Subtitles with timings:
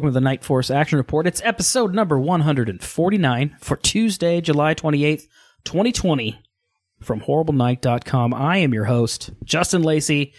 [0.00, 1.26] Welcome to the Night Force Action Report.
[1.26, 5.26] It's episode number 149 for Tuesday, July 28th,
[5.64, 6.40] 2020
[7.02, 8.32] from horriblenight.com.
[8.32, 10.32] I am your host, Justin Lacey,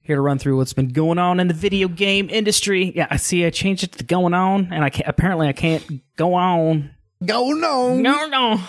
[0.00, 2.92] here to run through what's been going on in the video game industry.
[2.96, 6.02] Yeah, I see I changed it to going on, and I can't, apparently I can't
[6.16, 6.90] go on.
[7.24, 7.94] Go no.
[7.94, 8.60] No, no.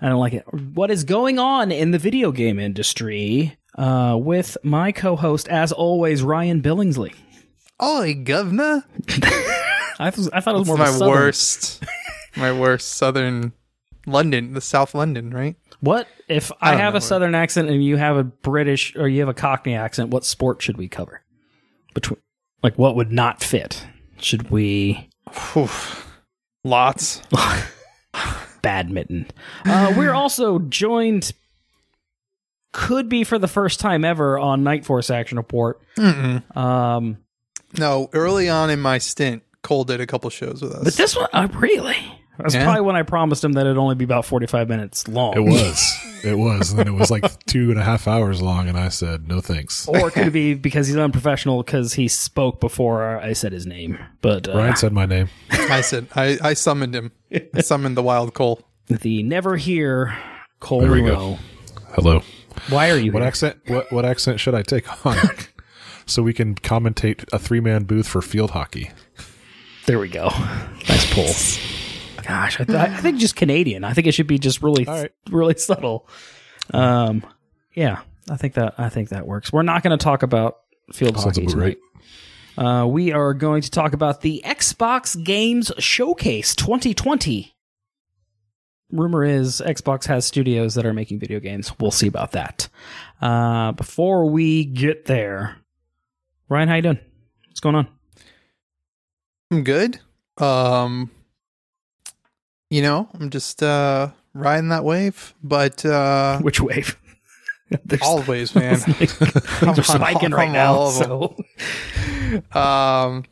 [0.00, 0.46] I don't like it.
[0.54, 5.70] What is going on in the video game industry uh, with my co host, as
[5.70, 7.14] always, Ryan Billingsley.
[7.82, 8.84] Oi, governor.
[9.98, 11.84] I, th- I thought it was more my southern- worst.
[12.36, 13.52] my worst southern
[14.06, 15.56] London, the South London, right?
[15.80, 19.08] What if I, I have a what- southern accent and you have a British or
[19.08, 20.10] you have a Cockney accent?
[20.10, 21.22] What sport should we cover?
[21.94, 22.18] Between
[22.62, 23.84] like what would not fit?
[24.18, 25.08] Should we
[25.52, 25.68] Whew.
[26.64, 27.22] Lots.
[28.62, 29.26] badminton?
[29.64, 31.32] Uh, we're also joined.
[32.72, 35.80] Could be for the first time ever on Night Force Action Report.
[35.96, 36.56] Mm-mm.
[36.56, 37.18] Um,
[37.78, 40.84] No, early on in my stint, Cole did a couple shows with us.
[40.84, 41.96] but this one, uh, really,
[42.38, 42.64] that's Yeah.
[42.64, 45.34] probably when I promised him that it'd only be about forty-five minutes long.
[45.36, 45.98] It was.
[46.24, 46.70] It was.
[46.70, 49.40] And then it was like two and a half hours long, and I said, no
[49.40, 49.86] thanks.
[49.88, 53.98] or it could be because he's unprofessional because he spoke before I said his name.
[54.22, 55.28] But uh, Ryan said my name.
[55.50, 57.12] I said I, I summoned him.
[57.54, 58.60] I summoned the wild Cole.
[58.88, 60.16] the never here
[60.60, 61.38] Cole There we go.
[61.94, 62.22] Hello.
[62.70, 63.28] Why are you What here?
[63.28, 63.58] accent?
[63.66, 65.16] What what accent should I take on?
[66.06, 68.90] so we can commentate a three man booth for field hockey.
[69.86, 70.30] There we go.
[70.88, 72.24] Nice pull.
[72.24, 73.84] Gosh, I, th- I think just Canadian.
[73.84, 75.12] I think it should be just really, All right.
[75.30, 76.08] really subtle.
[76.72, 77.22] Um,
[77.74, 79.52] yeah, I think that I think that works.
[79.52, 80.56] We're not going to talk about
[80.92, 81.78] field Sounds hockey about tonight.
[82.56, 87.54] Uh, we are going to talk about the Xbox Games Showcase 2020.
[88.92, 91.72] Rumor is Xbox has studios that are making video games.
[91.80, 92.68] We'll see about that.
[93.20, 95.56] Uh, before we get there,
[96.54, 97.00] Ryan, how you doing?
[97.48, 97.88] What's going on?
[99.50, 99.98] I'm good.
[100.38, 101.10] Um,
[102.70, 106.96] you know, I'm just uh riding that wave, but uh Which wave?
[107.84, 108.76] There's- always, man.
[108.78, 109.20] Things
[109.62, 110.74] I'm spiking right now.
[110.74, 110.90] all.
[110.92, 111.36] So
[112.52, 113.24] um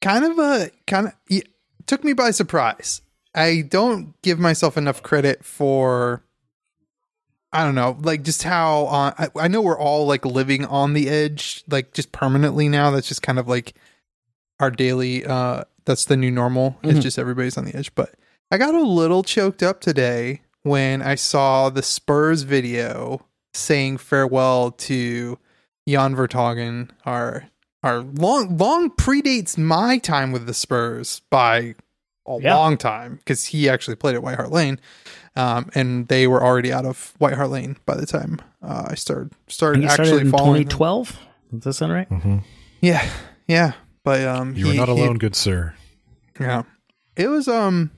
[0.00, 1.40] kind of a kind of yeah,
[1.86, 3.00] took me by surprise
[3.34, 6.22] i don't give myself enough credit for
[7.52, 10.92] i don't know like just how on I, I know we're all like living on
[10.94, 13.74] the edge like just permanently now that's just kind of like
[14.60, 16.90] our daily uh that's the new normal Mhm.
[16.92, 18.14] it's just everybody's on the edge but
[18.50, 23.24] i got a little choked up today when i saw the spurs video
[23.54, 25.38] saying farewell to
[25.88, 27.44] jan vertonghen our
[27.82, 31.74] our long long predates my time with the Spurs by
[32.26, 32.56] a Yeah.
[32.56, 34.80] long time because he actually played at White Hart Lane,
[35.36, 38.94] um, and they were already out of White Hart Lane by the time uh, I
[38.94, 40.62] started started he started actually in following.
[40.64, 41.18] 2012.
[41.52, 42.08] Does that sound right?
[42.08, 42.38] hmm
[42.80, 43.08] Yeah,
[43.46, 43.72] yeah,
[44.04, 45.74] but um, You are he- not he- alone, good sir.
[46.40, 46.62] yeah.
[47.16, 47.90] It was um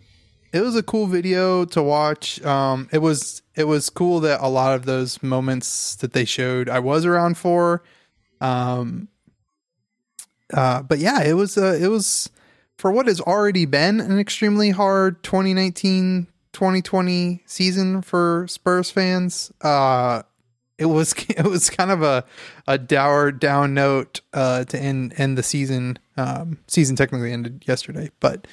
[0.52, 2.40] it was a cool video to watch.
[2.44, 6.68] Um it was it was cool that a lot of those moments that they showed
[6.68, 7.82] I was around for.
[8.40, 9.08] Um
[10.54, 12.30] uh but yeah, it was uh it was
[12.76, 19.52] for what has already been an extremely hard 2019 2020 season for Spurs fans.
[19.62, 20.22] Uh
[20.76, 22.24] it was it was kind of a
[22.66, 26.00] a dour down note uh to end end the season.
[26.16, 28.48] Um season technically ended yesterday, but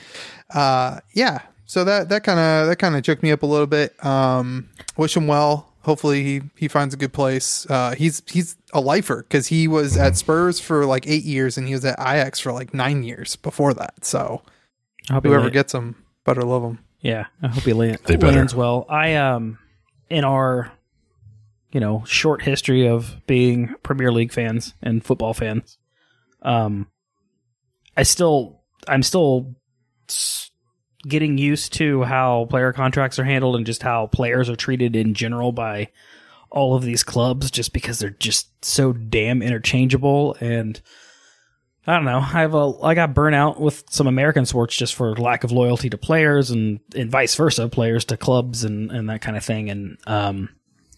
[0.54, 1.40] uh yeah.
[1.66, 3.96] So that that kind of that kind of took me up a little bit.
[4.06, 5.74] Um wish him well.
[5.82, 7.66] Hopefully he he finds a good place.
[7.72, 11.68] Uh he's he's a lifer cuz he was at Spurs for like 8 years and
[11.68, 14.06] he was at Ajax for like 9 years before that.
[14.06, 14.44] So
[15.10, 16.80] I hope he whoever land- gets him better love him.
[17.06, 18.36] Yeah, I hope he land, They better.
[18.36, 18.86] lands well.
[18.90, 19.60] I um
[20.10, 20.72] in our
[21.72, 25.78] you know short history of being Premier League fans and football fans,
[26.42, 26.88] um,
[27.96, 29.56] I still I'm still
[31.08, 35.14] getting used to how player contracts are handled and just how players are treated in
[35.14, 35.90] general by
[36.50, 40.82] all of these clubs just because they're just so damn interchangeable and
[41.88, 42.18] I don't know.
[42.18, 45.52] I have a I got burnt out with some American sports just for lack of
[45.52, 49.46] loyalty to players and and vice versa, players to clubs and and that kind of
[49.46, 49.70] thing.
[49.70, 50.50] And um,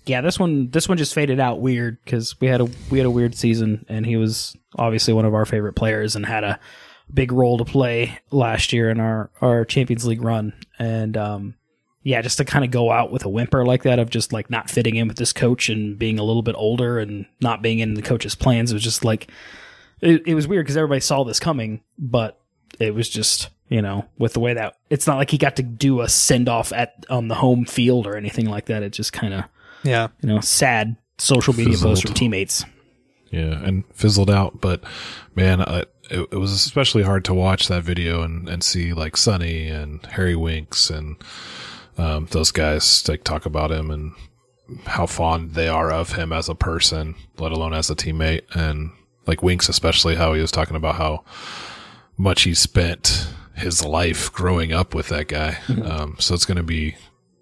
[0.06, 3.06] yeah, this one this one just faded out weird because we had a we had
[3.06, 6.60] a weird season and he was obviously one of our favorite players and had a
[7.14, 10.54] big role to play last year in our our Champions League run.
[10.80, 11.56] And um,
[12.04, 14.50] yeah, just to kind of go out with a whimper like that of just like
[14.50, 17.80] not fitting in with this coach and being a little bit older and not being
[17.80, 19.30] in the coach's plans was just like
[20.02, 22.40] it, it was weird because everybody saw this coming, but
[22.80, 25.64] it was just you know with the way that it's not like he got to
[25.64, 28.84] do a send off at on the home field or anything like that.
[28.84, 29.44] It just kind of
[29.84, 30.08] Yeah.
[30.22, 32.64] you know sad social media posts from teammates.
[33.32, 34.62] Yeah, and fizzled out.
[34.62, 34.84] But
[35.36, 35.80] man, I,
[36.10, 40.06] it, it was especially hard to watch that video and, and see like Sonny and
[40.06, 41.18] Harry Winks and
[41.98, 44.14] um, those guys like talk about him and
[44.86, 48.44] how fond they are of him as a person, let alone as a teammate.
[48.54, 48.92] And
[49.28, 51.24] like Winks, especially how he was talking about how
[52.18, 55.58] much he spent his life growing up with that guy.
[55.84, 56.96] Um, so it's going to be,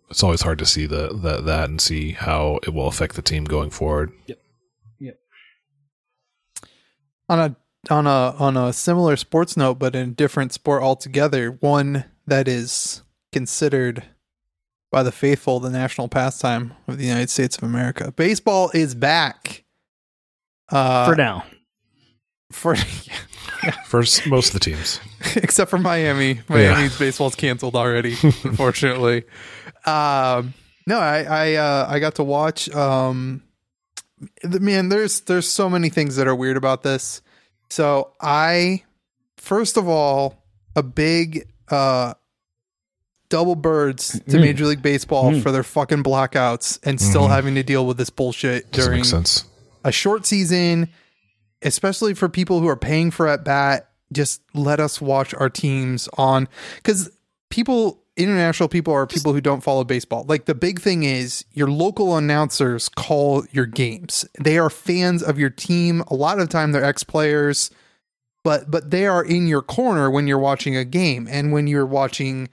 [0.10, 3.22] it's always hard to see the, that, that and see how it will affect the
[3.22, 4.12] team going forward.
[4.28, 4.40] Yep.
[5.00, 5.20] Yep.
[7.30, 7.56] on a
[7.92, 12.48] on a on a similar sports note, but in a different sport altogether, one that
[12.48, 14.04] is considered
[14.92, 18.12] by the faithful the national pastime of the United States of America.
[18.12, 19.64] Baseball is back.
[20.70, 21.46] Uh, For now.
[22.51, 22.75] For
[23.86, 25.00] For most of the teams.
[25.36, 26.39] except for Miami.
[26.50, 29.24] Miami's baseball's canceled already, unfortunately.
[29.86, 30.53] Um,
[30.86, 32.69] no, I I uh, I got to watch.
[32.69, 33.42] Um,
[34.44, 37.21] man, there's there's so many things that are weird about this.
[37.69, 38.83] So I,
[39.38, 40.44] first of all,
[40.75, 42.13] a big uh,
[43.30, 44.42] double birds to Mm.
[44.42, 45.42] Major League Baseball Mm.
[45.42, 47.30] for their fucking blackouts and still Mhm.
[47.30, 49.45] having to deal with this bullshit Doesn't during make sense.
[49.83, 50.89] a short season,
[51.66, 56.08] especially for people who are paying for at bat, just let us watch our teams
[56.18, 56.48] on
[56.78, 57.10] because
[57.50, 60.24] people, international people, are people who don't follow baseball.
[60.28, 64.26] Like the big thing is your local announcers call your games.
[64.40, 66.02] They are fans of your team.
[66.08, 67.72] A lot of time they're ex players,
[68.44, 71.86] but but they are in your corner when you're watching a game and when you're
[71.86, 72.48] watching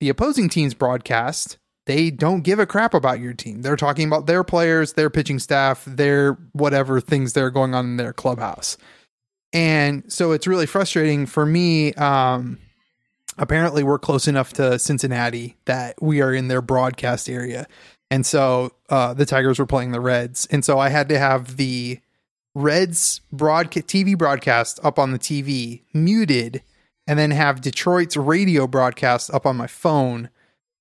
[0.00, 3.62] the opposing team's broadcast they don't give a crap about your team.
[3.62, 7.84] They're talking about their players, their pitching staff, their whatever things that are going on
[7.86, 8.76] in their clubhouse.
[9.52, 11.92] And so it's really frustrating for me.
[11.94, 12.58] Um,
[13.36, 17.66] apparently, we're close enough to Cincinnati that we are in their broadcast area.
[18.10, 20.46] And so uh, the Tigers were playing the Reds.
[20.50, 21.98] And so I had to have the
[22.54, 26.62] Reds broadcast TV broadcast up on the TV muted
[27.06, 30.28] and then have Detroit's radio broadcast up on my phone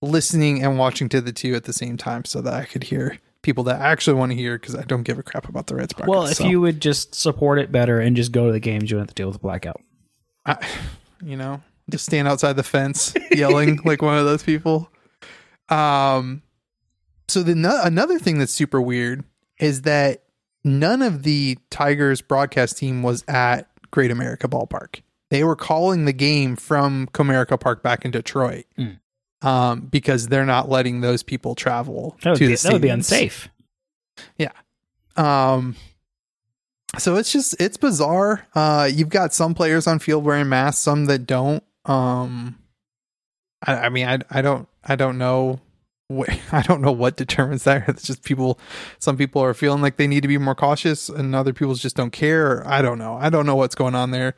[0.01, 3.17] listening and watching to the two at the same time so that I could hear
[3.41, 5.75] people that I actually want to hear because I don't give a crap about the
[5.75, 6.09] Reds broadcast.
[6.09, 8.89] Well, if So, you would just support it better and just go to the games,
[8.91, 9.81] you wouldn't have to deal with the blackout.
[10.45, 10.57] I,
[11.23, 14.89] you know, just stand outside the fence yelling like one of those people.
[15.69, 16.41] Um,
[17.27, 19.23] so the no- another thing that's super weird
[19.59, 20.23] is that
[20.63, 25.01] none of the Tigers broadcast team was at Great America Ballpark.
[25.29, 28.65] They were calling the game from Comerica Park back in Detroit.
[28.77, 28.99] Mm.
[29.43, 32.81] Um, because they're not letting those people travel That would, to be, the that would
[32.81, 33.49] be unsafe.
[35.15, 35.75] Um,
[36.97, 38.47] so it's just it's bizarre.
[38.53, 41.63] Uh, you've got some players on field wearing masks, some that don't.
[41.85, 42.57] Um,
[43.65, 45.59] I, I mean, I I don't I don't know.
[46.07, 47.85] What, I don't know what determines that.
[47.89, 48.59] It's just people.
[48.99, 51.95] Some people are feeling like they need to be more cautious, and other people just
[51.95, 52.67] don't care.
[52.67, 53.15] I don't know.
[53.15, 54.35] I don't know what's going on there.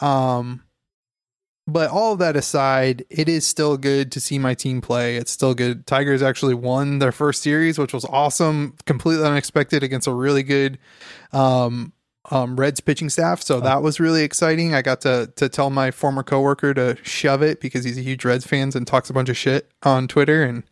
[0.00, 0.62] Um,
[1.66, 5.16] but all of that aside, it is still good to see my team play.
[5.16, 5.86] It's still good.
[5.86, 10.78] Tigers actually won their first series, which was awesome, completely unexpected against a really good
[11.32, 11.92] um,
[12.30, 13.42] um, Reds pitching staff.
[13.42, 14.74] So that was really exciting.
[14.74, 18.24] I got to to tell my former coworker to shove it because he's a huge
[18.24, 20.42] Reds fan and talks a bunch of shit on Twitter.
[20.42, 20.64] And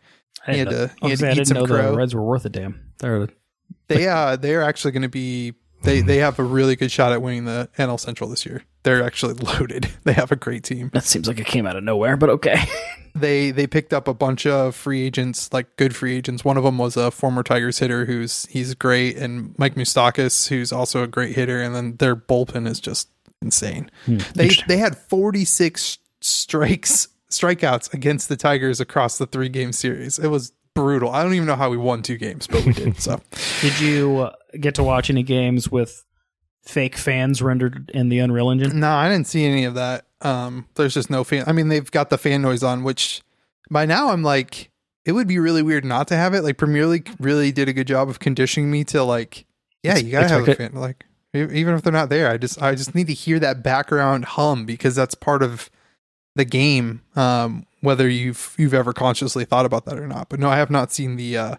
[0.47, 1.93] I He had to- he had to I eat some know crow.
[1.93, 2.93] the Reds were worth a damn.
[2.99, 3.29] They're
[3.89, 7.21] they uh they're actually going to be they they have a really good shot at
[7.23, 8.63] winning the NL Central this year.
[8.85, 9.89] They're actually loaded.
[10.05, 10.91] They have a great team.
[10.93, 12.65] that seems like it came out of nowhere, but okay.
[13.15, 16.45] they they picked up a bunch of free agents, like good free agents.
[16.45, 20.73] One of them was a former Tigers hitter who's he's great, and Mike Moustakas, who's
[20.73, 21.61] also a great hitter.
[21.63, 23.09] And then their bullpen is just
[23.41, 23.91] insane.
[24.07, 29.73] Hmm, They they had forty six strikes strikeouts against the Tigers across the three game
[29.73, 30.19] series.
[30.19, 31.11] It was brutal.
[31.11, 33.01] I don't even know how we won two games, but we did.
[33.01, 33.21] So
[33.61, 36.05] Did you uh, get to watch any games with
[36.63, 38.81] fake fans rendered in the Unreal Engine?
[38.81, 40.07] no, I didn't see any of that.
[40.21, 41.45] Um, there's just no fan.
[41.47, 43.23] I mean, they've got the fan noise on, which
[43.71, 44.71] by now I'm like,
[45.05, 46.43] it would be really weird not to have it.
[46.43, 49.47] Like Premier League really did a good job of conditioning me to like,
[49.83, 50.75] yeah, you gotta have a fan.
[50.75, 51.05] Like
[51.35, 54.65] even if they're not there, I just I just need to hear that background hum
[54.65, 55.71] because that's part of
[56.37, 57.03] the game.
[57.17, 60.29] Um, whether you've you've ever consciously thought about that or not.
[60.29, 61.57] But no, I have not seen the uh,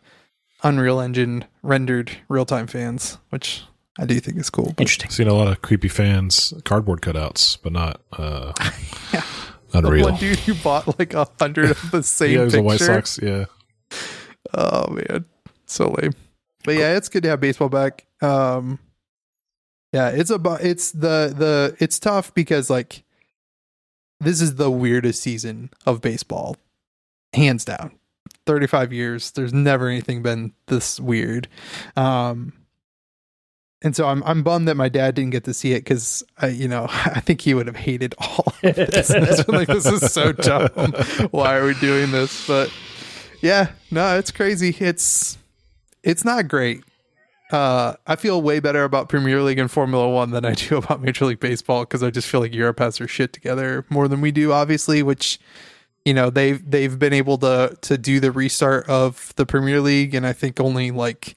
[0.63, 3.63] Unreal Engine rendered real time fans, which
[3.99, 4.73] I do think it's cool.
[4.75, 5.09] But Interesting.
[5.11, 8.53] Seen a lot of creepy fans cardboard cutouts, but not uh,
[9.13, 9.23] Yeah.
[9.71, 10.05] the Unreal.
[10.11, 12.59] one dude who bought like a hundred of the same yeah, it was picture.
[12.61, 13.19] a White Sox.
[13.21, 13.45] Yeah,
[14.53, 15.25] Oh man,
[15.65, 16.13] so lame.
[16.63, 18.05] But yeah, it's good to have baseball back.
[18.21, 18.79] Um,
[19.91, 23.03] yeah, it's about it's the the it's tough because like
[24.19, 26.55] this is the weirdest season of baseball,
[27.33, 27.91] hands down.
[28.45, 31.47] Thirty five years, there's never anything been this weird.
[31.95, 32.53] Um,
[33.83, 36.47] and so I'm I'm bummed that my dad didn't get to see it because I
[36.47, 39.09] you know I think he would have hated all of this.
[39.13, 40.69] It's like this is so dumb.
[41.31, 42.47] Why are we doing this?
[42.47, 42.71] But
[43.41, 44.75] yeah, no, it's crazy.
[44.79, 45.37] It's
[46.01, 46.83] it's not great.
[47.51, 51.01] Uh, I feel way better about Premier League and Formula One than I do about
[51.01, 54.21] Major League Baseball because I just feel like Europe has their shit together more than
[54.21, 55.03] we do, obviously.
[55.03, 55.39] Which,
[56.05, 60.15] you know, they've they've been able to to do the restart of the Premier League,
[60.15, 61.35] and I think only like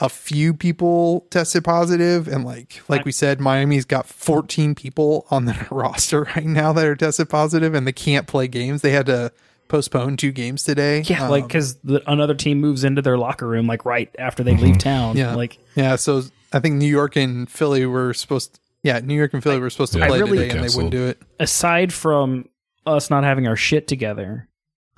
[0.00, 5.44] a few people tested positive, and like like we said, Miami's got 14 people on
[5.44, 8.82] their roster right now that are tested positive, and they can't play games.
[8.82, 9.32] They had to
[9.68, 11.02] postpone two games today.
[11.02, 14.56] Yeah, like Um, because another team moves into their locker room like right after they
[14.56, 15.16] leave town.
[15.16, 15.34] Yeah.
[15.36, 18.54] like Yeah, so I think New York and Philly were supposed.
[18.54, 20.68] to, yeah, New York and Philly were supposed to Yeah, play I really- today, and
[20.68, 21.22] they wouldn't do it.
[21.38, 22.46] aside from
[22.86, 24.48] us not having our shit together,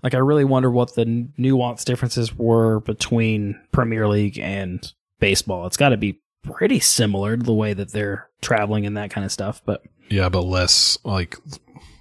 [0.02, 5.66] like I really wonder what the n- nuance differences were between Premier League and baseball.
[5.66, 9.25] It's got to be pretty similar to the way that they're traveling and that kind
[9.25, 9.62] of stuff.
[9.64, 11.37] But Yeah, but less like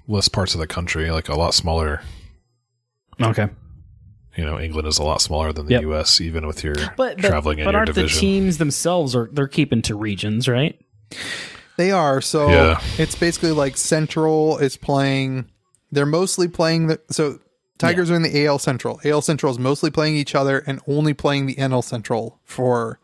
[0.08, 2.02] less parts of the country, like a lot smaller.
[3.22, 3.50] okay,
[4.36, 5.82] You know, England is a lot smaller than the Yep.
[5.84, 6.20] U.S.
[6.22, 8.16] Even with your but but, traveling in but your aren't division.
[8.16, 10.80] the teams themselves are they're keeping to regions, right?
[11.78, 12.50] They are so.
[12.50, 12.82] Yeah.
[12.98, 15.50] It's basically like Central is playing.
[15.92, 17.40] They're mostly playing the so.
[17.82, 19.00] Tigers are in the AL Central.
[19.04, 23.00] AL Central is mostly playing each other and only playing the NL Central for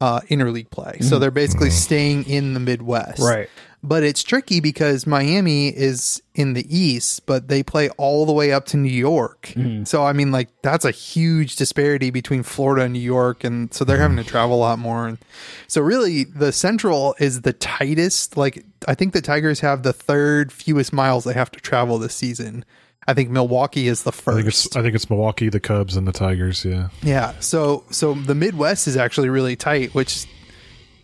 [0.00, 0.98] uh, interleague play.
[1.00, 3.20] So they're basically staying in the Midwest.
[3.20, 3.48] Right.
[3.84, 8.52] But it's tricky because Miami is in the East, but they play all the way
[8.52, 9.52] up to New York.
[9.84, 13.42] So, I mean, like, that's a huge disparity between Florida and New York.
[13.42, 15.08] And so they're having to travel a lot more.
[15.08, 15.18] And
[15.66, 18.36] so, really, the Central is the tightest.
[18.36, 22.14] Like, I think the Tigers have the third fewest miles they have to travel this
[22.14, 22.64] season.
[23.06, 24.66] I think Milwaukee is the I think first.
[24.66, 26.64] it's I think it's Milwaukee, the Cubs, and the Tigers.
[26.64, 27.32] Yeah, Yeah.
[27.40, 30.26] So so the Midwest is actually really tight, which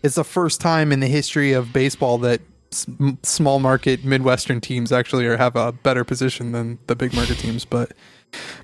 [0.03, 2.39] is the first time in the history of baseball that
[2.71, 7.13] s- m- small market Midwestern teams actually are, have a better position than the big
[7.13, 7.65] market teams.
[7.65, 7.91] But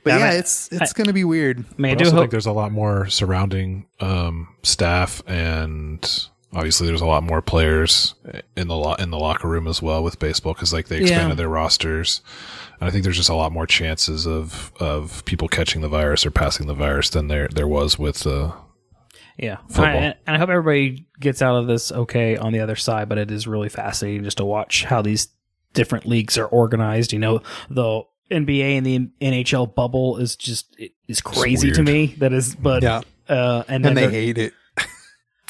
[0.04, 1.60] but Yeah, yeah, I- it's it's going to be weird.
[1.60, 4.48] I mean, I But I do also hope think there's a lot more surrounding um,
[4.64, 8.16] staff, and obviously there's a lot more players
[8.56, 11.32] in the lo- in the locker room as well with baseball because like they expanded
[11.32, 11.36] Yeah.
[11.36, 12.22] their rosters.
[12.80, 16.26] And I think there's just a lot more chances of of people catching the virus
[16.26, 18.52] or passing the virus than there there was with uh,
[19.38, 22.76] Yeah, and I, and I hope everybody gets out of this okay on the other
[22.76, 23.10] side.
[23.10, 25.30] But it is really fascinating just to watch how these
[25.74, 27.14] different leagues are organized.
[27.14, 32.16] You know, the NBA and the NHL bubble is just it is crazy to me.
[32.18, 34.54] That is, but Yeah, uh, and then and they they're- hate it.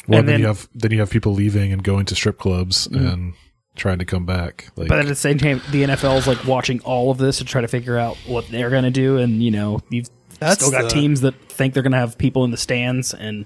[0.08, 2.38] well, And then, then- you have then you have people leaving and going to strip
[2.38, 3.12] clubs Mhm.
[3.12, 3.34] and
[3.76, 4.68] trying to come back.
[4.76, 7.44] Like, but at the same time, the NFL is like watching all of this to
[7.44, 9.18] try to figure out what they're going to do.
[9.18, 10.08] And you know, you've
[10.40, 13.14] That's still got the- teams that think they're going to have people in the stands,
[13.14, 13.44] and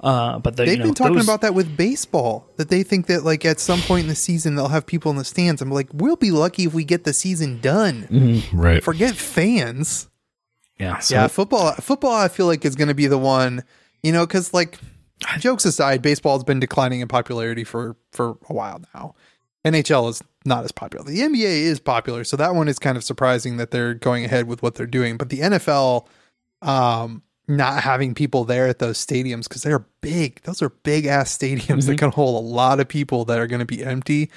[0.00, 2.46] uh, but the, They've you know, been talking those- about that with baseball.
[2.56, 5.18] That they think that like at some point in the season they'll have people in
[5.18, 5.60] the stands.
[5.60, 8.08] I'm like, we'll be lucky if we get the season done.
[8.10, 8.44] Mhm.
[8.52, 8.82] right.
[8.82, 10.08] Forget fans.
[10.78, 11.72] yeah, so yeah, football.
[11.74, 13.62] Football, I feel like is going to be the one.
[14.02, 14.78] You know, because like,
[15.38, 19.14] jokes aside, baseball's been declining in popularity for for a while now.
[19.64, 21.04] NHL is not as popular.
[21.04, 24.46] The NBA is popular, so that one is kind of surprising that they're going ahead
[24.46, 25.16] with what they're doing.
[25.16, 26.06] But the NFL,
[26.62, 30.40] um, not having people there at those stadiums because they're big.
[30.42, 33.60] Those are big ass stadiums that can hold a lot of people that are going
[33.60, 34.30] to be empty.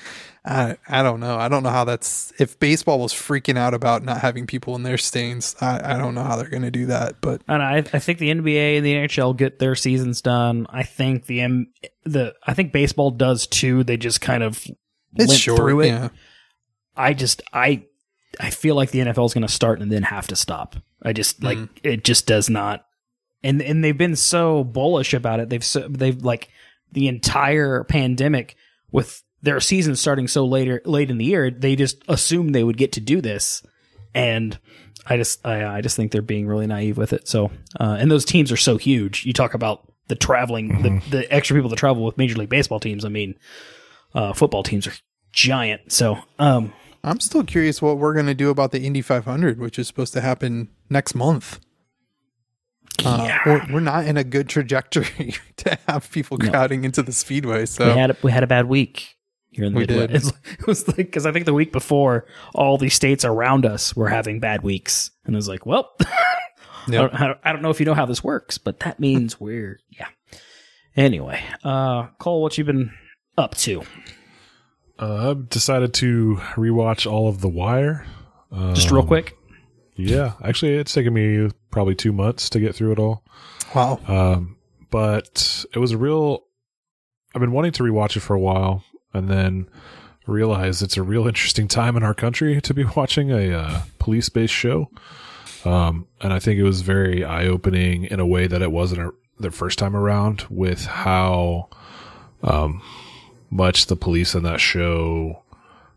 [0.45, 1.37] I, I don't know.
[1.37, 2.33] I don't know how that's.
[2.37, 6.15] If baseball was freaking out about not having people in their stands, I, I don't
[6.15, 7.21] know how they're going to do that.
[7.21, 10.67] But And I, I think the NBA and the NHL get their seasons done.
[10.69, 11.67] I think the M,
[12.03, 13.85] the I think baseball does too.
[13.85, 14.67] They just kind of
[15.15, 15.57] it's limp short.
[15.57, 15.87] through it.
[15.87, 16.09] Yeah.
[16.95, 17.85] I just I
[18.39, 20.75] I feel like the NFL is going to start and then have to stop.
[21.01, 22.85] I just like it just does not.
[23.43, 25.49] And and they've been so bullish about it.
[25.49, 26.49] They've so, they've like
[26.91, 28.55] the entire pandemic
[28.91, 31.51] with their season starting so later late in the year.
[31.51, 33.63] They just assumed they would get to do this,
[34.13, 34.57] and
[35.05, 37.27] I just I I just think they're being really naive with it.
[37.27, 39.25] So uh, and those teams are so huge.
[39.25, 42.79] You talk about the traveling, the the extra people that travel with Major League Baseball
[42.79, 43.03] teams.
[43.03, 43.35] I mean,
[44.13, 44.93] uh, football teams are
[45.31, 45.91] giant.
[45.91, 49.77] So um, I'm still curious what we're going to do about the Indy 500, which
[49.79, 51.59] is supposed to happen next month.
[53.03, 53.39] Uh, Yeah.
[53.45, 56.49] we're, we're not in a good trajectory to have people No.
[56.49, 57.65] crowding into the speedway.
[57.65, 59.15] So we had a, we had a bad week
[59.49, 60.33] here in the We Midwest.
[60.43, 60.59] did.
[60.59, 64.09] It was like because I think the week before all these states around us were
[64.09, 66.05] having bad weeks, and I was like, well, I,
[66.87, 67.11] Yep.
[67.11, 69.39] don't, I don't- I don't know if you know how this works, but that means
[69.39, 70.07] we're yeah.
[70.95, 72.91] Anyway, uh, Cole, what you been
[73.37, 73.83] up to?
[74.99, 78.05] Uh, I've decided to rewatch all of The Wire.
[78.73, 79.35] Just real Um, quick.
[79.95, 83.23] Yeah, actually, it's taken me probably two months to get through it all.
[83.75, 83.99] wow.
[84.07, 84.57] Um,
[84.91, 86.43] but it was a real
[87.35, 89.67] I've been wanting to rewatch it for a while, and then
[90.27, 94.29] realize it's a real interesting time in our country to be watching a uh, police
[94.29, 94.89] based show.
[95.65, 99.01] Um, and I think it was very eye opening in a way that it wasn't
[99.01, 101.69] a, the first time around with how
[102.43, 102.81] um,
[103.53, 105.43] much the police in that show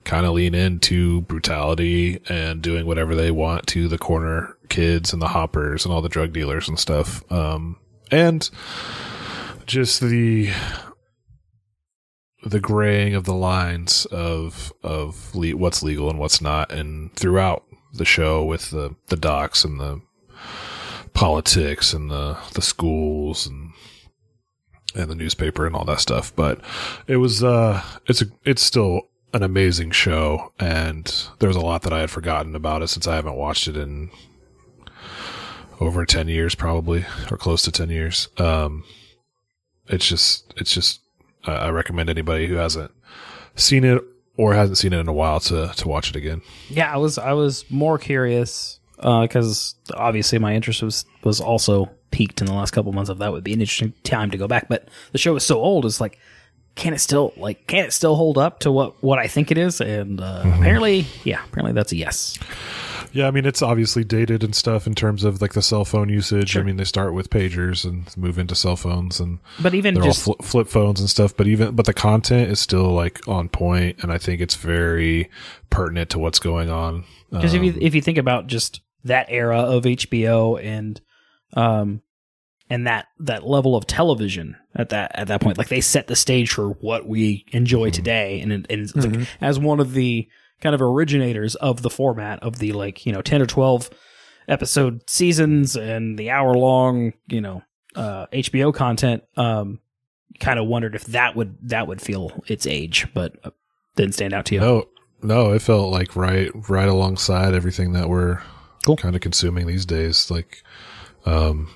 [0.04, 5.20] kind of lean into brutality and doing whatever they want to the corner kids and
[5.20, 7.30] the hoppers and all the drug dealers and stuff.
[7.32, 7.78] Um,
[8.10, 8.48] and
[9.66, 10.52] just the
[12.44, 17.64] the graying of the lines of of le- what's legal and what's not, and throughout
[17.94, 20.00] the show with the the docs and the
[21.14, 23.65] politics and the the schools and
[24.96, 26.34] and the newspaper and all that stuff.
[26.34, 26.60] But
[27.06, 31.92] it was uh it's a it's still an amazing show and there's a lot that
[31.92, 34.10] I had forgotten about it since I haven't watched it in
[35.78, 38.28] over 10 years probably or close to 10 years.
[38.38, 38.84] Um
[39.88, 41.00] it's just it's just
[41.46, 42.90] uh, I recommend anybody who hasn't
[43.54, 44.02] seen it
[44.36, 46.42] or hasn't seen it in a while to to watch it again.
[46.68, 52.40] Yeah, I was I was more curious because obviously my interest was was also peaked
[52.40, 54.68] in the last couple months of that would be an interesting time to go back.
[54.68, 56.18] But the show is so old, it's like
[56.75, 59.58] can it still like can it still hold up to what what I think it
[59.58, 59.80] is?
[59.80, 62.38] And uh, apparently, yeah, apparently that's a yes.
[63.12, 66.08] Yeah, I mean it's obviously dated and stuff in terms of like the cell phone
[66.08, 66.56] usage.
[66.56, 70.04] I mean they start with pagers and move into cell phones and But even they're
[70.04, 71.37] just all fl- flip phones and stuff.
[71.37, 75.30] But even but the content is still like on point, and I think it's very
[75.70, 77.04] pertinent to what's going on.
[77.30, 81.00] Because if Um, you if you think about just that era of HBO and
[81.54, 82.02] um
[82.68, 86.16] and that that level of television at that at that point, like they set the
[86.16, 90.28] stage for what we enjoy today, and and it's like, as one of the
[90.61, 93.90] kind of originators of the format of the like you know ten or twelve
[94.48, 97.62] episode seasons and the hour long you know
[97.94, 99.81] uh HBO content, um,
[100.40, 103.50] kind of wondered if that would that would feel its age, but uh,
[103.96, 104.61] didn't stand out to you.
[104.61, 104.88] No,
[105.22, 108.40] no, it felt like right, right alongside everything that we're
[108.85, 108.96] Cool.
[108.96, 110.31] kind of consuming these days.
[110.31, 110.62] Like,
[111.24, 111.70] um,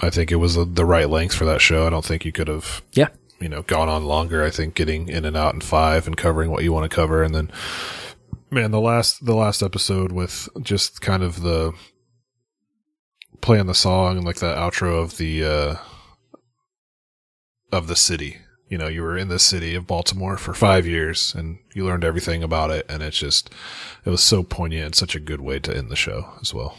[0.00, 1.86] I think it was the, right length for that show.
[1.86, 3.08] I don't think you could have, Yeah.
[3.40, 4.44] you know, gone on longer.
[4.44, 7.22] I think getting in and out in five and covering what you want to cover,
[7.22, 7.50] and then,
[8.50, 11.72] man, the last the last episode with just kind of the
[13.40, 15.76] playing the song and like the outro of the uh
[17.72, 18.38] of the city.
[18.68, 22.02] You know, you were in the city of Baltimore for five years and you learned
[22.04, 22.84] everything about it.
[22.88, 23.48] And it's just,
[24.04, 26.76] it was so poignant and such a good way to end the show as well.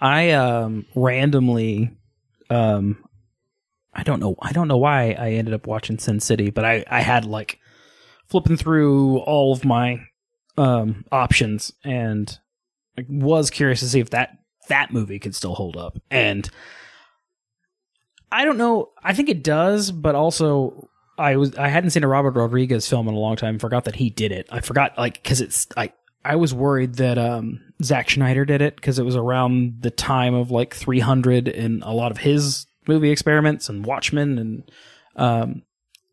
[0.00, 1.90] I um randomly
[2.50, 3.04] um
[3.92, 6.84] I don't know I don't know why I ended up watching Sin City, but I
[6.88, 7.58] I had like
[8.28, 10.00] flipping through all of my
[10.56, 12.38] um options and
[12.96, 15.98] I was curious to see if that that movie could still hold up.
[16.10, 16.48] And
[18.30, 22.08] I don't know, I think it does, but also I was I hadn't seen a
[22.08, 23.58] Robert Rodriguez film in a long time.
[23.58, 24.46] Forgot that he did it.
[24.50, 25.92] I forgot like cuz it's I
[26.24, 30.34] I was worried that um, Zack Snyder did it because it was around the time
[30.34, 34.70] of like 300 and a lot of his movie experiments and Watchmen and
[35.16, 35.62] um,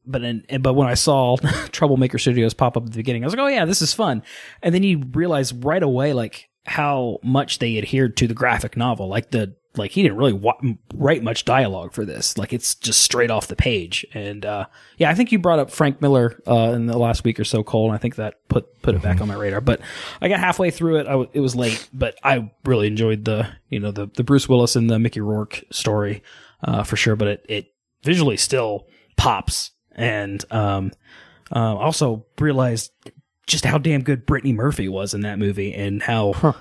[0.06, 1.38] but in, but when I saw
[1.72, 4.24] Troublemaker Studios pop up at the beginning, I was like, oh yeah, this is fun.
[4.62, 9.08] And then you realize right away like how much they adhered to the graphic novel,
[9.08, 10.60] like the like he didn't really wa-
[10.94, 12.38] write much dialogue for this.
[12.38, 14.06] Like it's just straight off the page.
[14.14, 14.66] And uh,
[14.98, 17.64] yeah, I think you brought up Frank Miller uh, in the last week or so,
[17.64, 19.62] Cole, and I think that put put it back on my radar.
[19.62, 19.82] But
[20.22, 21.08] I got halfway through it.
[21.08, 24.48] I w- it was late, but I really enjoyed the you know the the Bruce
[24.50, 26.24] Willis and the Mickey Rourke story
[26.64, 27.16] uh, for sure.
[27.16, 30.92] But it it visually still pops, and um,
[31.56, 32.92] uh, also realized
[33.48, 36.56] just how damn good Brittany Murphy was in that movie, and how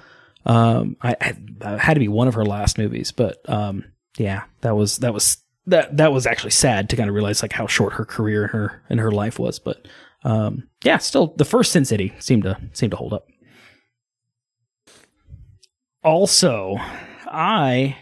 [0.46, 3.84] um, I, I that had to be one of her last movies, but um,
[4.18, 7.52] yeah, that was that was that that was actually sad to kind of realize like
[7.52, 9.58] how short her career and her and her life was.
[9.58, 9.86] But
[10.22, 13.28] um, yeah, still the first Sin City seemed to seemed to hold up.
[16.02, 16.76] Also,
[17.26, 17.96] I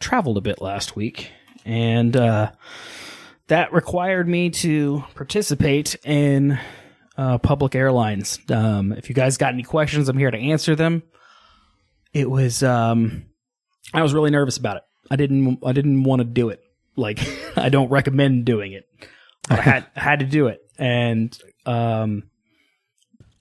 [0.00, 1.30] traveled a bit last week,
[1.64, 2.50] and uh,
[3.46, 6.58] that required me to participate in
[7.16, 8.38] uh, public airlines.
[8.50, 11.02] Um, if you guys got any questions, I'm here to answer them.
[12.12, 13.26] It was um,
[13.92, 14.82] I was really nervous about it.
[15.10, 16.60] I didn't I didn't want to do it.
[16.96, 17.20] Like
[17.56, 18.86] I don't recommend doing it.
[19.48, 22.24] I had had to do it, and um,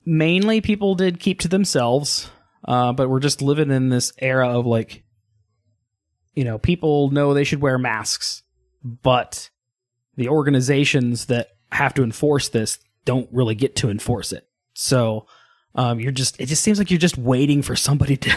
[0.05, 2.29] mainly people did keep to themselves.
[2.67, 5.03] Uh, but we're just living in this era of like,
[6.33, 8.41] you know, people know they should wear masks,
[8.83, 9.51] but
[10.15, 14.47] the organizations that have to enforce this don't really get to enforce it.
[14.73, 15.27] So
[15.75, 18.35] um, you're just it just seems like you're just waiting for somebody to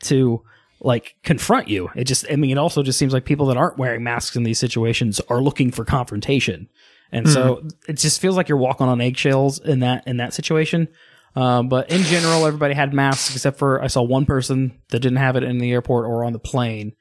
[0.00, 0.42] to
[0.80, 1.90] like confront you.
[1.94, 4.44] It just, I mean, it also just seems like people that aren't wearing masks in
[4.44, 6.68] these situations are looking for confrontation.
[7.10, 10.88] And so it just feels like you're walking on eggshells in that, in that situation.
[11.34, 15.18] Um, but in general, everybody had masks except for I saw one person that didn't
[15.18, 16.92] have it in the airport or on the plane.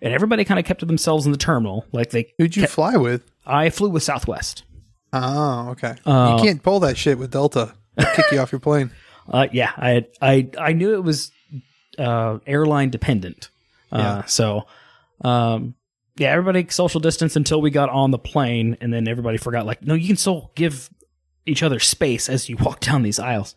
[0.00, 1.86] And everybody kind of kept to themselves in the terminal.
[1.92, 3.24] Like they, Who'd you fly with?
[3.46, 4.64] I flew with Southwest.
[5.12, 5.94] Oh, okay.
[6.06, 7.74] Uh, you can't pull that shit with Delta.
[7.96, 8.90] They'll kick you off your plane.
[9.28, 11.30] Uh, yeah, I I I knew it was
[11.96, 13.50] uh, airline dependent.
[13.92, 14.24] Uh, Yeah.
[14.24, 14.66] So,
[15.20, 15.74] um,
[16.16, 19.64] yeah, everybody social distance until we got on the plane, and then everybody forgot.
[19.64, 20.90] Like, no, you can still give
[21.46, 23.54] each other space as you walk down these aisles.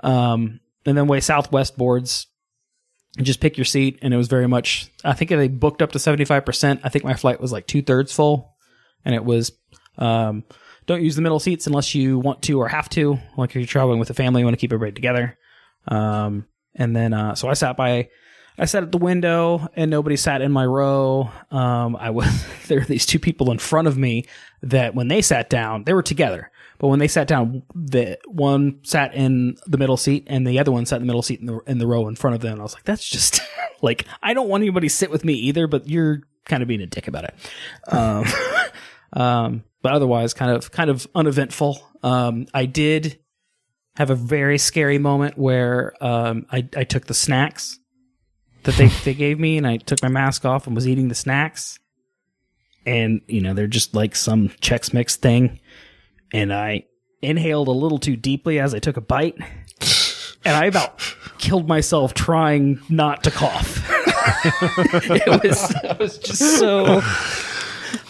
[0.00, 2.26] Um, and then way Southwest boards,
[3.16, 4.92] you just pick your seat, and it was very much.
[5.02, 6.80] I think they booked up to seventy five percent.
[6.84, 8.54] I think my flight was like two thirds full,
[9.02, 9.50] and it was.
[9.96, 10.44] Um,
[10.86, 13.18] don't use the middle seats unless you want to or have to.
[13.36, 15.36] Like if you're traveling with a family, you want to keep everybody together.
[15.88, 18.08] Um, and then, uh, so I sat by,
[18.58, 21.30] I sat at the window and nobody sat in my row.
[21.50, 22.26] Um, I was,
[22.68, 24.26] there were these two people in front of me
[24.62, 26.50] that when they sat down, they were together.
[26.78, 30.70] But when they sat down, the one sat in the middle seat and the other
[30.70, 32.52] one sat in the middle seat in the, in the row in front of them.
[32.52, 33.40] And I was like, that's just
[33.82, 36.82] like, I don't want anybody to sit with me either, but you're kind of being
[36.82, 37.34] a dick about it.
[37.88, 38.24] Um,
[39.14, 41.80] um, but otherwise kind of, kind of uneventful.
[42.02, 43.18] Um, I did,
[43.96, 47.78] have a very scary moment where um, I, I took the snacks
[48.64, 51.14] that they, they gave me and I took my mask off and was eating the
[51.14, 51.78] snacks.
[52.84, 55.60] And, you know, they're just like some Chex Mix thing.
[56.32, 56.84] And I
[57.20, 59.36] inhaled a little too deeply as I took a bite.
[60.44, 61.02] And I about
[61.38, 63.82] killed myself trying not to cough.
[65.10, 67.00] it was, I was just so.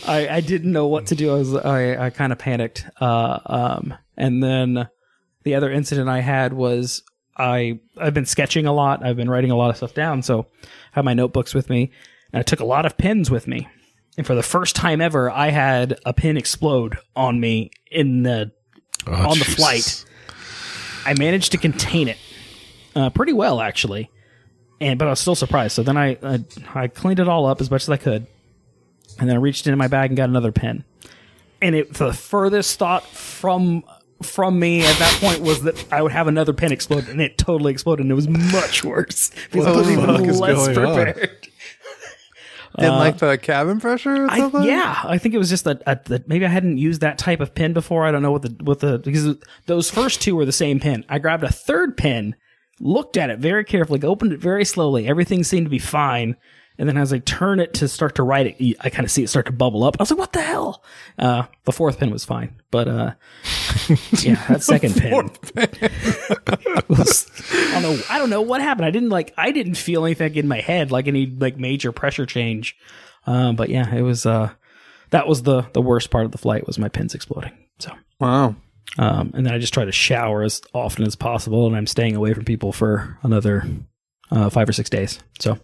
[0.07, 1.31] I, I didn't know what to do.
[1.31, 2.85] I was I, I kind of panicked.
[3.01, 4.89] Uh, um, and then
[5.45, 7.03] the other incident I had was
[7.37, 9.05] I I've been sketching a lot.
[9.05, 11.93] I've been writing a lot of stuff down, so I have my notebooks with me,
[12.33, 13.69] and I took a lot of pens with me.
[14.19, 18.53] And for the first time ever, I had a pin explode on me in the
[19.09, 20.05] Oh, on the flight.
[21.05, 22.19] I managed to contain it
[22.97, 24.11] uh, pretty well, actually,
[24.81, 25.75] and but I was still surprised.
[25.77, 28.27] So then I, I I cleaned it all up as much as I could,
[29.19, 30.85] and then I reached into my bag and got another pen.
[31.63, 33.85] And it the furthest thought from
[34.23, 37.39] from me at that point was that I would have another pen explode, and it
[37.39, 41.49] totally exploded, and it was much worse because What I was even less prepared.
[42.79, 44.65] Didn't like the cabin pressure or I, something?
[44.65, 47.41] yeah, I think it was just that, uh, that maybe I hadn't used that type
[47.41, 48.05] of pen before.
[48.05, 51.03] I don't know what the what the because those first two were the same pen.
[51.09, 52.37] I grabbed a third pen,
[52.79, 55.09] looked at it very carefully, opened it very slowly.
[55.09, 56.37] Everything seemed to be fine.
[56.79, 59.23] And then as I turn it to start to write it, I kind of see
[59.23, 59.97] it start to bubble up.
[59.99, 60.83] I was like, "What the hell?"
[61.19, 63.13] Uh, the fourth pen was fine, but uh,
[64.23, 65.31] yeah, that second pen
[66.89, 67.31] was,
[67.75, 68.03] I don't know.
[68.11, 68.87] I don't know what happened.
[68.87, 69.33] I didn't like.
[69.37, 72.77] I didn't feel anything in my head, like any like major pressure change.
[73.27, 74.27] Um, but yeah, it was.
[74.27, 74.51] Uh,
[75.11, 77.53] that was the the worst part of the flight was my pins exploding.
[77.79, 78.57] So, Wow.
[78.99, 82.17] um, and then I just try to shower as often as possible, and I'm staying
[82.17, 83.65] away from people for another
[84.31, 85.21] uh, five or six days.
[85.39, 85.59] So,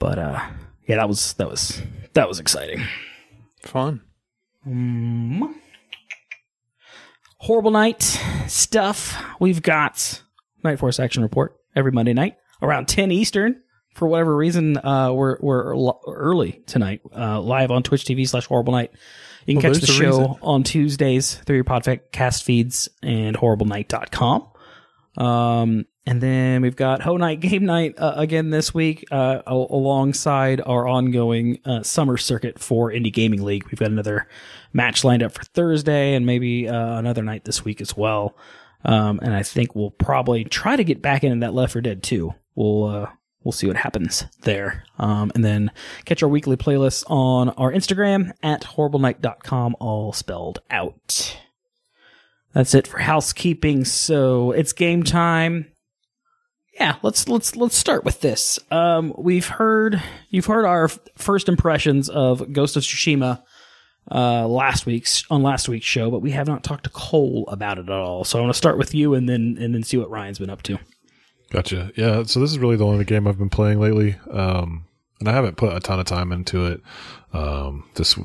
[0.00, 0.40] but uh,
[0.88, 1.80] yeah, that was that was
[2.14, 2.82] that was exciting.
[3.62, 4.00] Fun.
[4.66, 5.54] Mm.
[7.38, 8.02] Horrible night
[8.48, 9.16] stuff.
[9.38, 10.22] We've got
[10.64, 13.62] Night Force Action Report every Monday night around 10 Eastern.
[13.94, 15.74] For whatever reason, uh, we're we're
[16.06, 18.92] early tonight, uh, live on Twitch TV slash Horrible Night.
[19.46, 20.36] You can Well, catch the show reason.
[20.42, 24.46] on Tuesdays through your podcast feeds and horriblenight.com.
[25.16, 30.60] Um, and then we've got Ho Night Game Night uh, again this week, uh, alongside
[30.64, 33.64] our ongoing uh, summer circuit for Indie Gaming League.
[33.66, 34.26] We've got another
[34.72, 38.36] match lined up for Thursday and maybe uh, another night this week as well.
[38.84, 42.02] Um, and I think we'll probably try to get back into that Left 4 Dead
[42.02, 42.34] too.
[42.54, 43.10] We'll uh,
[43.42, 44.84] we'll see what happens there.
[44.98, 45.70] Um, and then
[46.04, 51.38] catch our weekly playlists on our Instagram at horriblenight.com, all spelled out.
[52.52, 53.84] That's it for housekeeping.
[53.84, 55.70] So it's game time.
[56.80, 58.58] Yeah, let's let's let's start with this.
[58.70, 63.42] Um, we've heard you've heard our first impressions of Ghost of Tsushima
[64.10, 67.76] uh, last week's on last week's show, but we have not talked to Cole about
[67.76, 68.24] it at all.
[68.24, 70.48] So I want to start with you and then and then see what Ryan's been
[70.48, 70.78] up to.
[71.50, 71.92] Gotcha.
[71.96, 72.22] Yeah.
[72.22, 74.16] So this is really the only game I've been playing lately.
[74.30, 74.86] Um,
[75.18, 76.80] and I haven't put a ton of time into it.
[77.34, 78.18] Um, this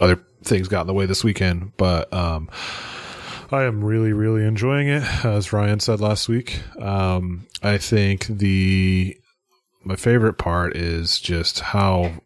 [0.00, 2.50] other things got in the way this weekend, but, um,
[3.52, 5.02] I am really, really enjoying it.
[5.24, 6.62] As Ryan said last week.
[6.78, 9.18] Um, I think the,
[9.82, 12.22] my favorite part is just how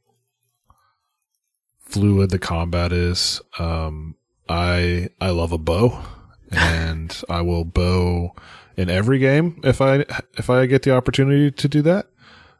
[1.80, 3.40] fluid the combat is.
[3.58, 4.16] Um,
[4.48, 6.04] I, I love a bow
[6.50, 8.34] and I will bow
[8.76, 10.04] in every game if I
[10.36, 12.06] if I get the opportunity to do that.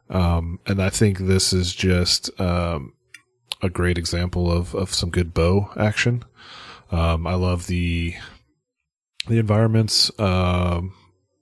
[0.09, 2.93] Um, and I think this is just um,
[3.61, 6.23] a great example of, of some good bow action.
[6.91, 8.15] Um, I love the
[9.27, 10.93] the environments um,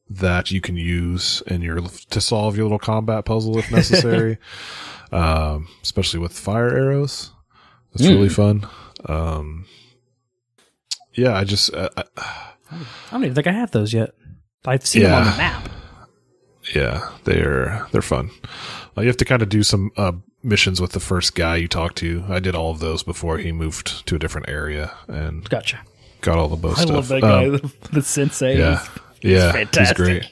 [0.09, 1.79] that you can use in your
[2.11, 4.37] to solve your little combat puzzle if necessary,
[5.11, 7.31] um, especially with fire arrows.
[7.93, 8.09] It's Mm.
[8.09, 8.67] really fun.
[9.05, 9.65] Um,
[11.13, 14.11] yeah, I just uh, I, I don't even think I have those yet.
[14.65, 15.69] I've seen them on the map.
[16.73, 18.31] yeah, they're they're fun.
[18.97, 21.67] Uh, you have to kind of do some uh, missions with the first guy you
[21.67, 22.23] talk to.
[22.29, 25.81] I did all of those before he moved to a different area and Gotcha.
[26.23, 26.89] Got all the bow I stuff.
[26.89, 28.57] love that guy, Um, the, the sensei.
[28.57, 28.83] yeah.
[29.21, 29.97] Yeah, fantastic.
[29.97, 30.29] he's great.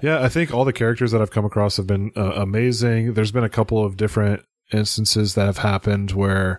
[0.00, 3.12] Yeah, I think all the characters that I've come across have been uh, amazing.
[3.12, 6.58] There's been a couple of different instances that have happened where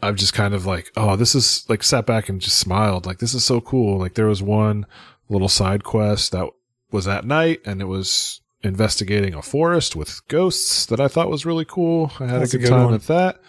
[0.00, 3.06] I've just kind of like, oh, this is like sat back and just smiled.
[3.06, 3.98] Like, this is so cool.
[3.98, 4.86] Like, there was one
[5.28, 6.48] little side quest that
[6.92, 11.44] was at night and it was investigating a forest with ghosts that I thought was
[11.44, 12.12] really cool.
[12.20, 12.94] I had That's a a good, good time one.
[12.94, 13.40] at that.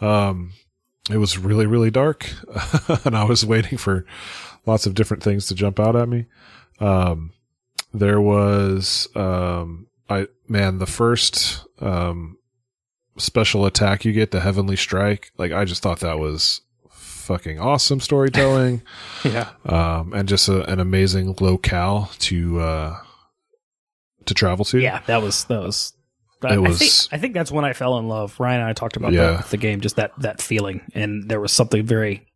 [0.00, 0.52] Um,
[1.10, 2.30] it was really, really dark
[3.04, 4.06] and I was waiting for
[4.66, 6.26] lots of different things to jump out at me.
[6.80, 7.32] Um,
[7.92, 12.38] there was, um, I, man, the first, um,
[13.18, 15.30] special attack you get, the Heavenly Strike.
[15.36, 18.82] Like, I just thought that was fucking awesome storytelling.
[19.24, 19.50] Yeah.
[19.64, 22.96] um, and just a, an amazing locale to, uh,
[24.26, 24.78] to travel to.
[24.78, 25.94] Yeah, that was that was.
[26.42, 28.38] I, It I think I think that's when I fell in love.
[28.38, 29.30] Ryan and I talked about Yeah.
[29.30, 32.26] that with the game, just that that feeling, and there was something very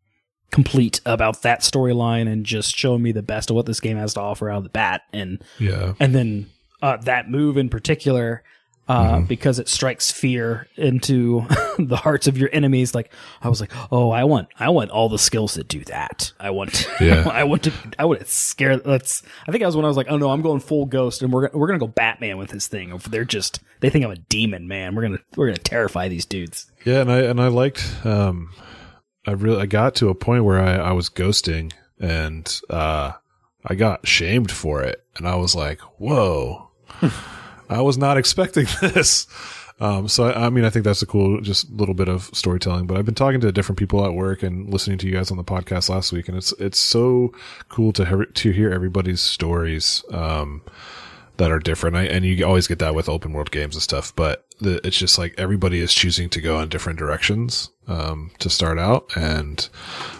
[0.50, 4.14] complete about that storyline, and just showing me the best of what this game has
[4.14, 5.94] to offer out of the bat, and Yeah.
[6.00, 6.46] and then
[6.80, 8.42] uh, that move in particular.
[8.88, 9.24] Uh, Mm-hmm.
[9.26, 11.44] because it strikes fear into
[11.78, 12.94] the hearts of your enemies.
[12.94, 16.32] Like I was like, oh, I want, I want all the skills that do that.
[16.40, 17.28] I want, Yeah.
[17.32, 18.78] I want to, I want to scare.
[18.78, 19.22] That's.
[19.46, 21.30] I think I was when I was like, oh no, I'm going full ghost, and
[21.30, 22.90] we're gonna, we're gonna go Batman with this thing.
[22.92, 24.94] Or They're just, they think I'm a demon, man.
[24.94, 26.70] We're gonna, we're gonna terrify these dudes.
[26.86, 28.54] Yeah, and I and I liked um
[29.26, 33.12] I really I got to a point where I, I was ghosting and uh
[33.66, 36.70] I got shamed for it and I was like, Whoa.
[37.68, 39.26] I was not expecting this.
[39.80, 42.86] Um so I, I mean I think that's a cool just little bit of storytelling.
[42.86, 45.36] But I've been talking to different people at work and listening to you guys on
[45.36, 47.32] the podcast last week and it's it's so
[47.68, 50.04] cool to hear to hear everybody's stories.
[50.12, 50.62] Um
[51.38, 51.96] that are different.
[51.96, 54.98] I, and you always get that with open world games and stuff, but the, it's
[54.98, 59.16] just like everybody is choosing to go in different directions, um, to start out.
[59.16, 59.60] And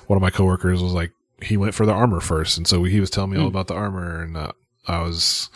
[0.07, 1.11] one of my coworkers was like,
[1.43, 2.57] he went for the armor first.
[2.57, 4.53] And so he was telling me all about the armor and, uh,
[4.87, 5.51] I was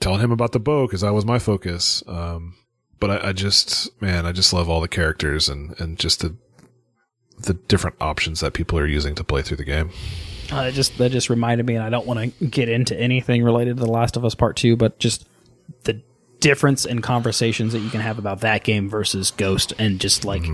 [0.00, 2.02] telling him about the bow because that was my focus.
[2.06, 2.56] Um,
[3.00, 6.36] but I, I just, man, I just love all the characters and, and just the,
[7.38, 9.90] the different options that people are using to play through the game.
[10.52, 13.78] Uh, just that just reminded me, and I don't want to get into anything related
[13.78, 15.26] to The Last of Us Part Two, but just
[15.84, 16.02] the
[16.40, 20.44] difference in conversations that you can have about that game versus Ghost, and just like,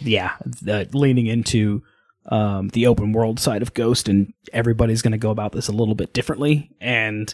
[0.00, 1.82] yeah, the, leaning into
[2.30, 5.72] um, the open world side of Ghost, and everybody's going to go about this a
[5.72, 6.70] little bit differently.
[6.80, 7.32] And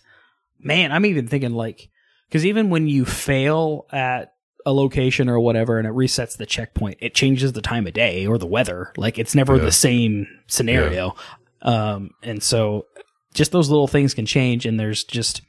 [0.63, 1.91] man, I'm even thinking like,
[2.29, 4.33] because even when you fail at
[4.67, 8.27] a location or whatever and it resets the checkpoint it changes the time of day
[8.27, 8.93] or the weather.
[8.99, 9.65] Like it's never Yeah.
[9.65, 11.17] the same scenario.
[11.63, 12.85] Um and so
[13.33, 15.41] just those little things can change and there's just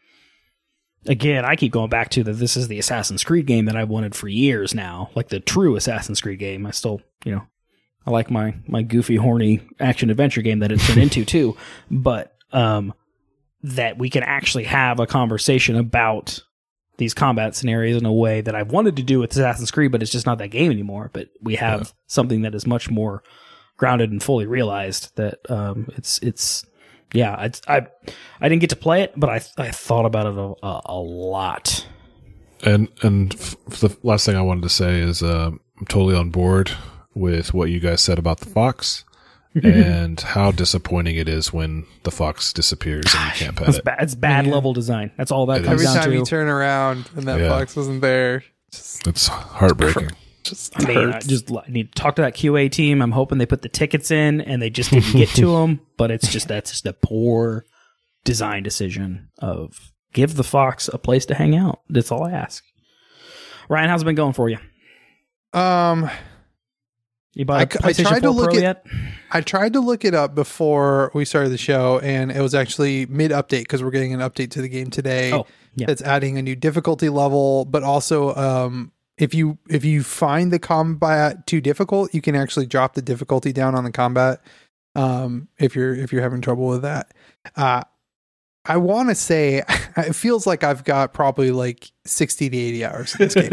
[1.07, 3.89] again i keep going back to that this is the assassin's creed game that i've
[3.89, 5.09] wanted for years now.
[5.15, 6.65] Like the true assassin's creed game.
[6.65, 7.43] I still you know
[8.05, 11.57] i like my my goofy horny action adventure game that it's turned into too.
[11.91, 12.93] But um
[13.63, 16.39] that we can actually have a conversation about
[16.97, 20.01] these combat scenarios in a way that I've wanted to do with Assassin's Creed, but
[20.01, 21.09] it's just not that game anymore.
[21.13, 21.87] But we have Yeah.
[22.07, 23.23] something that is much more
[23.77, 26.65] grounded and fully realized that um, it's it's
[27.13, 27.87] yeah it's, I
[28.39, 30.99] I didn't get to play it, but I I thought about it a, a, a
[30.99, 31.87] lot.
[32.63, 36.29] And and f- the last thing I wanted to say is uh, I'm totally on
[36.29, 36.71] board
[37.15, 39.03] with what you guys said about the fox
[39.63, 43.83] and how disappointing it is when the fox disappears and you can't pet It's it.
[43.83, 43.97] bad.
[44.01, 45.11] It's bad level design.
[45.17, 45.93] That's all that It comes Every is.
[45.93, 46.17] down time to.
[46.17, 47.49] you turn around and that Yeah.
[47.49, 50.11] fox wasn't there, just It's heartbreaking.
[50.43, 51.27] just I mean, I hurts.
[51.27, 53.01] just I need to talk to that QA team.
[53.01, 55.81] I'm hoping they put the tickets in and they just didn't get to them.
[55.97, 57.65] But it's just that's just a poor
[58.23, 61.81] design decision of give the fox a place to hang out.
[61.89, 62.63] That's all I ask.
[63.69, 64.57] Ryan, how's it been going for you?
[65.53, 66.09] um.
[67.33, 68.85] You bought I I tried to look Pro at- yet?
[69.31, 73.05] I tried to look it up before we started the show, and it was actually
[73.05, 75.31] mid update because we're getting an update to the game today.
[75.31, 75.85] Oh, yeah.
[75.87, 80.59] That's adding a new difficulty level, but also um, if you if you find the
[80.59, 84.41] combat too difficult, you can actually drop the difficulty down on the combat.
[84.95, 87.13] Um, if you're if you're having trouble with that,
[87.55, 87.83] uh,
[88.65, 89.63] I want to say
[89.97, 93.51] it feels like I've got probably like 60 to 80 hours in this game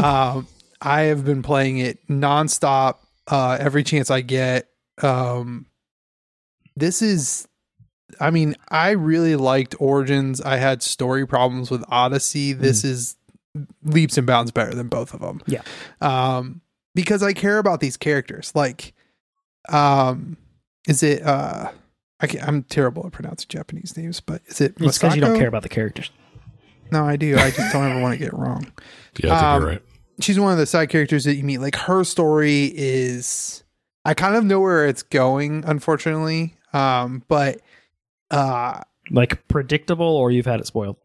[0.00, 0.34] now.
[0.36, 0.46] um,
[0.80, 4.68] I have been playing it nonstop, uh, every chance I get.
[5.02, 5.66] Um,
[6.76, 7.46] this is,
[8.18, 10.40] I mean, I really liked Origins.
[10.40, 12.52] I had story problems with Odyssey.
[12.52, 13.16] This is
[13.82, 15.42] leaps and bounds better than both of them.
[15.46, 15.62] Yeah.
[16.00, 16.60] Um,
[16.94, 18.52] because I care about these characters.
[18.54, 18.94] Like,
[19.68, 20.36] um,
[20.88, 21.70] is it, uh,
[22.20, 25.38] I can, I'm terrible at pronouncing Japanese names, but is it It's because you don't
[25.38, 26.10] care about the characters.
[26.90, 27.36] No, I do.
[27.38, 28.72] I just don't ever want to get it wrong.
[29.22, 29.82] Yeah, I think Um, you're right.
[30.20, 31.58] She's one of the side characters that you meet.
[31.58, 33.62] Like her story is,
[34.04, 36.54] I kind of know where it's going, unfortunately.
[36.72, 37.60] Um, but
[38.30, 38.80] uh,
[39.10, 40.96] Like predictable, or you've had it spoiled.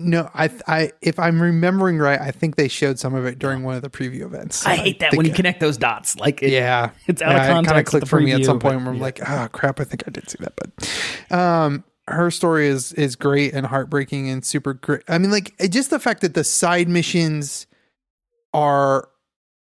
[0.00, 3.62] no, I, I, if I'm remembering right, I think they showed some of it during
[3.62, 4.66] one of the preview events.
[4.66, 6.16] I hate that think- when you connect those dots.
[6.18, 7.90] Like, it, yeah, it's out Yeah, of it kind of context.
[7.90, 9.02] clicked the for me at preview, some but- point where I'm yeah.
[9.02, 10.54] like, oh crap, I think I did see that.
[10.56, 15.02] But um, her story is is great and heartbreaking and super great.
[15.08, 17.66] I mean, like just the fact that the side missions
[18.54, 19.08] are,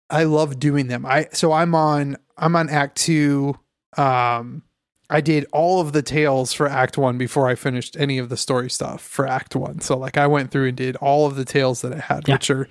[0.10, 1.06] I love doing them.
[1.06, 3.58] I so I'm on I'm on Act Two.
[3.98, 4.64] Um,
[5.10, 8.38] I did all of the tales for Act One before I finished any of the
[8.38, 9.82] story stuff for Act One.
[9.82, 12.36] So like I went through and did all of the tales that I had, Yeah.
[12.36, 12.68] which are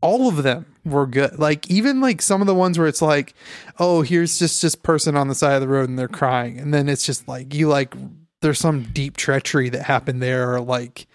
[0.00, 1.38] all of them were good.
[1.38, 3.34] Like even like some of the ones where it's like,
[3.78, 6.72] oh, here's just this person on the side of the road and they're crying, and
[6.74, 7.94] then it's just like you like
[8.40, 11.06] there's some deep treachery that happened there, or like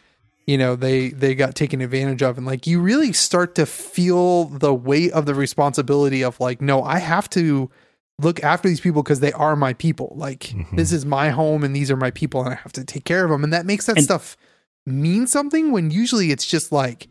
[0.45, 4.45] you know they they got taken advantage of, and like you really start to feel
[4.45, 7.69] the weight of the responsibility of like, no, I have to
[8.19, 10.13] look after these people because they are my people.
[10.15, 10.75] Like mm-hmm.
[10.75, 13.23] this is my home and these are my people, and I have to take care
[13.23, 14.37] of them, and that makes that And- stuff
[14.85, 17.07] mean something when usually it's just like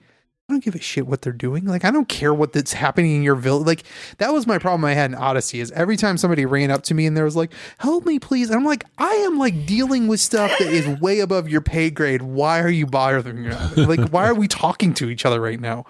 [0.53, 1.65] I don't give a shit what they're doing.
[1.65, 3.67] Like I don't care what that's happening in your village.
[3.67, 3.85] Like
[4.19, 6.95] that was my problem I had in Odyssey is every time somebody ran up to
[6.95, 10.09] me and there was like, "Help me, please," and I'm like, I am like dealing
[10.09, 12.21] with stuff that is way above your pay grade.
[12.21, 13.49] Why are you bothering?
[13.77, 15.87] Like why are we talking to each other right now?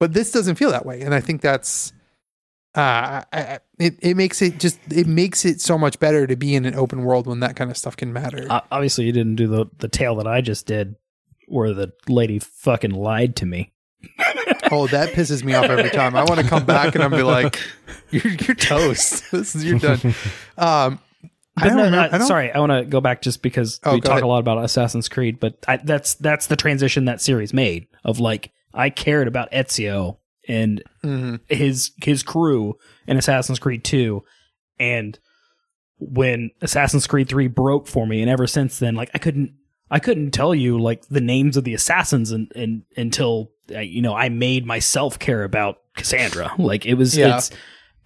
[0.00, 1.92] But this doesn't feel that way, and I think that's
[2.74, 6.54] uh, I, it it makes it just it makes it so much better to be
[6.54, 8.46] in an open world when that kind of stuff can matter.
[8.70, 10.96] Obviously, you didn't do the the tale that I just did,
[11.48, 13.72] where the lady fucking lied to me.
[14.70, 16.14] Oh, that pisses me off every time.
[16.16, 17.58] I want to come back and I'm be like,
[18.10, 19.24] "You're you're toast.
[19.30, 20.00] This is you're done."
[20.58, 20.98] Um,
[21.58, 21.98] I no, remember.
[22.14, 24.22] I don't, sorry, I want to go back just because Oh, we talk ahead.
[24.24, 28.18] a lot about Assassin's Creed, but I, that's that's the transition that series made of
[28.20, 31.40] like I cared about Ezio and Mhm.
[31.48, 32.76] his his crew
[33.06, 34.22] in Assassin's Creed 2
[34.78, 35.18] and
[35.98, 39.54] when Assassin's Creed 3 broke for me and ever since then like I couldn't
[39.90, 44.02] I couldn't tell you like the names of the assassins and, and until uh, you
[44.02, 47.36] know I made myself care about Cassandra like it was Yeah.
[47.36, 47.50] it's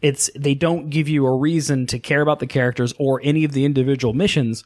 [0.02, 3.52] it's they don't give you a reason to care about the characters or any of
[3.52, 4.64] the individual missions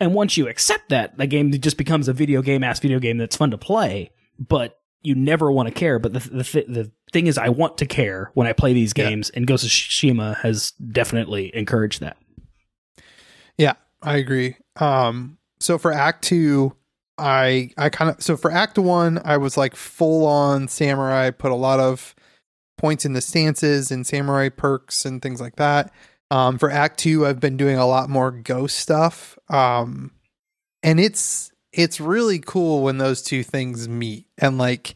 [0.00, 3.16] and once you accept that the game just becomes a video game ass video game
[3.18, 6.90] that's fun to play but you never want to care but the the, th- the
[7.12, 9.08] thing is I want to care when I play these Yeah.
[9.08, 12.16] games and Ghost of Tsushima has definitely encouraged that
[13.56, 14.56] Yeah, I agree.
[14.76, 16.74] Um, so for Act Two,
[17.18, 21.30] I I kind of so for Act One, I was like full on samurai.
[21.30, 22.14] Put a lot of
[22.76, 25.92] points in the stances and samurai perks and things like that.
[26.30, 29.38] Um, for Act Two, I've been doing a lot more ghost stuff.
[29.48, 30.10] Um,
[30.82, 34.94] and it's it's really cool when those two things meet and like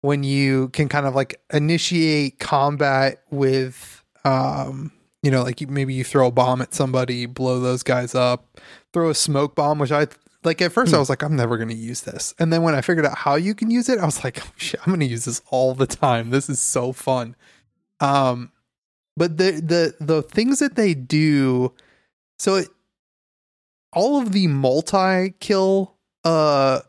[0.00, 4.90] when you can kind of like initiate combat with um
[5.22, 8.58] you know like you, maybe you throw a bomb at somebody blow those guys up
[8.92, 10.06] throw a smoke bomb which i
[10.46, 12.74] like at first i was like i'm never going to use this and then when
[12.74, 15.06] i figured out how you can use it i was like shit, i'm going to
[15.06, 17.36] use this all the time this is so fun
[18.00, 18.50] um
[19.16, 21.72] but the the the things that they do
[22.38, 22.68] so it
[23.92, 26.80] all of the multi kill uh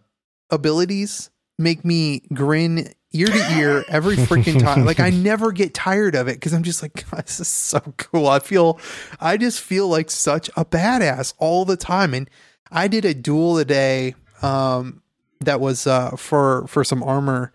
[0.49, 4.85] abilities make me grin ear to ear every freaking time.
[4.85, 7.79] Like I never get tired of it because I'm just like, God, this is so
[7.97, 8.27] cool.
[8.27, 8.79] I feel,
[9.19, 12.13] I just feel like such a badass all the time.
[12.13, 12.29] And
[12.71, 15.01] I did a duel today um,
[15.41, 17.51] that was uh, for for some armor,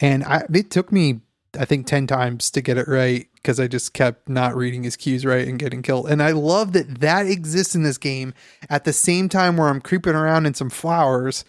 [0.00, 1.20] and I it took me
[1.58, 4.96] I think ten times to get it right because I just kept not reading his
[4.96, 6.10] cues right and getting killed.
[6.10, 8.34] And I love that that exists in this game
[8.68, 11.44] at the same time where I'm creeping around in some flowers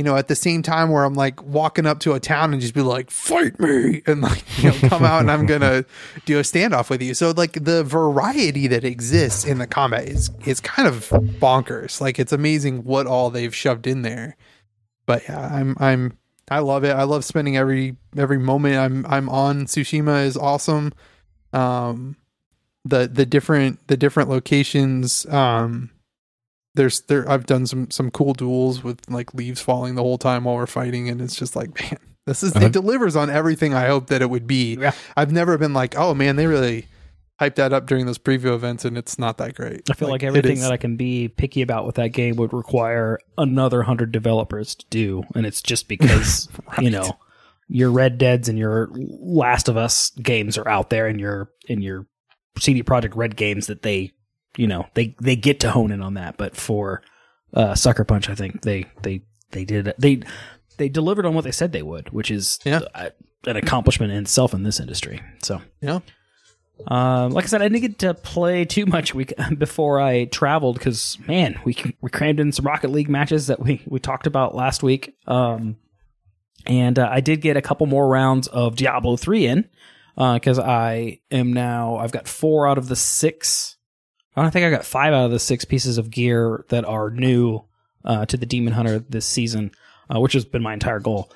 [0.00, 2.62] you know, at the same time where I'm like walking up to a town and
[2.62, 5.84] just be like, fight me, and like, you know, come out and I'm gonna
[6.24, 7.12] do a standoff with you.
[7.12, 12.00] So like the variety that exists in the combat is is kind of bonkers.
[12.00, 14.38] Like it's amazing what all they've shoved in there.
[15.04, 16.16] But yeah, I'm I'm
[16.50, 16.96] I love it.
[16.96, 20.94] I love spending every every moment I'm I'm on Tsushima is awesome.
[21.52, 22.16] Um
[22.86, 25.90] the the different the different locations um
[26.74, 30.44] there's there I've done some some cool duels with like leaves falling the whole time
[30.44, 32.66] while we're fighting, and it's just like man, this is Uh-huh.
[32.66, 34.76] it delivers on everything I hoped that it would be.
[34.76, 34.92] Yeah.
[35.16, 36.86] I've never been like, oh man, they really
[37.40, 39.88] hyped that up during those preview events, and it's not that great.
[39.90, 42.52] I feel like, it everything that I can be picky about with that game would
[42.52, 46.48] require another hundred developers to do, and it's just because
[46.80, 47.18] you know
[47.66, 51.80] your Red Dead's and your Last of Us games are out there, and your in
[51.82, 52.06] your
[52.58, 54.12] CD Projekt Red games that they
[54.56, 56.36] you know they they get to hone in on that.
[56.36, 57.02] But for
[57.54, 60.22] uh, Sucker Punch, I think they they they did they
[60.76, 62.80] they delivered on what they said they would, which is Yeah.
[62.94, 63.10] uh,
[63.46, 65.20] an accomplishment in itself in this industry.
[65.42, 65.60] So.
[65.80, 66.00] yeah.
[66.86, 70.78] Um, like I said, I didn't get to play too much week before I traveled
[70.78, 74.54] because man, we we crammed in some Rocket League matches that we we talked about
[74.54, 75.14] last week.
[75.26, 75.76] Um,
[76.66, 79.68] and uh, I did get a couple more rounds of Diablo three in
[80.16, 83.76] because I am now I've got four out of the six.
[84.36, 87.10] I don't think I got five out of the six pieces of gear that are
[87.10, 87.62] new
[88.04, 89.72] uh, to the Demon Hunter this season,
[90.14, 91.30] uh, which has been my entire goal.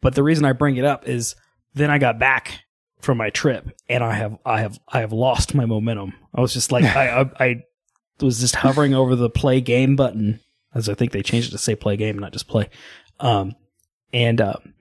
[0.00, 1.36] But the reason I bring it up is
[1.74, 2.62] then I got back
[3.00, 6.14] from my trip and I have I have I have lost my momentum.
[6.34, 7.64] I was just like I, I I
[8.20, 10.40] was just hovering over the play game button
[10.74, 12.68] as I think they changed it to say play game not just play.
[13.20, 13.54] Um
[14.12, 14.74] and um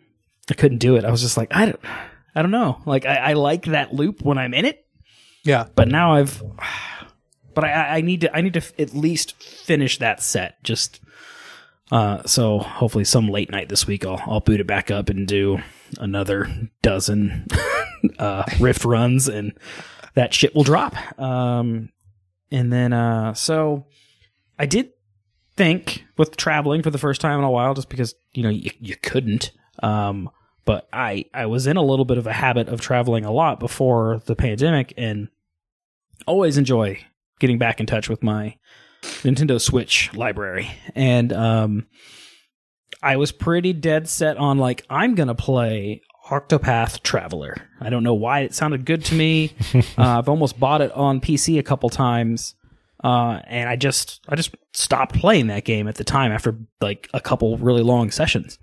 [0.49, 1.05] I couldn't do it.
[1.05, 1.79] I was just like I don't
[2.33, 2.81] I don't know.
[2.85, 4.85] Like I, I like that loop when I'm in it,
[5.43, 5.67] Yeah.
[5.75, 6.41] but now I've
[7.55, 10.99] but I- I, need to I need to at least finish that set just
[11.91, 15.27] uh so hopefully some late night this week I'll I'll boot it back up and
[15.27, 15.59] do
[15.99, 16.49] another
[16.81, 17.47] dozen
[18.19, 19.53] uh rift runs and
[20.15, 20.95] that shit will drop.
[21.19, 21.89] Um
[22.51, 23.85] and then uh so
[24.57, 24.91] I did
[25.55, 28.71] think with traveling for the first time in a while just because you know you,
[28.79, 29.51] you couldn't
[29.83, 30.29] um
[30.65, 33.59] but I I was in a little bit of a habit of traveling a lot
[33.59, 35.29] before the pandemic and
[36.25, 36.97] always enjoy
[37.39, 38.55] getting back in touch with my
[39.01, 40.71] Nintendo Switch library.
[40.95, 41.87] And um
[43.01, 47.55] I was pretty dead set on like I'm going to play Octopath Traveler.
[47.79, 49.53] I don't know why it sounded good to me.
[49.75, 52.55] uh, I've almost bought it on PC a couple times.
[53.03, 57.07] Uh, and I just I just stopped playing that game at the time after like
[57.13, 58.57] a couple really long sessions.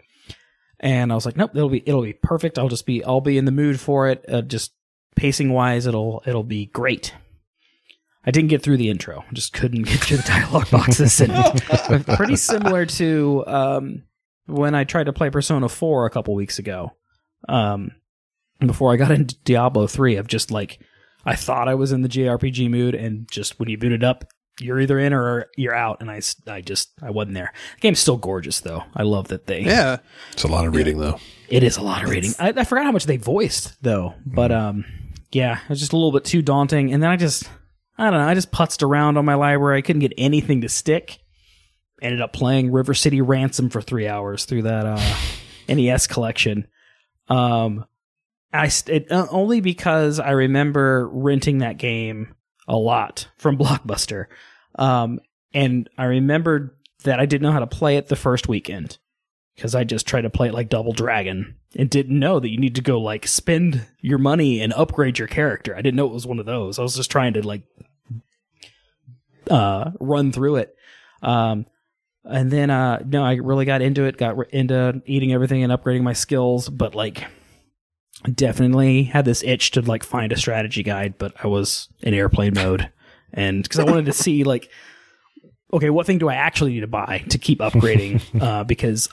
[0.81, 2.59] And I was like, nope, it'll be it'll be perfect.
[2.59, 4.25] I'll just be I'll be in the mood for it.
[4.29, 4.73] Uh, just
[5.15, 7.15] pacing wise, it'll it'll be great.
[8.25, 9.25] I didn't get through the intro.
[9.33, 11.21] Just couldn't get through the dialogue boxes.
[11.21, 14.03] And pretty similar to um,
[14.47, 16.93] when I tried to play Persona 4 a couple weeks ago.
[17.49, 17.93] Um,
[18.61, 20.79] before I got into Diablo 3, of just like,
[21.25, 24.25] I thought I was in the JRPG mood, and just when you boot it up,
[24.61, 26.01] you're either in or you're out.
[26.01, 27.53] And I, I just, I wasn't there.
[27.77, 28.85] The game's still gorgeous, though.
[28.95, 29.63] I love that they.
[29.63, 29.99] Yeah.
[30.33, 31.19] It's a lot of reading though.
[31.49, 32.33] It is a lot of reading.
[32.39, 34.85] I, I forgot how much they voiced though, but um,
[35.33, 36.93] yeah, it was just a little bit too daunting.
[36.93, 37.49] And then I just,
[37.99, 39.79] I don't know, I just putzed around on my library.
[39.79, 41.19] I couldn't get anything to stick.
[42.01, 45.15] Ended up playing River City Ransom for three hours through that uh,
[45.69, 46.67] NES collection.
[47.29, 47.85] Um,
[48.53, 52.35] I st- it, uh, only because I remember renting that game
[52.67, 54.27] a lot from Blockbuster.
[54.77, 55.21] Um,
[55.55, 56.71] and I remembered
[57.05, 58.99] that I didn't know how to play it the first weekend
[59.63, 62.59] because I just tried to play it like Double Dragon and didn't know that you
[62.59, 65.73] need to go like spend your money and upgrade your character.
[65.77, 66.81] I didn't know it was one of those.
[66.81, 67.63] I was just trying to like
[69.49, 70.75] uh run through it.
[71.23, 71.67] Um
[72.25, 75.73] and then uh no, I really got into it, got re- into eating everything and
[75.73, 77.25] upgrading my skills, but like
[78.35, 82.55] definitely had this itch to like find a strategy guide, but I was in airplane
[82.55, 82.91] mode
[83.33, 84.69] and cuz I wanted to see like
[85.75, 89.09] okay, what thing do I actually need to buy to keep upgrading uh because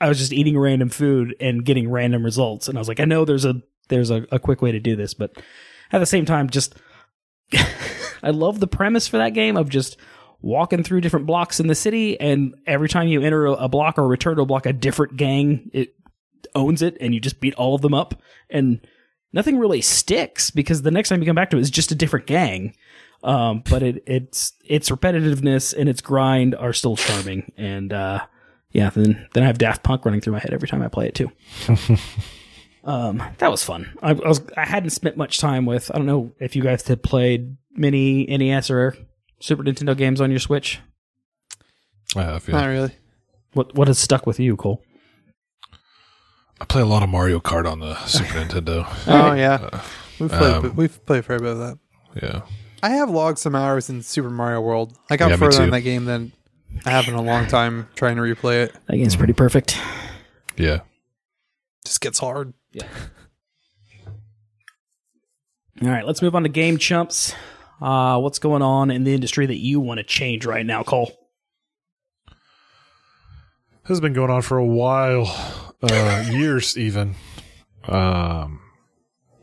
[0.00, 3.04] I was just eating random food and getting random results, and I was like, I
[3.04, 5.36] know there's a there's a, a quick way to do this, but
[5.92, 6.74] at the same time, just
[8.22, 9.96] I love the premise for that game of just
[10.40, 14.06] walking through different blocks in the city, and every time you enter a, block or
[14.06, 15.94] return to a block, a different gang it
[16.54, 18.20] owns it, and you just beat all of them up,
[18.50, 18.80] and
[19.32, 21.96] nothing really sticks because the next time you come back to it is just a
[21.96, 22.74] different gang.
[23.24, 28.26] Um, but it it's its repetitiveness and its grind are still charming, and uh,
[28.76, 31.08] yeah, then then I have Daft Punk running through my head every time I play
[31.08, 31.32] it too.
[32.84, 33.96] um, that was fun.
[34.02, 35.90] I, I was I hadn't spent much time with.
[35.94, 38.94] I don't know if you guys had played many NES or
[39.40, 40.80] Super Nintendo games on your Switch.
[42.14, 42.92] I have, Not really.
[43.54, 44.82] What what has stuck with you, Cole?
[46.60, 48.86] I play a lot of Mario Kart on the Super Nintendo.
[49.06, 49.82] Oh yeah.
[50.20, 51.78] We've played um, we've played a fair bit of that.
[52.22, 52.42] Yeah.
[52.82, 54.98] I have logged some hours in Super Mario World.
[55.10, 56.32] I got Yeah, further in that game than
[56.84, 58.76] I have in a long time trying to replay it.
[58.86, 59.78] That game's pretty perfect.
[60.56, 60.80] Yeah.
[61.84, 62.52] Just gets hard.
[62.72, 62.86] Yeah.
[65.82, 67.34] All right, let's move on to game chumps.
[67.80, 71.12] Uh, what's going on in the industry that you want to change right now, Cole?
[73.82, 75.26] This has been going on for a while,
[75.82, 77.14] uh, years even.
[77.84, 78.60] Um,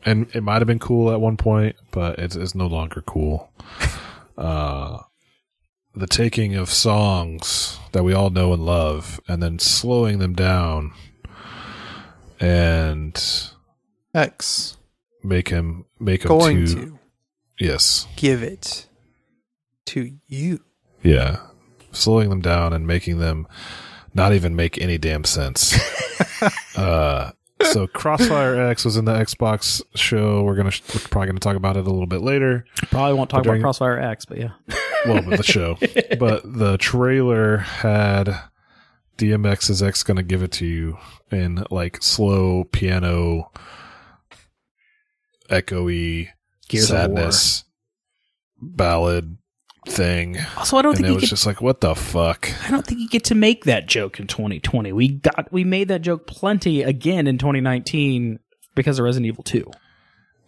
[0.04, 3.50] and it might have been cool at one point, but it's, it's no longer cool.
[4.36, 4.98] Uh,
[5.96, 10.92] the taking of songs that we all know and love and then slowing them down
[12.40, 13.50] and
[14.14, 14.76] X.
[15.22, 16.98] make him make him going too, to
[17.58, 18.06] yes.
[18.16, 18.86] give it
[19.86, 20.60] to you.
[21.02, 21.38] yeah.
[21.92, 23.46] Slowing them down and making them
[24.14, 25.78] not even make any damn sense.
[26.76, 27.30] Uh
[27.70, 30.42] so crossfire x was in the xbox show.
[30.42, 32.66] We're gonna we're probably gonna talk about it a little bit later.
[32.90, 34.50] Probably won't talk during- about Crossfire X, but yeah.
[35.06, 35.76] Well the show.
[36.18, 38.38] But the trailer had
[39.16, 40.98] dmx is x gonna give it to you
[41.30, 43.50] in like slow piano
[45.48, 46.28] echoey
[46.68, 47.64] Gears sadness
[48.60, 49.36] ballad
[49.86, 50.38] thing.
[50.56, 52.50] Also, I don't and think it was get, just like what the fuck?
[52.66, 54.92] I don't think you get to make that joke in 2020.
[54.92, 58.38] We got we made that joke plenty again in 2019
[58.74, 59.70] because of Resident Evil 2.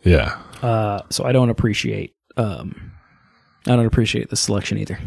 [0.04, 0.40] yeah.
[0.62, 2.92] Uh, so I don't appreciate um,
[3.66, 4.98] I don't appreciate the selection either.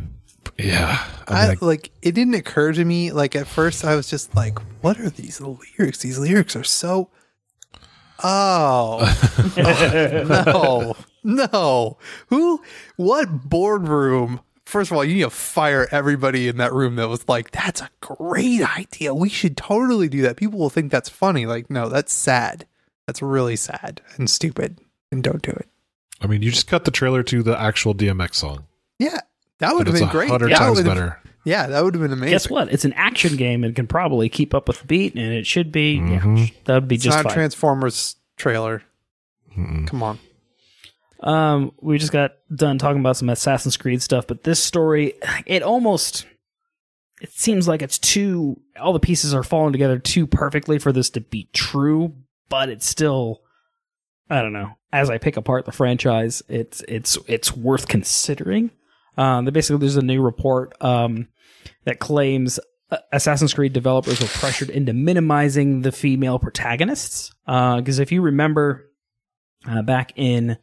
[0.57, 1.05] yeah.
[1.27, 4.09] I I, mean, I- like it didn't occur to me like at first I was
[4.09, 5.99] just like what are these lyrics?
[5.99, 7.09] These lyrics are so
[8.23, 9.05] oh.
[10.45, 10.95] No.
[11.23, 11.97] No.
[12.27, 12.61] Who
[12.97, 14.41] what boardroom?
[14.65, 17.81] First of all you need to fire everybody in that room that was like that's
[17.81, 19.13] a great idea.
[19.13, 20.37] We should totally do that.
[20.37, 21.45] People will think that's funny.
[21.45, 22.65] Like no that's sad.
[23.07, 24.79] That's really sad and stupid
[25.11, 25.67] and don't do it
[26.21, 28.65] I mean, you just cut the trailer to the actual DMX song.
[28.99, 29.19] yeah
[29.59, 31.19] that would have been great hundred That times would've- better.
[31.45, 32.71] yeah that would have been amazing Guess what?
[32.71, 35.71] It's an action game and can probably keep up with the beat, and it should
[35.71, 35.95] be.
[35.95, 36.53] Yeah, Mhm.
[36.65, 37.33] that would be it's just not fine.
[37.33, 38.83] transformers trailer
[39.57, 39.85] Mm-mm.
[39.87, 40.19] come on
[41.21, 45.13] Um, we just got done talking about some Assassin's Creed stuff, but this story,
[45.45, 46.25] it almost,
[47.21, 51.09] it seems like it's too, all the pieces are falling together too perfectly for this
[51.09, 52.13] to be true,
[52.47, 53.41] but it's still,
[54.29, 54.71] I don't know.
[54.91, 58.71] As I pick apart the franchise, it's it's it's worth considering.
[59.17, 61.27] Um, basically there's a new report um
[61.83, 62.59] that claims
[62.91, 67.31] uh, Assassin's Creed developers were pressured into minimizing the female protagonists.
[67.45, 68.89] Because if you remember,
[69.67, 70.57] uh, back in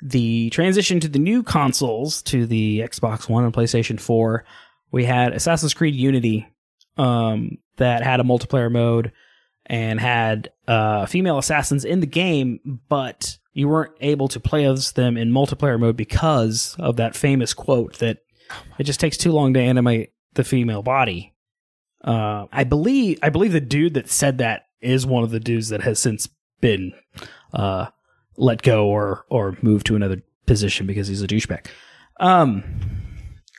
[0.00, 4.44] the transition to the new consoles, to the Xbox One and PlayStation 4,
[4.90, 6.46] we had Assassin's Creed Unity
[6.96, 9.12] um, that had a multiplayer mode
[9.68, 14.92] and had uh, female assassins in the game, but you weren't able to play as
[14.92, 18.18] them in multiplayer mode because of that famous quote that
[18.78, 21.34] it just takes too long to animate the female body.
[22.02, 25.68] Uh, I believe I believe the dude that said that is one of the dudes
[25.70, 26.28] that has since
[26.60, 26.92] been
[27.52, 27.86] uh,
[28.36, 31.66] let go or or moved to another position because he's a douchebag.
[32.20, 32.62] Um,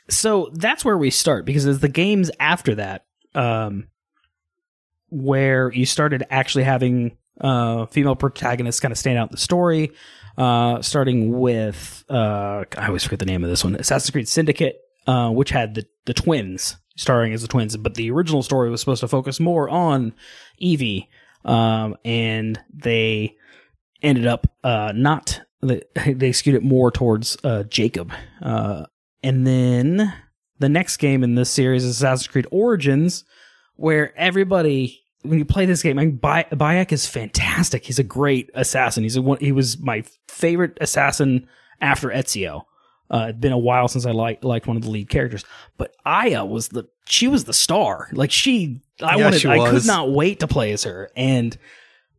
[0.08, 3.04] so that's where we start because as the games after that,
[3.34, 3.88] um,
[5.10, 9.92] where you started actually having uh, female protagonists kind of stand out in the story,
[10.38, 14.80] uh, starting with uh, I always forget the name of this one, Assassin's Creed Syndicate,
[15.06, 18.80] uh, which had the the twins starring as the twins, but the original story was
[18.80, 20.12] supposed to focus more on
[20.58, 21.08] Evie,
[21.44, 23.36] um, and they
[24.02, 28.84] ended up uh, not they, they skewed it more towards uh, Jacob, uh,
[29.22, 30.12] and then
[30.58, 33.24] the next game in this series is Assassin's Creed Origins,
[33.80, 37.84] where everybody when you play this game, I mean, Bay- Bayek is fantastic.
[37.84, 39.02] He's a great assassin.
[39.02, 41.46] He's a, one- he was my favorite assassin
[41.80, 42.62] after Ezio.
[43.10, 45.44] Uh, it's been a while since I liked liked one of the lead characters,
[45.76, 48.08] but Aya was the she was the star.
[48.12, 51.10] Like she, I Yeah, wanted, she I could not wait to play as her.
[51.16, 51.56] And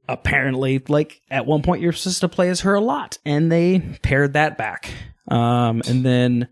[0.08, 3.80] apparently, like at one point, you're supposed to play as her a lot, and they
[4.02, 4.92] pared that back.
[5.28, 6.50] Um, and then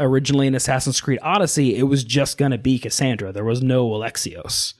[0.00, 3.32] originally in Assassin's Creed Odyssey, it was just gonna be Cassandra.
[3.32, 4.74] There was no Alexios,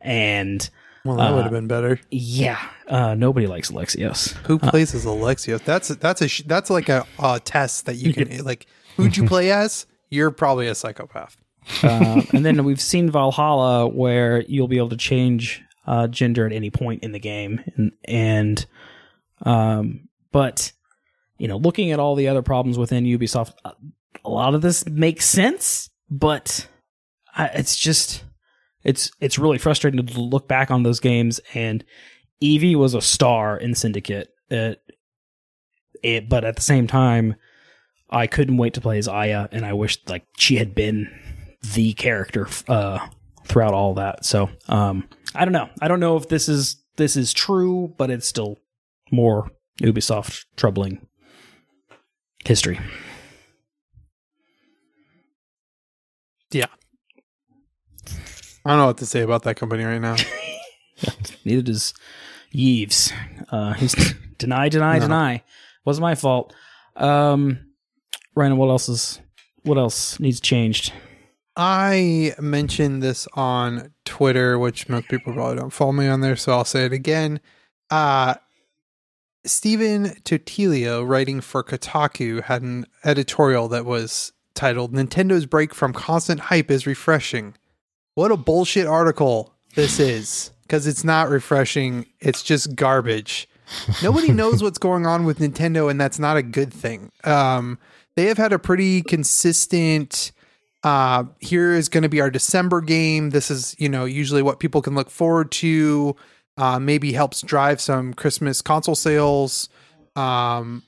[0.00, 0.68] and
[1.04, 1.98] Well, that Uh, would have been better.
[2.10, 2.58] yeah,
[2.88, 4.32] uh, nobody likes Alexios.
[4.46, 5.64] Who plays as Alexios?
[5.64, 8.66] That's that's a sh- that's like a uh, test that you can like.
[8.96, 9.86] Who'd you play as?
[10.10, 11.36] You're probably a psychopath.
[11.82, 16.52] uh, and then we've seen Valhalla, where you'll be able to change uh, gender at
[16.52, 18.66] any point in the game, and and
[19.42, 20.72] um, but
[21.38, 23.70] you know, looking at all the other problems within Ubisoft, uh,
[24.28, 26.68] a lot of this makes sense, but
[27.34, 28.24] I, it's just
[28.84, 31.40] it's it's really frustrating to look back on those games.
[31.54, 31.84] And
[32.40, 34.74] Evie was a star in Syndicate, uh,
[36.02, 37.36] it, but at the same time.
[38.10, 41.10] I couldn't wait to play as Aya, and I wished like she had been
[41.74, 43.06] the character uh,
[43.44, 44.24] throughout all that.
[44.24, 45.68] So um, I don't know.
[45.82, 48.56] I don't know if this is this is true, but it's still
[49.10, 49.50] more
[49.82, 51.06] Ubisoft troubling
[52.44, 52.80] history.
[58.68, 60.16] I don't know what to say about that company right now.
[61.44, 61.94] Neither does
[62.52, 63.12] Yves.
[63.50, 63.94] Uh, he's
[64.36, 65.04] deny, deny, No.
[65.06, 65.42] deny.
[65.86, 66.54] Wasn't my fault.
[66.94, 67.60] Um,
[68.34, 69.20] Ryan, what else is
[69.62, 70.92] what else needs changed?
[71.56, 76.52] I mentioned this on Twitter, which most people probably don't follow me on there, so
[76.52, 77.40] I'll say it again.
[77.90, 78.34] Uh
[79.46, 86.40] Stephen Totilo, writing for Kotaku, had an editorial that was titled Nintendo's break from constant
[86.40, 87.54] hype is refreshing.
[88.18, 90.50] What a bullshit article this is.
[90.62, 93.48] Because it's not refreshing, it's just garbage.
[94.02, 97.12] Nobody knows what's going on with Nintendo, and that's not a good thing.
[97.22, 97.78] Um,
[98.16, 100.32] they have had a pretty consistent
[100.82, 104.60] uh here is going to be our december game this is you know usually what
[104.60, 106.14] people can look forward to
[106.56, 109.68] uh maybe helps drive some christmas console sales
[110.14, 110.84] um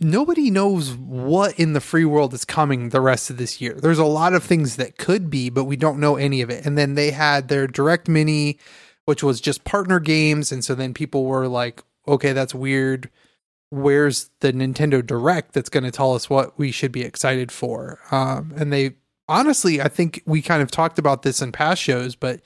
[0.00, 3.74] nobody knows what in the free world is coming the rest of this year.
[3.74, 6.64] There's a lot of things that could be but we don't know any of it.
[6.64, 8.58] And then they had their direct mini
[9.04, 10.50] which was just partner games.
[10.50, 13.10] And so then people were like okay that's weird.
[13.70, 17.98] Where's the Nintendo Direct that's going to tell us what we should be excited for?
[18.12, 18.94] Um, and they
[19.28, 22.40] honestly, I think we kind of talked about this in past shows, but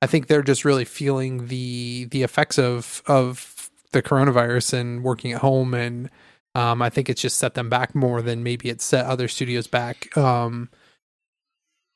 [0.00, 5.32] I think they're just really feeling the the effects of of the coronavirus and working
[5.32, 6.10] at home, and
[6.54, 9.66] um, I think it's just set them back more than maybe it set other studios
[9.66, 10.16] back.
[10.16, 10.70] Um,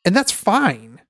[0.05, 1.01] and that's fine.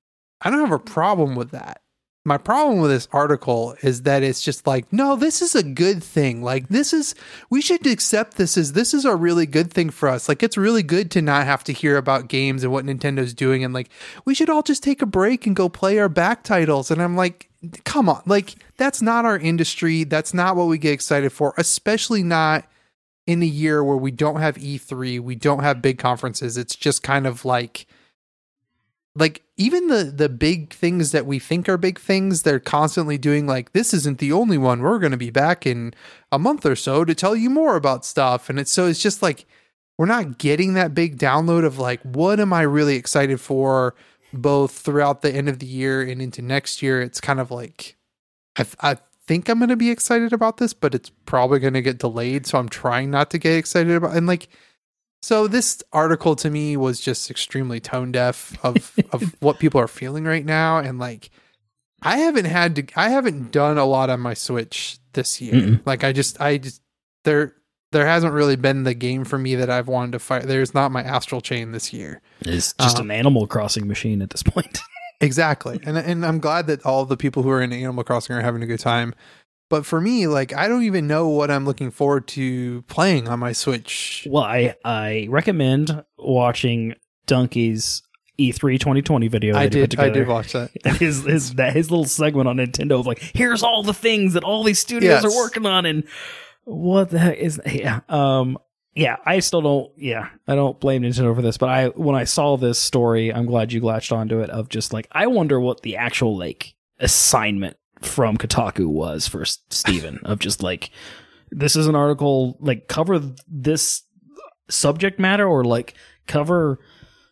[0.41, 1.81] I don't have a problem with that.
[2.25, 6.01] My problem with this article is that it's just like no this is a good
[6.01, 6.41] thing.
[6.41, 7.15] Like this is
[7.49, 10.29] we should accept this as this is a really good thing for us.
[10.29, 13.61] Like it's really good to not have to hear about games and what nintendo's doing.
[13.65, 13.89] And like
[14.23, 16.89] we should all just take a break and go play our back titles.
[16.91, 17.49] And i'm like
[17.83, 18.21] come on.
[18.25, 20.05] Like that's not our industry.
[20.05, 22.63] That's not what we get excited for especially not
[23.25, 27.03] in a year where we don't have e3 we don't have big conferences it's just
[27.03, 27.87] kind of like
[29.15, 33.45] like even the the big things that we think are big things they're constantly doing
[33.45, 35.93] like this isn't the only one we're going to be back in
[36.31, 38.49] a month or so to tell you more about stuff.
[38.49, 39.45] And it's so it's just like
[39.97, 43.93] we're not getting that big download of like what am i really excited for
[44.33, 47.01] both throughout the end of the year and into next year.
[47.01, 47.95] It's kind of like
[48.57, 48.97] i, I
[49.27, 52.45] think i'm going to be excited about this but it's probably going to get delayed
[52.45, 54.47] so i'm trying not to get excited about and like
[55.21, 59.87] so this article to me was just extremely tone deaf of of what people are
[59.87, 61.29] feeling right now and like
[62.05, 65.53] I haven't had to I haven't done a lot on my Switch this year.
[65.53, 65.81] Mm-mm.
[65.85, 66.81] Like I just I just
[67.23, 67.55] there
[67.93, 70.43] there hasn't really been the game for me that I've wanted to fight.
[70.43, 72.21] There's not my Astral Chain this year.
[72.41, 74.79] It's just Um, an Animal Crossing machine at this point.
[75.23, 75.79] Exactly.
[75.83, 78.61] And and I'm glad that all the people who are in Animal Crossing are having
[78.63, 79.13] a good time.
[79.69, 83.39] But for me, like I don't even know what I'm looking forward to playing on
[83.39, 84.27] my Switch.
[84.29, 86.95] well, I I recommend watching
[87.27, 88.03] Dunkey's
[88.37, 89.55] E E3 2020 video.
[89.55, 90.71] I that he put did I did watch that.
[90.99, 94.43] His his that his little segment on Nintendo of like, here's all the things that
[94.43, 95.25] all these studios Yes.
[95.25, 96.03] are working on, and
[96.65, 98.57] what the heck is yeah um
[98.95, 102.23] yeah I still don't yeah I don't blame Nintendo for this, but I when I
[102.23, 105.81] saw this story, I'm glad you latched onto it of just like I wonder what
[105.81, 110.91] the actual like assignment from Kotaku was for Stephen of just like
[111.51, 114.03] this is an article like cover this
[114.69, 115.95] subject matter or like
[116.27, 116.79] cover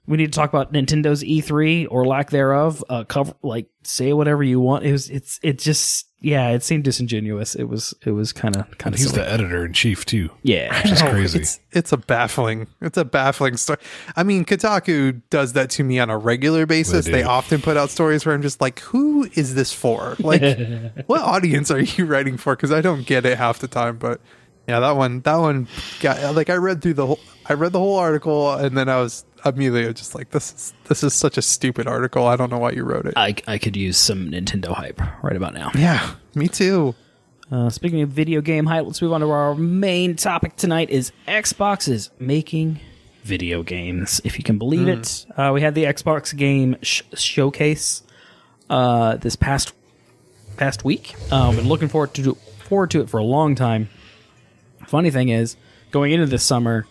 [0.07, 2.84] we need to talk about Nintendo's E3 or lack thereof.
[2.89, 4.84] Uh, cover like say whatever you want.
[4.84, 6.49] It was it's it just yeah.
[6.49, 7.55] It seemed disingenuous.
[7.55, 10.30] It was it was kind of kind of he's the editor in chief too.
[10.43, 10.82] yeah.
[10.84, 11.39] Which is crazy.
[11.39, 13.80] It's it's a baffling it's a baffling story.
[14.15, 17.05] I mean, Kotaku does that to me on a regular basis.
[17.05, 20.15] They They, often put out stories where I'm just like, who is this for?
[20.19, 20.41] Like,
[21.07, 22.55] what audience are you writing for?
[22.55, 23.97] Because I don't get it half the time.
[23.97, 24.22] But
[24.67, 25.67] yeah, that one that one
[26.01, 28.97] got like I read through the whole I read the whole article and then I
[29.01, 32.28] was immediately just like, this is this is such a stupid article.
[32.28, 33.14] I don't know why you wrote it.
[33.16, 35.72] I I could use some Nintendo hype right about now.
[35.76, 36.96] yeah, me too.
[37.52, 40.89] Uh, speaking of video game hype, let's move on to our main topic tonight.
[40.89, 42.80] Is Xbox is making
[43.24, 44.22] video games.
[44.24, 48.04] If you can believe it, uh, we had the Xbox game sh- showcase
[48.70, 49.74] uh, this past
[50.58, 51.14] past week.
[51.32, 53.89] Uh, I've been looking forward to forward to it for a long time.
[54.88, 55.58] Funny thing is,
[55.92, 56.88] going into this summer,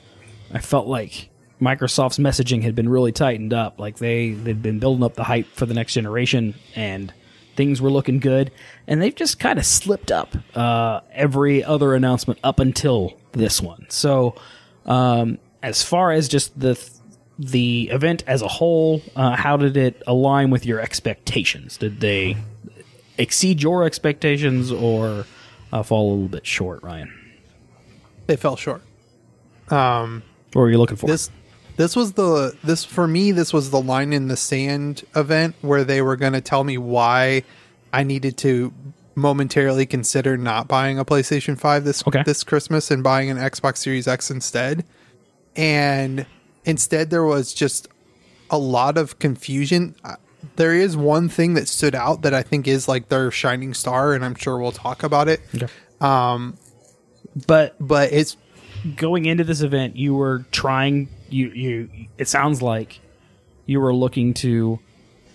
[0.52, 1.30] I felt like
[1.60, 3.78] Microsoft's messaging had been really tightened up.
[3.78, 7.12] Like they they'd been building up the hype for the next generation, and
[7.56, 8.50] things were looking good.
[8.86, 13.86] And they've just kind of slipped up uh, every other announcement up until this one.
[13.90, 14.34] So,
[14.86, 16.80] um, as far as just the
[17.38, 21.76] the event as a whole, uh, how did it align with your expectations?
[21.76, 22.36] Did they
[23.18, 25.26] exceed your expectations or
[25.72, 27.12] uh, fall a little bit short, Ryan?
[28.26, 28.82] They fell short.
[29.68, 31.06] Um, What were you looking for?
[31.06, 31.30] this
[31.80, 35.82] this was the this for me this was the line in the sand event where
[35.82, 37.42] they were going to tell me why
[37.90, 38.70] I needed to
[39.14, 42.22] momentarily consider not buying a PlayStation 5 this Okay.
[42.22, 44.84] this Christmas and buying an Xbox Series X instead.
[45.56, 46.26] And
[46.66, 47.88] instead there was just
[48.50, 49.94] a lot of confusion.
[50.56, 54.12] There is one thing that stood out that I think is like their shining star
[54.12, 55.40] and I'm sure we'll talk about it.
[56.00, 56.58] Um,
[57.46, 58.36] but But it's
[58.96, 61.08] going into this event, you were trying.
[61.30, 61.88] You you.
[62.18, 63.00] It sounds like
[63.66, 64.78] you were looking to.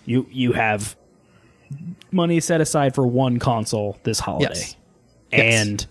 [0.06, 0.96] You you have
[2.12, 4.76] money set aside for one console this holiday, Yes.
[5.32, 5.66] Yes.
[5.68, 5.88] and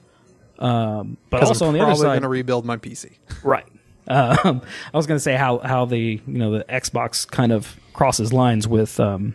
[0.61, 2.76] um, but 'cause also I'm on the other side, probably side, going to rebuild my
[2.76, 3.12] PC.
[3.42, 3.66] Right.
[4.07, 7.76] Um, I was going to say how how the you know the Xbox kind of
[7.92, 9.34] crosses lines with um,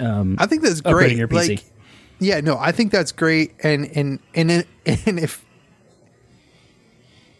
[0.00, 1.16] um I think that's great.
[1.16, 1.48] your PC.
[1.48, 1.64] Like,
[2.20, 3.52] yeah, no, I think that's great.
[3.62, 4.50] And and and
[4.86, 5.44] and if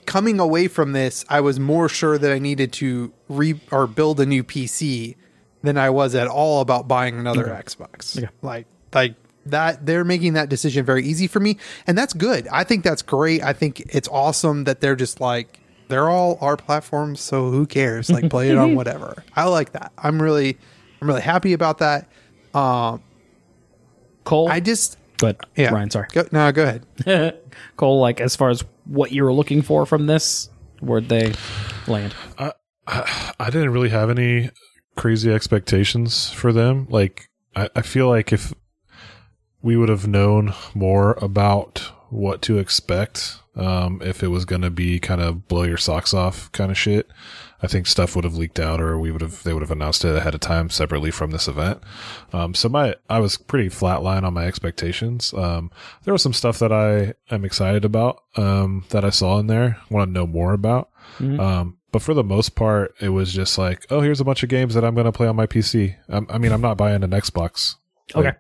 [0.09, 4.19] coming away from this, I was more sure that I needed to re or build
[4.21, 5.17] a new PC
[5.63, 8.17] than I was at all about buying another Xbox.
[8.17, 8.29] Okay.
[8.41, 12.49] Like like that they're making that decision very easy for me and that's good.
[12.49, 13.43] I think that's great.
[13.43, 18.11] I think it's awesome that they're just like they're all our platforms, so who cares?
[18.11, 19.23] Like play it on whatever.
[19.37, 19.93] I like that.
[19.99, 20.57] I'm really
[21.03, 22.09] I'm really happy about that.
[22.55, 23.03] Um
[24.25, 24.49] Cole.
[24.49, 25.71] I just but yeah.
[25.71, 26.09] Ryan, sorry.
[26.13, 27.41] Go, no, go ahead.
[27.77, 30.49] Cole, like as far as what you were looking for from this,
[30.81, 31.33] where'd they
[31.87, 32.15] land?
[32.89, 34.51] I didn't really have any
[34.97, 36.87] crazy expectations for them.
[36.91, 38.53] Like, I, I feel like if
[39.63, 44.71] we would have known more about what to expect, um, if it was going to
[44.71, 47.09] be kind of blow your socks off kind of shit,
[47.63, 50.05] I think stuff would have leaked out or we would have, they would have announced
[50.05, 51.83] it ahead of time separately from this event.
[52.33, 55.35] Um, so my, I was pretty flatline on my expectations.
[55.35, 55.71] Um,
[56.05, 59.79] there was some stuff that I am excited about, um, that I saw in there,
[59.91, 60.91] want to know more about.
[61.19, 64.49] Um, but for the most part, it was just like, oh, here's a bunch of
[64.51, 65.97] games that I'm going to play on my PC.
[66.09, 67.75] i I mean, I'm not buying an Xbox.
[68.15, 68.27] Okay.
[68.29, 68.39] Like,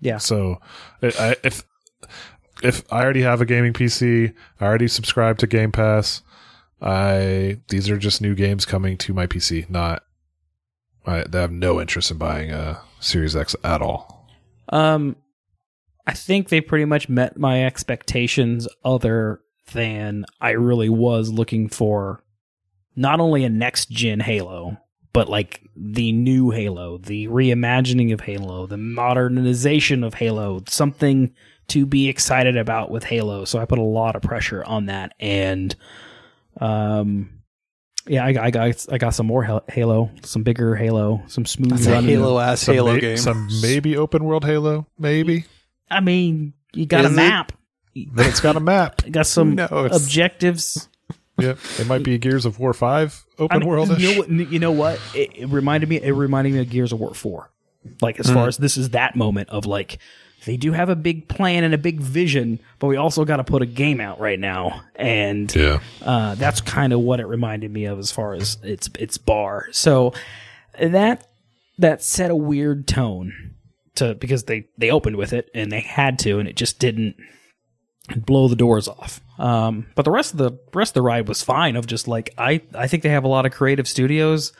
[0.00, 0.18] Yeah.
[0.18, 0.60] So
[1.02, 1.64] I, I- if
[2.62, 6.22] if I already have a gaming PC, I already subscribe to Game Pass.
[6.82, 9.68] I these are just new games coming to my PC.
[9.68, 10.02] Not
[11.06, 14.28] I, have no interest in buying a Series X at all.
[14.68, 15.16] Um,
[16.06, 19.40] I think they pretty much met my expectations, other
[19.72, 22.22] than I really was looking for
[22.96, 24.76] not only a next gen Halo,
[25.12, 31.32] but like the new Halo, the reimagining of Halo, the modernization of Halo, something
[31.68, 33.44] to be excited about with Halo.
[33.44, 35.74] So I put a lot of pressure on that, and
[36.58, 37.30] um.
[38.06, 41.86] Yeah, I, I got I got some more Halo, some bigger Halo, some smooth That's
[41.86, 42.00] a.
[42.00, 43.16] Halo ass Some Halo may- game.
[43.18, 45.44] Some maybe open world Halo, maybe.
[45.90, 47.16] I mean, you got Is a it?
[47.16, 47.52] map.
[47.94, 49.02] It's got a map.
[49.10, 49.94] got some knows?
[49.94, 50.88] objectives.
[51.38, 53.98] Yep, it might be Gears of War Five I open mean, world.
[54.00, 54.30] You know what?
[54.30, 55.00] You know what?
[55.14, 56.00] It, it reminded me.
[56.00, 57.50] It reminded me of Gears of War Four.
[58.00, 59.98] Like as far as this is that moment of like
[60.44, 63.44] they do have a big plan and a big vision, but we also got to
[63.44, 67.70] put a game out right now, and Yeah, uh, that's kind of what it reminded
[67.70, 69.68] me of as far as its its bar.
[69.72, 70.12] So
[70.80, 71.26] that
[71.78, 73.54] that set a weird tone
[73.96, 77.16] to because they they opened with it and they had to, and it just didn't
[78.16, 79.20] blow the doors off.
[79.38, 81.76] Um, but the rest of the rest of the ride was fine.
[81.76, 84.52] Of just like I I think they have a lot of creative studios.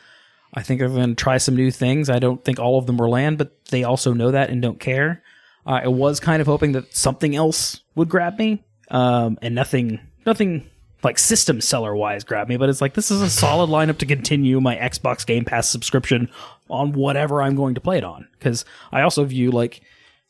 [0.53, 2.09] I think they're going to try some new things.
[2.09, 4.79] I don't think all of them will land, but they also know that and don't
[4.81, 5.23] care.
[5.65, 9.99] Uh, I was kind of hoping that something else would grab me, um, and nothing,
[10.25, 10.69] nothing
[11.03, 12.57] like system seller wise grab me.
[12.57, 16.29] But it's like this is a solid lineup to continue my Xbox Game Pass subscription
[16.69, 18.27] on whatever I'm going to play it on.
[18.33, 19.81] Because I also view like,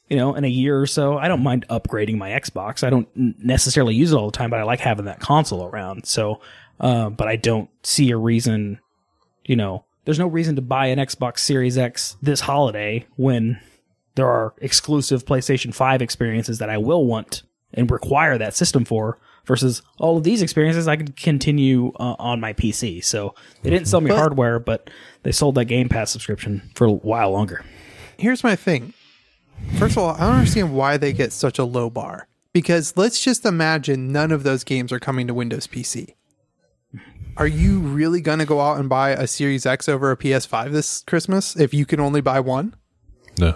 [0.10, 2.84] you know, in a year or so, I don't mind upgrading my Xbox.
[2.84, 6.06] I don't necessarily use it all the time, but I like having that console around.
[6.06, 6.42] So,
[6.80, 8.80] uh, but I don't see a reason,
[9.46, 13.60] you know, there's no reason to buy an Xbox Series X this holiday when
[14.16, 17.44] there are exclusive PlayStation 5 experiences that I will want
[17.74, 22.40] and require that system for versus all of these experiences I can continue uh, on
[22.40, 23.04] my PC.
[23.04, 23.34] So
[23.64, 24.90] they didn't sell me But- hardware, but
[25.24, 27.64] they sold that Game Pass subscription for a while longer.
[28.18, 28.94] Here's my thing.
[29.78, 32.28] First of all, I don't understand why they get such a low bar.
[32.54, 36.16] Because let's just imagine none of those games are coming to Windows PC.
[37.38, 40.72] Are you really going to go out and buy a Series X over a PS5
[40.72, 42.76] this Christmas if you can only buy one?
[43.38, 43.56] no.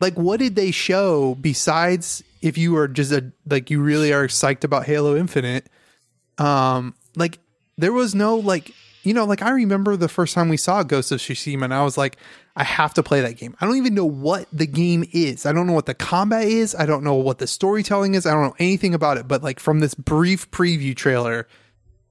[0.00, 4.26] Like, what did they show besides if you are just a like you really are
[4.28, 5.68] psyched about Halo Infinite?
[6.38, 7.38] Um, like
[7.78, 8.72] there was no like
[9.02, 11.84] you know like I remember the first time we saw Ghost of Tsushima, and I
[11.84, 12.18] was like,
[12.56, 13.56] I have to play that game.
[13.60, 15.46] I don't even know what the game is.
[15.46, 16.74] I don't know what the combat is.
[16.74, 18.26] I don't know what the storytelling is.
[18.26, 19.26] I don't know anything about it.
[19.26, 21.48] But like from this brief preview trailer,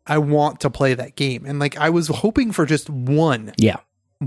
[0.05, 1.45] I want to play that game.
[1.45, 3.77] And like I was hoping for just one Yeah.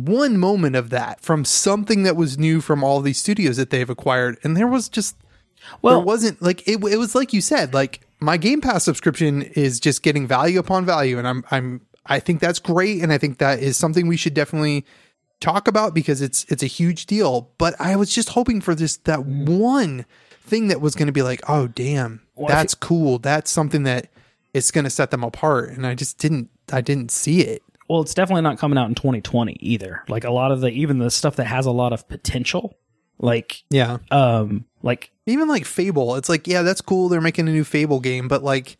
[0.04, 3.90] One moment of that from something that was new from all these studios that they've
[3.90, 5.16] acquired and there was just
[5.82, 9.42] Well, there wasn't like it, it was like you said like my game pass subscription
[9.42, 13.18] is just getting value upon value and i'm i'm i think that's great and i
[13.18, 14.84] think that is something we should definitely
[15.40, 18.96] talk about because it's it's a huge deal but i was just hoping for this
[18.98, 20.06] that one
[20.42, 23.18] thing that was going to be like oh damn that's cool.
[23.18, 24.08] That's something that
[24.54, 28.00] it's going to set them apart and i just didn't i didn't see it well,
[28.00, 30.02] it's definitely not coming out in 2020 either.
[30.08, 32.76] Like a lot of the even the stuff that has a lot of potential,
[33.18, 37.08] like yeah um, like even like Fable, it's like, yeah, that's cool.
[37.08, 38.76] They're making a new Fable game, but like,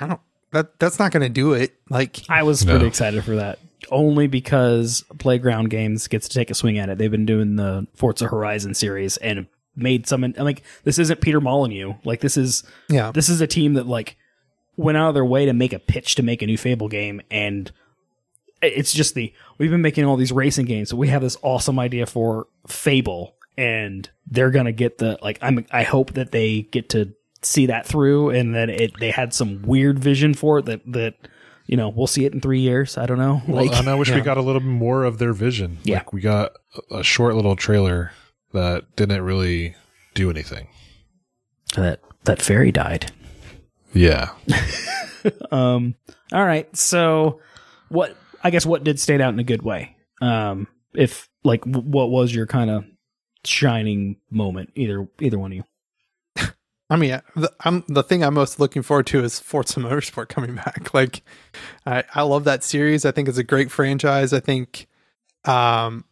[0.00, 0.20] I don't.
[0.52, 1.74] That that's not going to do it.
[1.90, 2.72] Like, I was No.
[2.72, 3.58] pretty excited for that.
[3.90, 6.98] Only because Playground Games gets to take a swing at it.
[6.98, 10.24] They've been doing the Forza Horizon series and made some.
[10.24, 11.94] I'm like, this isn't Peter Molyneux.
[12.04, 14.16] Like, this is yeah, this is a team that like
[14.76, 17.20] went out of their way to make a pitch to make a new Fable game,
[17.30, 17.70] and
[18.62, 21.78] it's just the we've been making all these racing games, so we have this awesome
[21.78, 25.38] idea for Fable, and they're gonna get the like.
[25.42, 29.32] I'm I hope that they get to see that through, and that it they had
[29.34, 31.14] some weird vision for it that that
[31.66, 32.96] you know we'll see it in three years.
[32.96, 34.16] I don't know, Well, like and I wish yeah.
[34.16, 35.78] we got a little bit more of their vision.
[35.84, 35.98] Yeah.
[35.98, 36.52] Like we got
[36.90, 38.12] a- a short little trailer
[38.52, 39.76] that didn't really
[40.14, 40.68] do anything.
[41.74, 43.12] that that fairy died.
[43.92, 44.30] Yeah.
[45.50, 45.94] um
[46.32, 47.40] all right so
[47.88, 48.16] what
[48.46, 52.10] i guess what did stand out in a good way um if like w- what
[52.10, 52.84] was your kind of
[53.44, 55.64] shining moment either either one of you
[56.90, 60.54] I mean, the, I'm the thing I'm most looking forward to is Forza Motorsport coming
[60.54, 60.88] back.
[60.94, 61.22] Like,
[61.84, 63.04] I I love that series.
[63.04, 64.32] I think it's a great franchise.
[64.32, 64.86] I think,
[65.44, 66.04] um,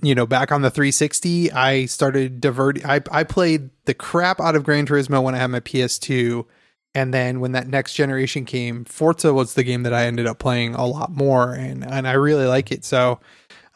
[0.00, 2.86] you know, back on the 360, I started diverting.
[2.86, 6.46] I I played the crap out of Gran Turismo when I had my PS2.
[6.94, 10.38] And then when that next generation came, Forza was the game that I ended up
[10.38, 12.84] playing a lot more, and and I really like it.
[12.84, 13.18] So,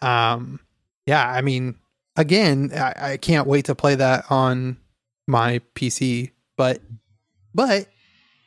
[0.03, 0.61] um,
[1.07, 1.77] yeah, I mean,
[2.17, 4.77] again, I, I can't wait to play that on
[5.27, 6.33] my PC.
[6.57, 6.81] But,
[7.55, 7.89] but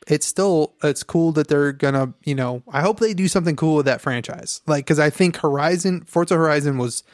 [0.08, 3.76] it's still it's cool that they're gonna, you know, I hope they do something cool
[3.76, 4.60] with that franchise.
[4.66, 7.04] Like, because I think Horizon, Forza Horizon was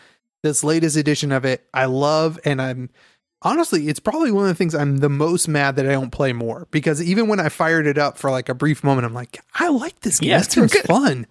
[0.42, 1.66] this latest edition of it.
[1.74, 2.90] I love, and I'm
[3.42, 6.32] honestly, it's probably one of the things I'm the most mad that I don't play
[6.32, 9.40] more because even when I fired it up for like a brief moment, I'm like,
[9.54, 10.30] I like this game.
[10.30, 11.26] Yeah, this seems fun.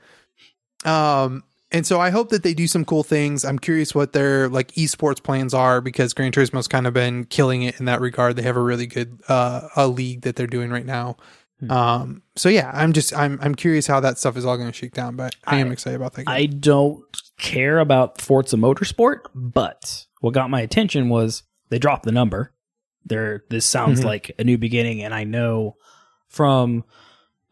[0.84, 3.43] Um, and so I hope that they do some cool things.
[3.43, 7.64] I'm curious what their like esports plans are because Gran Turismo's kind of been killing
[7.64, 8.36] it in that regard.
[8.36, 11.18] They have a really good uh a league that they're doing right now.
[11.60, 11.72] Hmm.
[11.72, 14.78] Um, so yeah, I'm just I'm I'm curious how that stuff is all going to
[14.78, 16.26] shake down, but I, am excited about that.
[16.26, 16.36] Game.
[16.36, 17.03] i don't
[17.38, 22.51] care about forza motorsport but what got my attention was they dropped the number
[23.05, 24.05] there this sounds Mhm.
[24.05, 25.76] like a new beginning and i know
[26.28, 26.84] from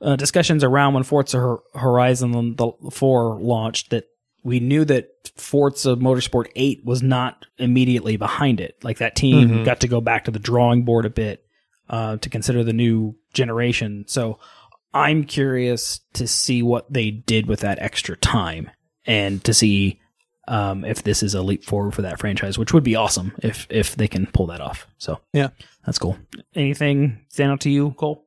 [0.01, 4.03] uh, discussions around when Forza Horizon the 4 launched that
[4.43, 5.07] we knew that
[5.37, 8.75] Forza Motorsport 8 was not immediately behind it.
[8.83, 9.63] Like that team Mhm.
[9.65, 11.45] got to go back to the drawing board a bit
[11.89, 14.03] uh, to consider the new generation.
[14.07, 14.39] So
[14.93, 18.69] I'm curious to see what they did with that extra time
[19.05, 20.01] and to see
[20.47, 23.65] um, if this is a leap forward for that franchise, which would be awesome if
[23.69, 24.87] if they can pull that off.
[24.97, 25.49] So Yeah.
[25.85, 26.17] that's cool.
[26.55, 28.25] Anything stand out to you, Cole?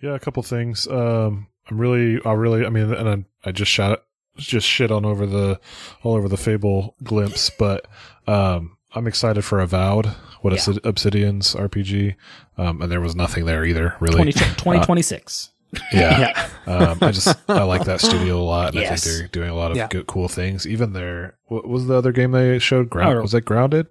[0.00, 0.86] Yeah, a couple things.
[0.88, 3.08] Um, I'm really, I really, I mean, and
[3.44, 4.02] I, I just shot,
[4.36, 5.60] just shit on over the,
[6.02, 7.86] all over the Fable glimpse, but
[8.26, 10.06] um, I'm excited for Avowed,
[10.40, 10.74] what Yeah.
[10.74, 12.16] it, Obsidian's RPG,
[12.58, 14.16] um, and there was nothing there either, really.
[14.16, 15.50] 20, 2026.
[15.92, 19.50] yeah, um, I just I like that studio a lot, and I think they're doing
[19.50, 19.88] a lot of Yeah.
[19.88, 20.66] good, cool things.
[20.66, 22.90] Even their, what was the other game they showed?
[22.90, 23.22] Ground, Oh.
[23.22, 23.86] was that Grounded?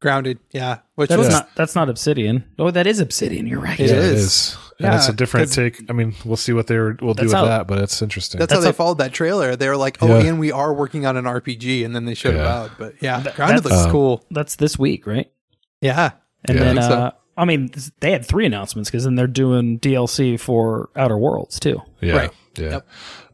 [0.00, 2.44] Grounded, yeah, which That's was not that's not Obsidian.
[2.58, 3.46] Oh, that is Obsidian.
[3.46, 3.80] You're right.
[3.80, 4.54] It yeah, is.
[4.78, 5.82] and it's a different take.
[5.88, 8.38] I mean, we'll see what they will do with how- that, but it's interesting.
[8.38, 9.56] That's, That's how they a- followed that trailer.
[9.56, 10.26] They were like, "Oh, Yeah.
[10.28, 12.72] and we are working on an RPG," and then they showed it out.
[12.78, 14.24] But yeah, That- Grounded that's- looks Um, cool.
[14.30, 15.30] That's this week, right?
[15.80, 16.10] Yeah,
[16.46, 16.94] And Yeah, I then, think so.
[16.98, 17.70] uh, I mean,
[18.00, 21.80] they had three announcements because then they're doing DLC for Outer Worlds too.
[22.00, 22.16] Yeah.
[22.16, 22.30] Right.
[22.56, 22.70] Yeah.
[22.70, 22.86] Yep.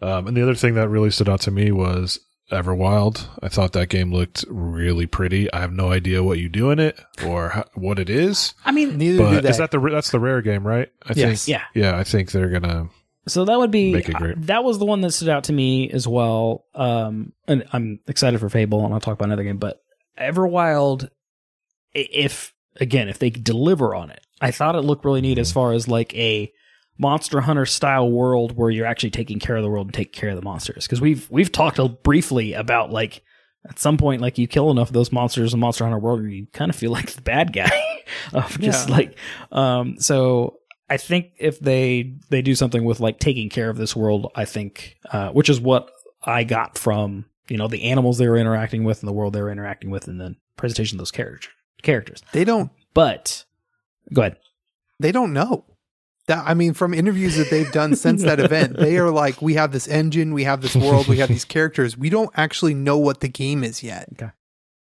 [0.03, 2.19] Um, and the other thing that really stood out to me was
[2.51, 3.27] Everwild.
[3.43, 5.53] I thought that game looked really pretty.
[5.53, 8.73] I have no idea what you do in it or how, what it is, I
[8.73, 9.51] mean, neither do but they.
[9.51, 10.91] is that the that's the rare game, right?
[11.05, 11.45] I Yes.
[11.45, 11.49] think.
[11.49, 11.65] yeah.
[11.91, 12.89] Yeah, I think they're gonna.
[13.29, 14.47] So that would be Make it great.
[14.47, 16.65] that was the one that stood out to me as well.
[16.75, 19.59] Um, and I'm excited for Fable, and I'll talk about another game.
[19.59, 19.81] But
[20.19, 21.09] Everwild,
[21.95, 25.73] if again, if they deliver on it, I thought it looked really neat as far
[25.73, 26.53] as like a
[26.99, 30.31] Monster Hunter style world where you're actually taking care of the world and taking care
[30.31, 30.87] of the monsters.
[30.87, 33.23] Because we've we've talked briefly about like
[33.69, 36.47] at some point, like you kill enough of those monsters in Monster Hunter World, you
[36.53, 37.71] kind of feel like the bad guy
[38.33, 38.95] of just Yeah.
[38.97, 39.17] like.
[39.53, 40.59] Um, so
[40.91, 44.45] I think if they they do something with like taking care of this world, I
[44.45, 45.91] think, uh, which is what
[46.23, 49.41] I got from you know the animals they were interacting with and the world they
[49.43, 51.49] were interacting with, and the presentation of those character
[51.83, 52.23] characters.
[52.33, 53.45] They don't But
[54.13, 54.37] go ahead.
[54.99, 55.65] they don't know.
[56.27, 59.55] That I mean, from interviews that they've done since that event, they are like, we
[59.55, 61.97] have this engine, we have this world, we have these characters.
[61.97, 64.09] We don't actually know what the game is yet.
[64.13, 64.31] Okay.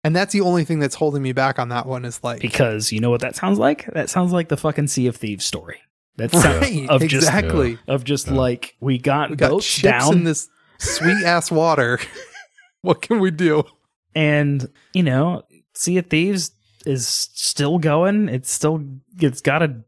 [0.05, 2.91] And that's the only thing that's holding me back on that one is like Because
[2.93, 3.87] you know what that sounds like?
[3.93, 5.81] That sounds like the fucking Sea of Thieves story.
[6.17, 7.79] That's right, of just exactly.
[7.89, 8.35] of just Yeah.
[8.35, 11.99] like we got, We got boats down in this sweet ass water.
[12.83, 13.63] what can we do?
[14.15, 15.43] and you know
[15.75, 16.51] sea of thieves
[16.87, 18.83] is still going it's still
[19.19, 19.81] it's got a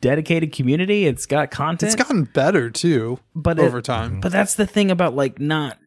[0.00, 4.20] dedicated community it's got content It's gotten better too but it- over time.
[4.20, 5.78] but that's the thing about like not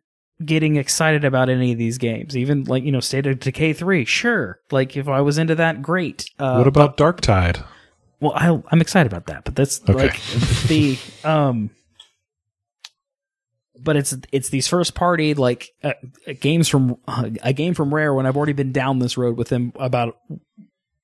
[0.44, 4.04] getting excited about any of these games even like you know state of decay 3
[4.06, 7.60] sure like if i was into that great uh what about Dark Tide?
[8.20, 9.94] well I, i'm excited about that but that's Okay.
[9.94, 10.22] like
[10.68, 11.70] the um
[13.84, 15.94] but it's it's these first party like uh,
[16.28, 19.38] uh, games from uh, a game from rare when i've already been down this road
[19.38, 20.18] with them about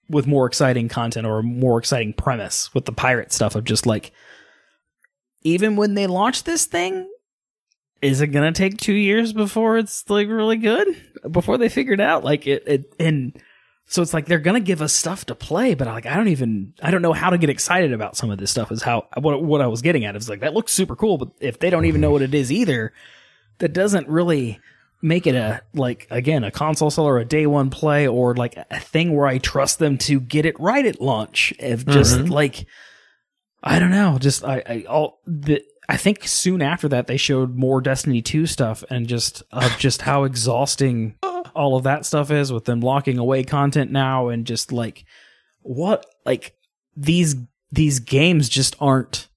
[0.10, 4.12] with more exciting content or more exciting premise with the pirate stuff of just like
[5.44, 7.08] even when they launch this thing
[8.02, 10.88] is it gonna take two years before it's like really good?
[11.30, 13.38] Before they figure it out like it, it and
[13.92, 16.76] so it's like they're gonna give us stuff to play, but like I don't even
[16.80, 18.72] I don't know how to get excited about some of this stuff.
[18.72, 20.16] Is how what what I was getting at.
[20.16, 22.52] Is like that looks super cool, but if they don't even know what it is
[22.52, 22.94] either,
[23.58, 24.60] that doesn't really
[25.02, 28.80] make it a like again a console seller, a day one play, or like a
[28.80, 31.52] thing where I trust them to get it right at launch.
[31.58, 32.32] If just mm-hmm.
[32.32, 32.68] like
[33.64, 35.64] I don't know, just I I all the.
[35.92, 40.04] I think soon after that they showed more Destiny 2 stuff and just of just
[40.04, 41.16] how exhausting
[41.56, 45.06] all of that stuff is with them locking away content now and just like
[45.62, 46.56] what like
[46.96, 47.36] these
[47.72, 49.28] these games just aren't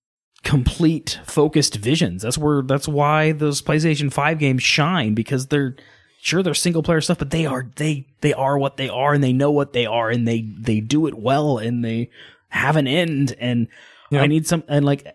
[0.42, 2.22] complete focused visions.
[2.22, 5.76] That's where that's why those PlayStation 5 games shine because they're
[6.20, 9.24] sure they're single player stuff but they are they they are what they are and
[9.24, 12.08] they know what they are and they they do it well and they
[12.48, 13.66] have an end and
[14.12, 15.06] I need some and like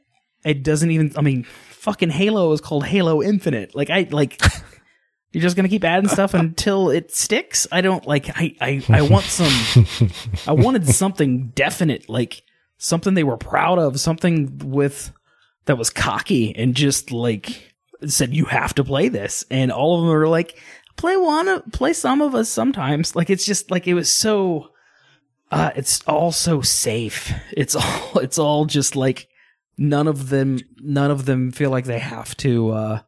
[0.43, 3.75] it doesn't even I mean fucking Halo is called Halo Infinite.
[3.75, 4.41] Like I like
[5.31, 7.67] you're just gonna keep adding stuff until it sticks.
[7.71, 8.29] I don't like.
[8.29, 10.09] I I, I want some.
[10.47, 12.43] I wanted something definite, like
[12.77, 15.11] something they were proud of, something with
[15.65, 17.73] that was cocky and just like
[18.05, 20.57] said you have to play this, and all of them are like
[20.95, 23.15] play one, play some of us sometimes.
[23.15, 24.69] Like it's just like it was so.
[25.49, 27.31] Uh, it's all so safe.
[27.51, 28.19] It's all.
[28.19, 29.27] It's all just like
[29.77, 30.59] none of them.
[30.77, 32.69] None of them feel like they have to.
[32.71, 32.99] uh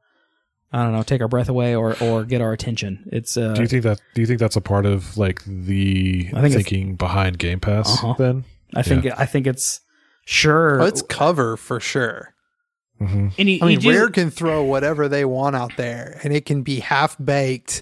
[0.72, 3.10] I don't know, take our breath away or or get our attention.
[3.12, 4.00] It's uh, Do you think that?
[4.14, 7.90] Do you think that's a part of like the I think thinking behind Game Pass?
[8.04, 8.14] Uh-huh.
[8.18, 8.46] Then,
[8.76, 9.82] I think I think it's
[10.26, 10.82] sure.
[10.82, 12.34] Oh, it's cover for sure.
[13.00, 16.20] hmm and you, I mean, you do- Rare can throw whatever they want out there,
[16.24, 17.82] and it can be half baked,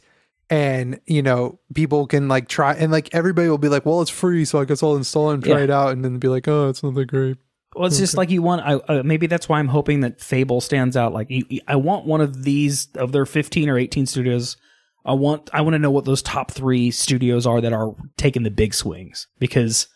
[0.50, 4.10] and you know, people can like try, and like everybody will be like, "Well, it's
[4.12, 5.64] free, so I guess I'll install it and try Yeah.
[5.66, 7.36] it out," and then be like, "Oh, it's not that great."
[7.78, 8.62] Well, it's just like you want.
[8.62, 11.14] I, uh, maybe that's why I'm hoping that Fable stands out.
[11.14, 14.58] Like you, you- I want one of these of their 15 or 18 studios.
[15.06, 15.50] I want.
[15.54, 18.74] I want to know what those top three studios are that are taking the big
[18.74, 19.88] swings because,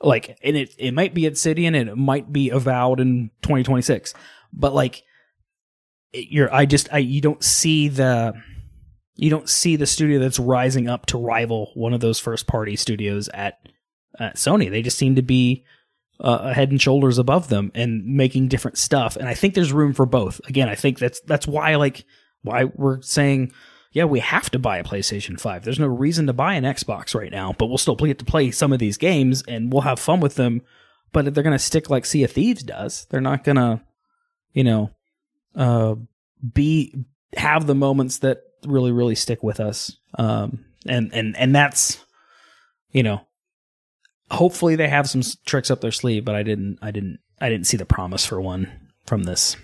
[0.00, 4.14] like, and it it might be Obsidian and it might be Avowed in 2026,
[4.52, 5.02] but like,
[6.12, 6.52] it- you're.
[6.54, 6.88] I just.
[6.92, 8.34] I you don't see the.
[9.16, 12.76] You don't see the studio that's rising up to rival one of those first party
[12.76, 13.58] studios at,
[14.18, 14.70] at Sony.
[14.70, 15.64] They just seem to be
[16.20, 19.16] uh, head and shoulders above them and making different stuff.
[19.16, 20.40] And I think there's room for both.
[20.48, 22.04] Again, I think that's that's why like
[22.42, 23.52] why we're saying
[23.92, 25.64] yeah, we have to buy a PlayStation 5.
[25.64, 28.50] There's no reason to buy an Xbox right now, but we'll still get to play
[28.50, 30.62] some of these games and we'll have fun with them.
[31.12, 33.82] But they're going to stick like Sea of Thieves does, they're not going to,
[34.54, 34.90] you know,
[35.54, 35.96] uh,
[36.54, 37.04] be
[37.36, 39.98] have the moments that really really stick with us.
[40.18, 42.02] Um, and and and that's,
[42.92, 43.20] you know,
[44.32, 46.24] hopefully they have some tricks up their sleeve.
[46.24, 48.70] But I didn't, I didn't, I didn't see the promise for one
[49.06, 49.56] from this.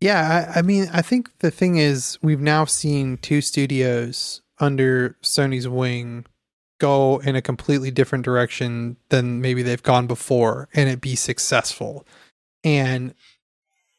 [0.00, 5.16] Yeah, I, I mean, I think the thing is, we've now seen two studios under
[5.22, 6.26] Sony's wing
[6.78, 12.06] go in a completely different direction than maybe they've gone before and it be successful.
[12.62, 13.14] And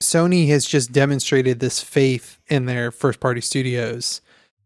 [0.02, 4.22] Sony has just demonstrated this faith in their first party studios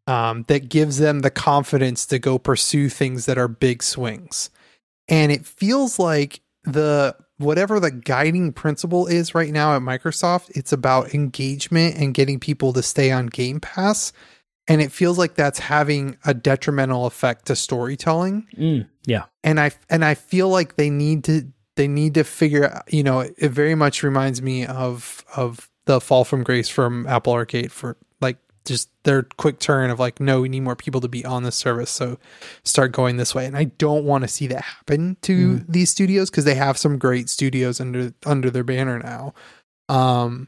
[0.10, 4.50] um, that gives them the confidence to go pursue things that are big swings.
[5.08, 10.74] And it feels like the whatever the guiding principle is right now at Microsoft, it's
[10.74, 14.12] about engagement and getting people to stay on Game Pass.
[14.68, 19.72] And it feels like that's having a detrimental effect to storytelling Mm, yeah, and I
[19.92, 22.82] and I feel like they need to they need to figure.
[22.88, 27.34] You know, it very much reminds me of of the fall from grace from Apple
[27.34, 27.98] Arcade for
[28.70, 31.56] just their quick turn of like, no, we need more people to be on this
[31.58, 32.18] service, so
[32.64, 33.46] start going this way.
[33.46, 35.66] And I don't want to see that happen to Mm.
[35.68, 39.34] these studios because they have some great studios under under their banner now.
[39.90, 40.48] Um,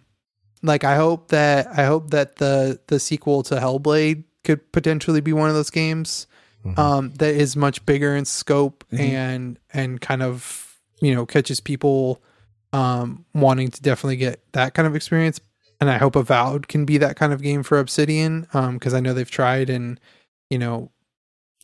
[0.64, 5.34] like I hope that I hope that the the sequel to Hellblade could potentially be
[5.34, 6.28] one of those games
[6.66, 6.78] Mhm.
[6.78, 9.00] um, that is much bigger in scope Mhm.
[9.00, 12.22] and and kind of you know catches people
[12.74, 15.42] um, wanting to definitely get that kind of experience.
[15.82, 19.14] And I hope Avowed can be that kind of game for Obsidian because I know
[19.14, 20.00] they've tried and
[20.50, 20.92] you know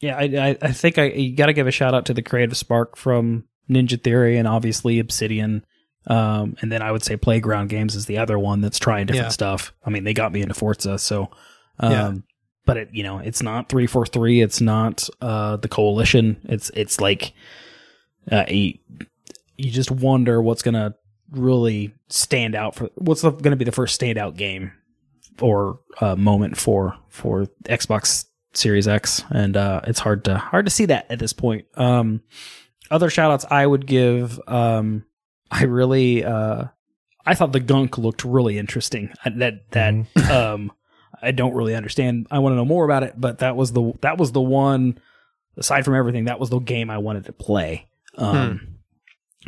[0.01, 2.21] Yeah, I, I, I think I you got to give a shout out to the
[2.23, 5.63] creative spark from Ninja Theory and obviously Obsidian.
[6.07, 9.25] Um, and then I would say Playground Games is the other one that's trying different
[9.25, 9.29] Yeah.
[9.31, 9.73] stuff.
[9.85, 11.29] I mean, they got me into Forza, so
[11.79, 12.13] um, Yeah.
[12.65, 14.41] but it you know it's not three four three.
[14.41, 16.37] It's not uh the Coalition.
[16.45, 17.33] It's it's like
[18.31, 18.77] uh, you,
[19.57, 20.95] you just wonder what's gonna
[21.31, 24.71] really stand out for what's going to be the first standout game
[25.41, 30.71] or uh, moment for for Xbox Series X, and uh, it's hard to hard to
[30.71, 31.65] see that at this point.
[31.75, 32.21] Um,
[32.89, 34.39] other shout outs I would give.
[34.47, 35.05] Um,
[35.51, 36.65] I really uh,
[37.25, 39.11] I thought the gunk looked really interesting.
[39.23, 40.71] I- That that um,
[41.21, 42.27] I don't really understand.
[42.31, 44.99] I want to know more about it, but that was the that was the one.
[45.59, 47.87] Aside from everything, that was the game I wanted to play.
[48.15, 48.76] Um,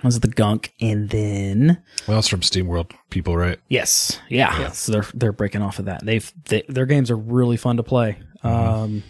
[0.04, 3.60] Was the gunk, and then Well, it's from SteamWorld people, right?
[3.68, 4.58] Yes, yeah.
[4.60, 4.72] Yeah.
[4.72, 6.06] So they're they're breaking off of that.
[6.06, 8.18] They've they, their games are really fun to play.
[8.42, 9.04] Um,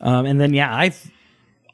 [0.00, 0.92] um, and then yeah, I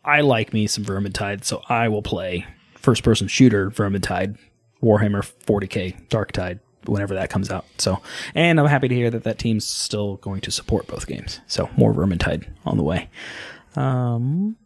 [0.05, 4.37] I like me some Vermintide, so I will play first person shooter Vermintide,
[4.83, 7.65] Warhammer 40k Dark Tide whenever that comes out.
[7.79, 8.03] So,
[8.35, 11.41] and I'm happy to hear that that team's still going to support both games.
[11.47, 13.09] So more Vermintide on the way.
[13.77, 14.57] Um,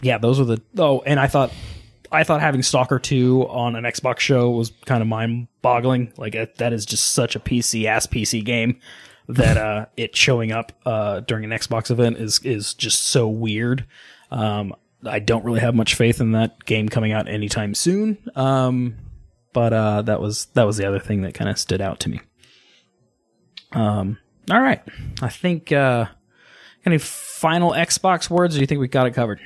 [0.00, 1.52] yeah, those are the oh, and I thought
[2.14, 6.12] I thought having Stalker 2 on an Xbox show was kind of mind boggling.
[6.16, 8.80] Like that, that is just such a PC ass PC game
[9.28, 13.86] that uh, it showing up uh, during an Xbox event is is just so weird.
[14.30, 18.18] Um, I don't really have much faith in that game coming out anytime soon.
[18.34, 18.96] Um,
[19.52, 22.10] but uh, that was that was the other thing that kind of stood out to
[22.10, 22.20] me.
[23.72, 24.18] Um,
[24.50, 24.82] all right,
[25.20, 25.72] I think.
[25.72, 26.06] Uh,
[26.86, 28.54] any final Xbox words?
[28.54, 29.40] Or do you think we've got it covered?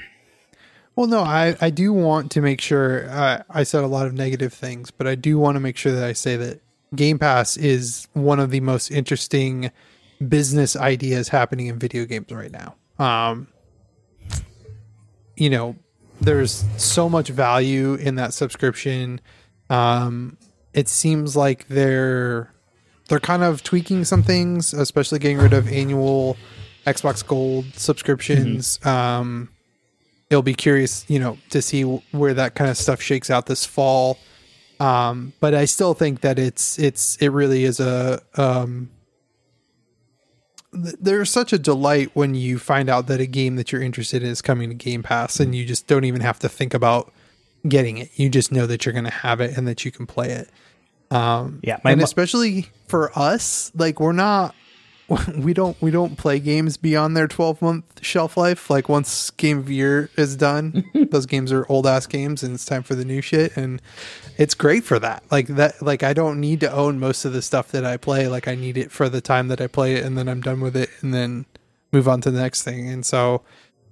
[0.99, 4.15] Well, no, I, I do want to make sure uh, I said a lot of
[4.15, 6.61] negative things, but I do want to make sure that I say that
[6.93, 9.71] Game Pass is one of the most interesting
[10.27, 12.75] business ideas happening in video games right now.
[12.99, 13.47] Um,
[15.37, 15.77] you know,
[16.21, 19.21] there's so much value in that subscription.
[19.71, 20.37] Um,
[20.75, 22.53] it seems like they're
[23.09, 26.37] they're kind of tweaking some things, especially getting rid of annual
[26.89, 28.85] Xbox Gold subscriptions.
[28.85, 29.51] Um,
[30.31, 33.65] it'll be curious, you know, to see where that kind of stuff shakes out this
[33.65, 34.19] fall.
[34.81, 38.91] Um, but I still think that it's it's it really is a um,
[40.73, 44.23] th- there's such a delight when you find out that a game that you're interested
[44.23, 47.13] in is coming to Game Pass, and you just don't even have to think about
[47.67, 48.11] getting it.
[48.15, 50.49] You just know that you're going to have it and that you can play it.
[51.11, 54.55] Um, Yeah, and mo- especially for us, like we're not
[55.37, 58.69] we don't we don't play games beyond their 12 month shelf life.
[58.69, 62.65] Like once game of year is done those games are old ass games and it's
[62.65, 63.57] time for the new shit.
[63.57, 63.81] And
[64.37, 65.23] it's great for that.
[65.31, 68.29] Like that like i don't need to own most of the stuff that i play.
[68.29, 70.61] Like i need it for the time that i play it and then i'm done
[70.61, 71.47] with it and then
[71.91, 72.89] move on to the next thing.
[72.89, 73.43] And so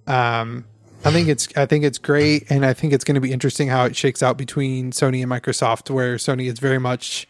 [0.06, 0.66] um
[1.04, 2.50] i think it's i think it's great.
[2.50, 5.32] And i think it's going to be interesting how it shakes out between sony and
[5.32, 7.26] microsoft where sony is very much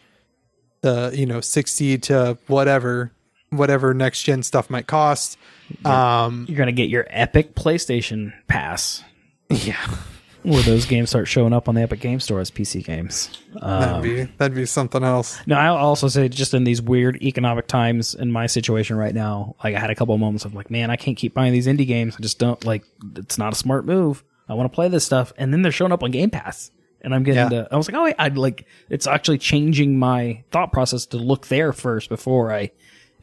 [0.81, 3.13] the you know 60 to whatever
[3.57, 5.39] whatever next gen stuff might cost
[5.85, 9.03] um You're gonna get your Epic PlayStation Pass,
[9.51, 9.95] yeah
[10.43, 13.31] where those games start showing up on the Epic Game Store as PC games.
[13.55, 17.21] that'd Um, be that'd be something else no, I'll also say just in these weird
[17.21, 20.55] economic times in my situation right now, like I had a couple of moments of
[20.55, 22.15] like, man, I can't keep buying these indie games.
[22.17, 22.85] I just don't like.
[23.17, 24.23] It's not a smart move.
[24.49, 26.71] I want to play this stuff, and then they're showing up on Game Pass,
[27.01, 27.63] and I'm getting Yeah.
[27.65, 27.69] to.
[27.73, 28.67] I was like, oh, wait, I'd like.
[28.89, 32.71] It's actually changing my thought process to look there first before I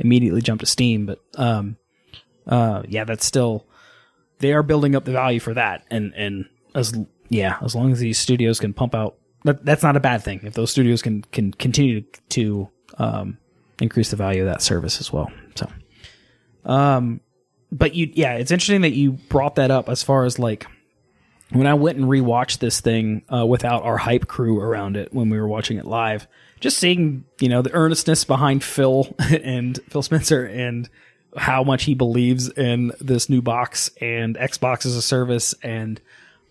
[0.04, 1.06] immediately jump to Steam.
[1.06, 1.78] But um,
[2.48, 3.66] uh, yeah, that's still
[4.40, 6.94] they are building up the value for that, and and as
[7.30, 10.42] yeah, as long as these studios can pump out, that, that's not a bad thing.
[10.44, 13.38] If those studios can can continue to um,
[13.80, 15.32] increase the value of that service as well.
[15.56, 15.70] So,
[16.66, 17.22] um,
[17.72, 20.68] but you yeah, it's interesting that you brought that up as far as like
[21.52, 25.30] when I went and rewatched this thing uh, without our hype crew around it when
[25.30, 26.28] we were watching it live,
[26.64, 30.90] just seeing you know the earnestness behind Phil and Phil Spencer and
[31.36, 36.00] how much he believes in this new box and Xbox as a service and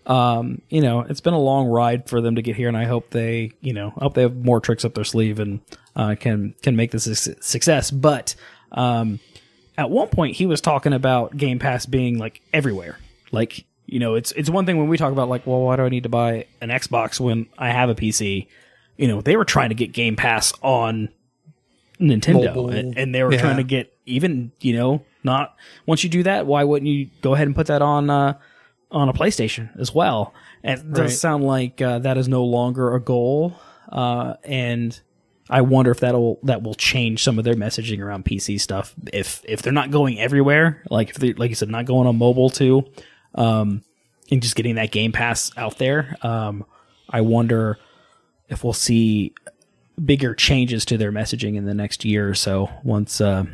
[0.05, 2.83] um, you know, it's been a long ride for them to get here, and I
[2.83, 5.61] hope they, you know, hope they have more tricks up their sleeve and
[5.95, 7.89] uh, can can make this a success.
[7.89, 8.35] But
[8.73, 9.21] um,
[9.77, 12.99] at one point, he was talking about Game Pass being like everywhere.
[13.31, 15.83] Like, you know, it's it's one thing when we talk about like, well, why do
[15.83, 18.47] I need to buy an Xbox when I have a PC?
[18.97, 21.09] You know, they were trying to get Game Pass on
[21.99, 23.39] Nintendo, and, and they were Yeah.
[23.41, 25.55] trying to get even, you know, not
[25.85, 28.33] once you do that, why wouldn't you go ahead and put that on uh,
[28.91, 30.33] on a PlayStation as well?
[30.63, 31.09] And it does Right.
[31.11, 33.55] sound like uh, that is no longer a goal,
[33.91, 34.99] uh, and
[35.49, 38.93] I wonder if that'll that will change some of their messaging around PC stuff.
[39.13, 42.17] If if they're not going everywhere, like if they like you said, not going on
[42.17, 42.85] mobile too,
[43.35, 43.83] um,
[44.31, 46.65] and just getting that Game Pass out there, um,
[47.09, 47.77] I wonder
[48.49, 49.33] if we'll see
[50.03, 53.45] bigger changes to their messaging in the next year or so once uh,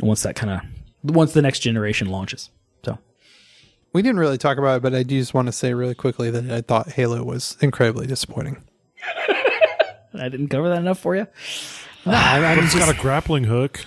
[0.00, 2.50] once that kind of once the next generation launches.
[2.84, 2.98] So
[3.92, 6.30] We didn't really talk about it, but I do just want to say really quickly
[6.30, 8.62] that I thought Halo was incredibly disappointing.
[10.14, 11.26] I didn't cover that enough for you.
[12.06, 13.84] I, But it's got a grappling hook.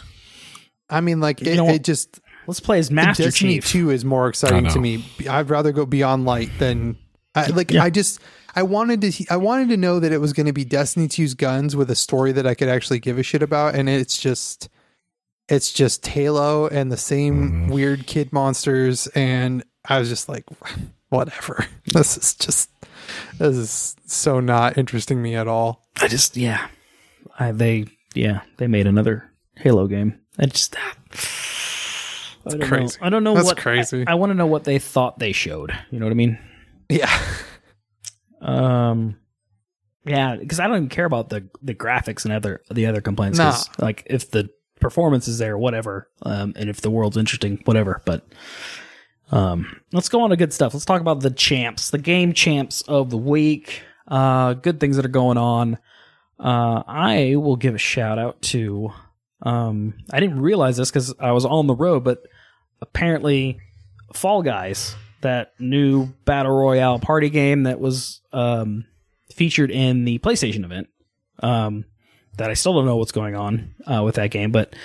[0.89, 3.67] I mean, like it, know it just Let's play as Master Destiny Chief.
[3.67, 5.03] Two is more exciting to me.
[5.29, 6.97] I'd rather go Beyond Light than
[7.35, 7.83] I, like Yeah.
[7.83, 8.21] I just
[8.57, 11.35] I wanted to I wanted to know that it was going to be Destiny 2's
[11.35, 14.67] guns with a story that I could actually give a shit about, and it's just
[15.47, 17.71] it's just Halo and the same mm-hmm.
[17.71, 20.43] weird kid monsters, and I was just like,
[21.09, 21.67] whatever.
[21.85, 22.71] This is just
[23.37, 25.85] this is so not interesting me at all.
[26.01, 26.67] I just yeah,
[27.37, 27.85] I, they
[28.15, 30.19] yeah they made another Halo game.
[30.39, 30.95] I just ah,
[32.47, 32.97] I don't crazy.
[32.99, 33.05] Know.
[33.05, 34.03] I don't know That's what crazy.
[34.07, 35.77] I, want to know what they thought they showed.
[35.91, 36.39] You know what I mean?
[36.89, 37.11] Yeah,
[38.47, 39.17] Um,
[40.05, 43.37] yeah, because I don't even care about the the graphics and other the other complaints.
[43.51, 44.49] 'cause, Like if the
[44.79, 48.01] performance is there, whatever, um, and if the world's interesting, whatever.
[48.05, 48.25] But
[49.31, 50.73] um, let's go on to good stuff.
[50.73, 53.81] Let's talk about the champs, the game champs of the week.
[54.07, 55.77] Uh, good things that are going on.
[56.39, 58.91] Uh, I will give a shout out to.
[59.41, 62.23] Um, I didn't realize this because I was on the road, but
[62.81, 63.59] apparently,
[64.13, 68.85] Fall Guys, that new battle royale party game that was um,
[69.31, 70.89] featured in the PlayStation event.
[71.41, 71.85] Um,
[72.37, 74.75] that I still don't know what's going on uh, with that game, but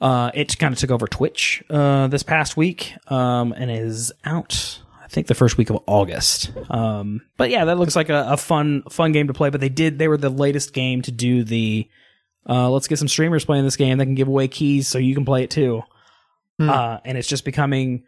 [0.00, 4.80] uh, it kind of took over Twitch uh, this past week um, and is out.
[5.02, 6.52] I think the first week of August.
[6.68, 9.50] Um, but yeah, that looks like a, a fun fun game to play.
[9.50, 11.88] But they did they were the latest game to do the
[12.48, 15.14] uh, let's get some streamers playing this game that can give away keys so you
[15.14, 15.82] can play it too.
[16.58, 16.68] Hmm.
[16.68, 18.04] Uh, and it's just becoming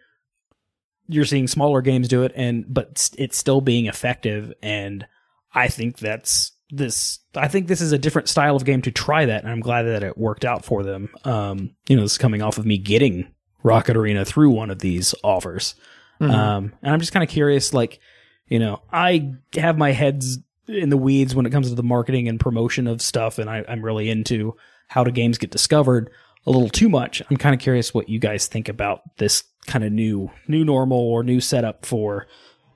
[1.12, 5.06] you're seeing smaller games do it and but it's still being effective and
[5.54, 9.26] I think that's this I think this is a different style of game to try
[9.26, 11.10] that and I'm glad that it worked out for them.
[11.24, 13.26] Um, you know, this is coming off of me getting
[13.62, 15.74] Rocket Arena through one of these offers.
[16.20, 16.30] Mhm.
[16.30, 17.98] Um, and I'm just kind of curious, like,
[18.46, 20.38] you know, I have my heads
[20.68, 23.64] in the weeds when it comes to the marketing and promotion of stuff, and I,
[23.68, 24.54] I'm really into
[24.88, 26.10] how do games get discovered
[26.46, 27.22] a little too much.
[27.30, 30.98] I'm kind of curious what you guys think about this kind of new new normal
[30.98, 32.26] or new setup for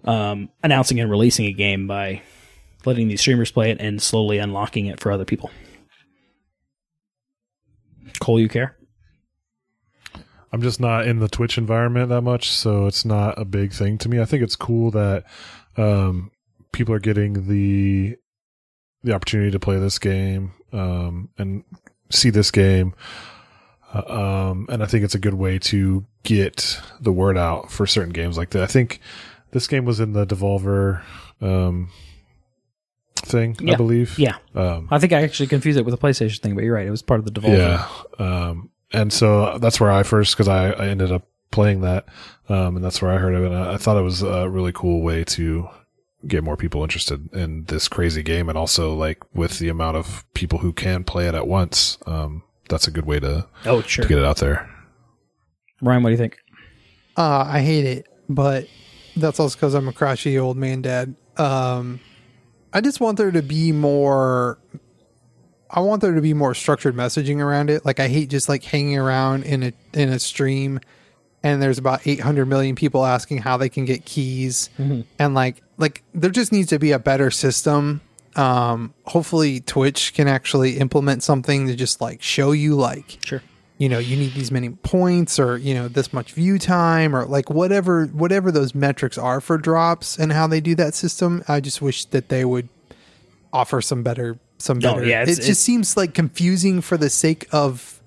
[0.05, 2.23] um, announcing and releasing a game by
[2.85, 5.51] letting these streamers play it and slowly unlocking it for other people.
[8.21, 8.77] Cole, you care?
[10.53, 13.99] I'm just not in the Twitch environment that much, so it's not a big thing
[13.99, 14.21] to me.
[14.21, 15.25] I think it's cool that
[15.77, 16.31] um,
[16.71, 18.17] people are getting the
[19.03, 21.65] the opportunity to play this game um, and
[22.11, 22.95] see this game,
[23.95, 27.87] uh, um, and I think it's a good way to get the word out for
[27.87, 28.63] certain games like that.
[28.63, 29.01] I think
[29.53, 31.03] this game was in the Devolver
[31.41, 31.91] um,
[33.17, 34.19] thing, I believe.
[34.19, 36.87] Yeah, Um, I think I actually confused it with a PlayStation thing, but you're right.
[36.87, 37.57] It was part of the Devolver.
[37.59, 37.89] yeah.
[38.19, 42.07] Um, and so that's where I first, cause I, I ended up playing that.
[42.49, 43.53] Um, and that's where I heard of it.
[43.53, 45.69] And I, I thought it was a really cool way to
[46.27, 48.49] get more people interested in this crazy game.
[48.49, 51.99] And also like with the amount of people who can play it at once.
[52.07, 52.43] Um,
[52.75, 54.03] that's a good way to, Oh, sure.
[54.03, 54.69] to get it out there.
[55.81, 56.39] Ryan, what do you think?
[57.17, 58.67] Uh, I hate it, but
[59.17, 61.15] that's also because I'm a crotchety old man dad.
[61.37, 62.01] Um,
[62.73, 64.59] I just want there to be more.
[65.71, 67.85] I want there to be more structured messaging around it.
[67.85, 70.81] Like I hate just like hanging around in a in a stream,
[71.45, 76.03] and there's about 800 million people asking how they can get keys, and like like
[76.15, 78.01] there just needs to be a better system.
[78.37, 83.43] Um, hopefully Twitch can actually implement something to just like show you like Sure.
[83.79, 87.27] you know you need these many points or you know this much view time or
[87.27, 91.61] like whatever whatever those metrics are for drops and how they do that system i
[91.61, 92.69] just wish that they would
[93.53, 98.01] offer some better some better yeah, it just seems like confusing for the sake of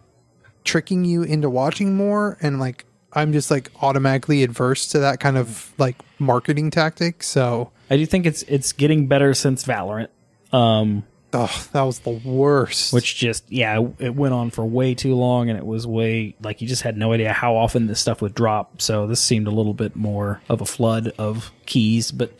[0.63, 2.83] tricking you into watching more and like
[3.13, 7.23] I'm just like automatically adverse to that kind of like marketing tactic.
[7.23, 10.09] So, I do think it's it's getting better since Valorant.
[10.51, 11.03] Um,
[11.33, 12.93] oh, that was the worst.
[12.93, 16.61] which just yeah it went on for way too long and it was way like
[16.61, 19.51] you just had no idea how often this stuff would drop so this seemed a
[19.51, 22.31] little bit more of a flood of keys but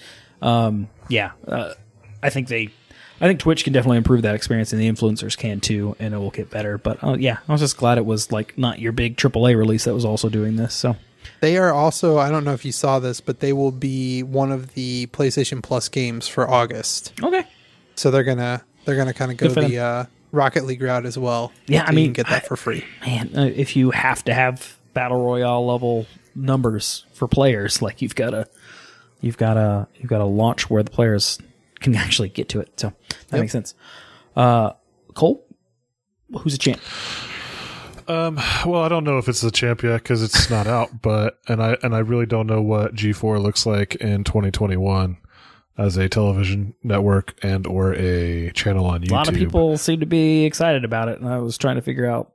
[0.41, 1.73] um yeah uh,
[2.23, 2.69] i think they
[3.19, 6.17] i think twitch can definitely improve that experience and the influencers can too and it
[6.17, 8.91] will get better but uh, yeah i was just glad it was like not your
[8.93, 10.95] big aaa release that was also doing this so
[11.41, 14.51] They are also, I don't know if you saw this, but they will be one
[14.51, 17.13] of the PlayStation Plus games for August.
[17.21, 17.45] okay
[17.97, 21.51] So they're gonna they're gonna kind of go the uh, Rocket League route as well.
[21.67, 22.85] Yeah, I So you mean, can get that I- for free.
[23.05, 26.05] man, uh, if you have to have battle royale level
[26.35, 28.47] numbers for players, like you've got to,
[29.21, 31.39] you've got to, you've got to launch where the players
[31.79, 32.79] can actually get to it.
[32.79, 33.41] So that Yep.
[33.41, 33.73] makes sense.
[34.35, 34.71] Uh,
[35.15, 35.43] Cole,
[36.39, 36.79] who's a champ?
[38.07, 41.39] Um, well, I don't know if it's the champ yet because it's not out, but
[41.49, 45.17] and I and I really don't know what G4 looks like in 2021
[45.77, 49.11] as a television network and or a channel on YouTube.
[49.11, 51.81] A lot of people seem to be excited about it, and I was trying to
[51.81, 52.31] figure out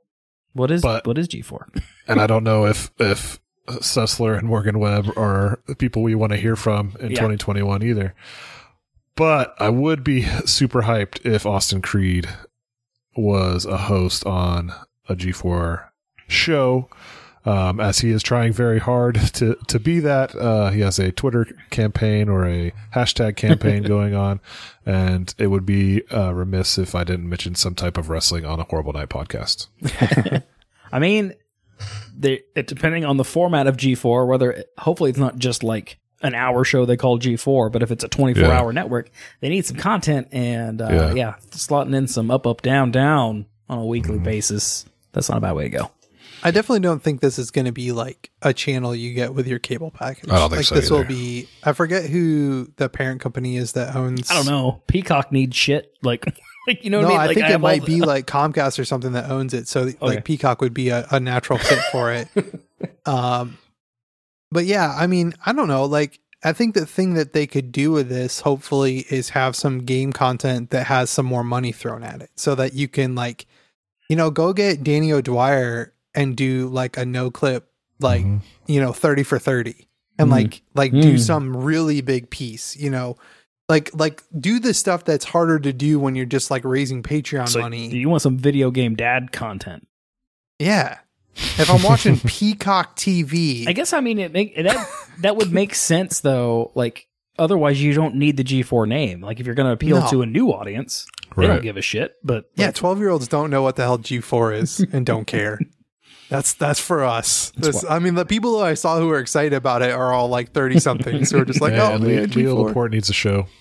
[0.53, 1.67] what is But- what is G four.
[2.07, 6.31] and I don't know if if Sessler and Morgan Webb are the people we want
[6.31, 7.15] to hear from in Yeah.
[7.17, 8.13] 2021 either.
[9.15, 12.27] But I would be super hyped if Austin Creed
[13.15, 14.73] was a host on
[15.07, 15.85] a G4
[16.27, 16.89] show.
[17.45, 21.11] Um, as he is trying very hard to to be that, uh, he has a
[21.11, 24.39] Twitter campaign or a hashtag campaign going on,
[24.85, 28.59] and it would be uh, remiss if I didn't mention some type of wrestling on
[28.61, 29.67] a Horrible Night podcast.
[30.91, 31.33] I mean,
[32.17, 36.35] they, it, depending on the format of G4, whether hopefully it's not just like an
[36.35, 38.57] hour show they call G4, but if it's a 24 Yeah.
[38.57, 39.09] hour network,
[39.41, 41.13] they need some content and uh, Yeah.
[41.13, 41.33] yeah.
[41.51, 44.23] slotting in some up, up, down, down on a weekly Mm-hmm.
[44.23, 44.85] basis.
[45.11, 45.91] That's not a bad way to go.
[46.43, 49.47] I definitely don't think this is going to be like a channel you get with
[49.47, 50.29] your cable package.
[50.29, 51.47] I don't think like so this will be.
[51.63, 54.29] I forget who the parent company is that owns.
[54.29, 54.81] I don't know.
[54.87, 55.93] Peacock needs shit.
[56.03, 56.25] Like,
[56.67, 57.27] like you know No, what I I, mean?
[57.27, 59.67] Like, think it have all might the- be like Comcast or something that owns it.
[59.67, 59.97] So Okay.
[60.01, 62.27] like Peacock would be a, a natural fit for it.
[63.05, 63.57] um,
[64.51, 65.85] but yeah, I mean, I don't know.
[65.85, 69.79] Like, I think the thing that they could do with this, hopefully, is have some
[69.79, 73.45] game content that has some more money thrown at it, so that you can like,
[74.09, 77.63] you know, go get Danny O'Dwyer and do like a Noclip,
[77.99, 78.41] like Mhm.
[78.67, 79.87] you know, thirty for thirty,
[80.19, 80.31] and Mm.
[80.31, 81.19] like like do Mm.
[81.19, 83.17] some really big piece, you know.
[83.69, 87.47] Like, like, do the stuff that's harder to do when you're just like raising Patreon
[87.47, 87.87] So money.
[87.95, 89.87] you want some video game dad content?
[90.59, 90.97] Yeah.
[91.35, 94.87] If I'm watching Peacock TV, I guess I mean it make that
[95.21, 96.71] that would make sense though.
[96.75, 97.07] Like
[97.39, 99.21] otherwise, you don't need the G4 name.
[99.21, 100.09] Like if you're going to appeal No.
[100.09, 101.07] to a new audience,
[101.37, 102.15] they don't give a shit.
[102.23, 105.57] But yeah, 12 year olds don't know what the hell G4 is and don't care.
[106.33, 107.51] That's that's for us.
[107.55, 110.29] This, I mean, the people who I saw who were excited about it are all
[110.29, 112.67] like 30 somethings who are just like, yeah, oh, and man, Leo, Leo G4.
[112.69, 113.45] Laporte needs a show.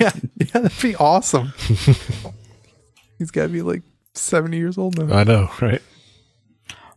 [0.00, 1.52] Yeah, yeah, that'd be awesome.
[3.18, 3.82] He's got to be like
[4.14, 5.16] 70 years old now.
[5.16, 5.80] I know, right?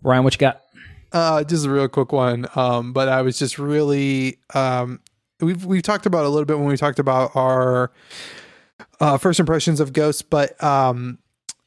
[0.02, 0.64] Ryan, what you got?
[1.12, 2.48] Uh, just a real quick one.
[2.56, 5.00] Um, but I was just really um,
[5.40, 7.92] we've we've talked about a little bit when we talked about our
[9.00, 11.20] uh, first impressions of Ghosts, but um,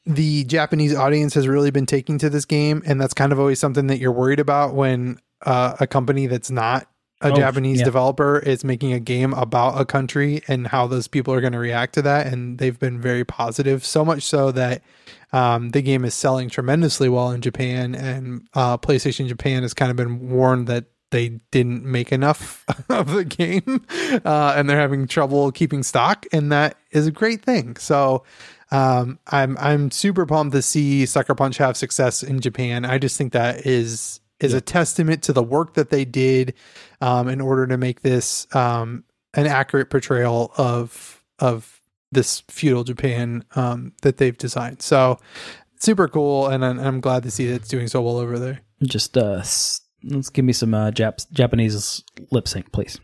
[0.05, 3.59] the Japanese audience has really been taking to this game, and that's kind of always
[3.59, 6.87] something that you're worried about when uh, a company that's not
[7.21, 7.85] a Oh, Japanese yeah.
[7.85, 11.59] developer is making a game about a country and how those people are going to
[11.59, 12.27] react to that.
[12.27, 14.81] And they've been very positive, so much so that
[15.31, 19.89] um, the game is selling tremendously well in Japan, and uh, PlayStation Japan has kind
[19.89, 23.85] of been warned that they didn't make enough of the game,
[24.25, 27.77] uh, and they're having trouble keeping stock, and that is a great thing.
[27.77, 28.23] So.
[28.73, 32.85] Um, I'm I'm super pumped to see Sucker Punch have success in Japan.
[32.85, 36.55] I just think that is is a testament to the work that they did
[36.99, 39.03] um, in order to make this um,
[39.35, 41.81] an accurate portrayal of of
[42.11, 44.81] this feudal Japan um, that they've designed.
[44.81, 45.19] So
[45.79, 48.61] super cool, and I'm, I'm glad to see that it's doing so well over there.
[48.81, 49.43] Just uh,
[50.03, 52.99] let's give me some uh, Jap- Japanese lip sync, please.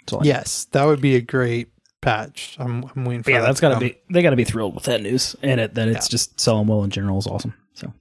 [0.00, 0.28] That's all I need.
[0.28, 1.70] Yes, that would be a great
[2.06, 2.56] patch.
[2.58, 3.98] I'm, I'm waiting for yeah, that that's got to be.
[4.10, 6.10] They got to be thrilled with that news and it that it's Yeah.
[6.10, 7.52] just selling well in general is awesome.
[7.74, 7.92] So.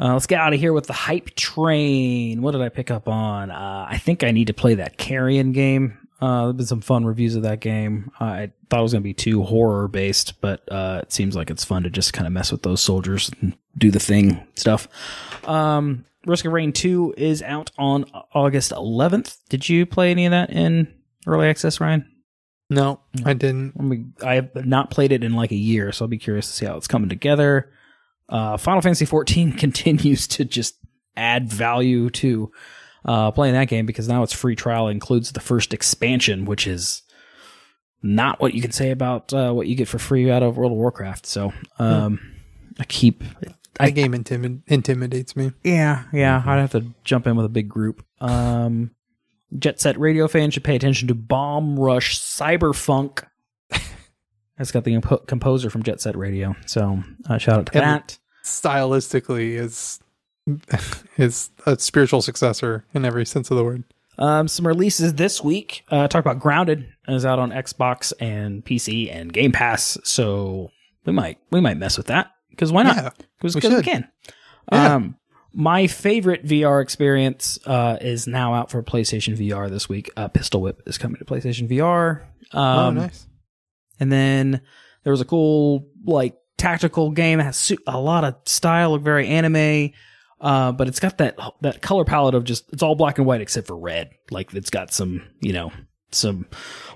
[0.00, 2.40] Uh, let's get out of here with the hype train.
[2.42, 3.50] What did I pick up on?
[3.50, 5.98] Uh, I think I need to play that Carrion game.
[6.20, 8.10] Uh, there've been some fun reviews of that game.
[8.20, 11.50] I thought it was going to be too horror based, but uh, it seems like
[11.50, 14.88] it's fun to just kind of mess with those soldiers and do the thing stuff.
[15.48, 18.04] Um, Risk of Rain 2 is out on
[18.34, 19.38] August 11th.
[19.48, 20.92] Did you play any of that in
[21.26, 22.08] early access, Ryan?
[22.70, 23.74] No, I didn't.
[23.78, 26.46] I, mean, I have not played it in like a year, so I'll be curious
[26.48, 27.70] to see how it's coming together.
[28.28, 30.76] Uh, Final Fantasy 14 continues to just
[31.16, 32.52] add value to
[33.04, 37.02] uh, playing that game because now its free trial includes the first expansion, which is
[38.02, 40.72] not what you can say about uh, what you get for free out of World
[40.72, 41.26] of Warcraft.
[41.26, 42.20] So um,
[42.78, 43.24] I keep.
[43.80, 45.52] The game intimi- intimidates me.
[45.62, 46.42] Yeah, yeah.
[46.44, 48.04] I'd have to jump in with a big group.
[48.20, 48.90] Um,
[49.56, 53.24] Jet Set Radio fans should pay attention to Bomb Rush Cyberfunk.
[54.58, 56.56] That's got the impo- composer from Jet Set Radio.
[56.66, 58.18] So uh, shout out to And- that.
[58.44, 60.00] Stylistically, is
[61.18, 63.84] is a spiritual successor in every sense of the word.
[64.16, 65.84] Um, some releases this week.
[65.90, 69.98] Uh, talk about Grounded is out on Xbox and PC and Game Pass.
[70.02, 70.70] So
[71.04, 72.96] we might we might mess with that because why not?
[72.96, 74.08] Yeah, Because we we, can.
[74.72, 74.94] Yeah.
[74.94, 75.17] Um,
[75.52, 80.10] my favorite VR experience uh, is now out for PlayStation VR this week.
[80.16, 82.22] Uh, Pistol Whip is coming to PlayStation VR.
[82.52, 83.26] oh, Um, nice.
[84.00, 84.60] And then
[85.04, 89.26] there was a cool like tactical game that has a lot of style, look very
[89.28, 89.92] anime.
[90.40, 93.40] Uh, but it's got that that color palette of just it's all black and white
[93.40, 94.10] except for red.
[94.30, 95.72] Like it's got some you know
[96.12, 96.46] some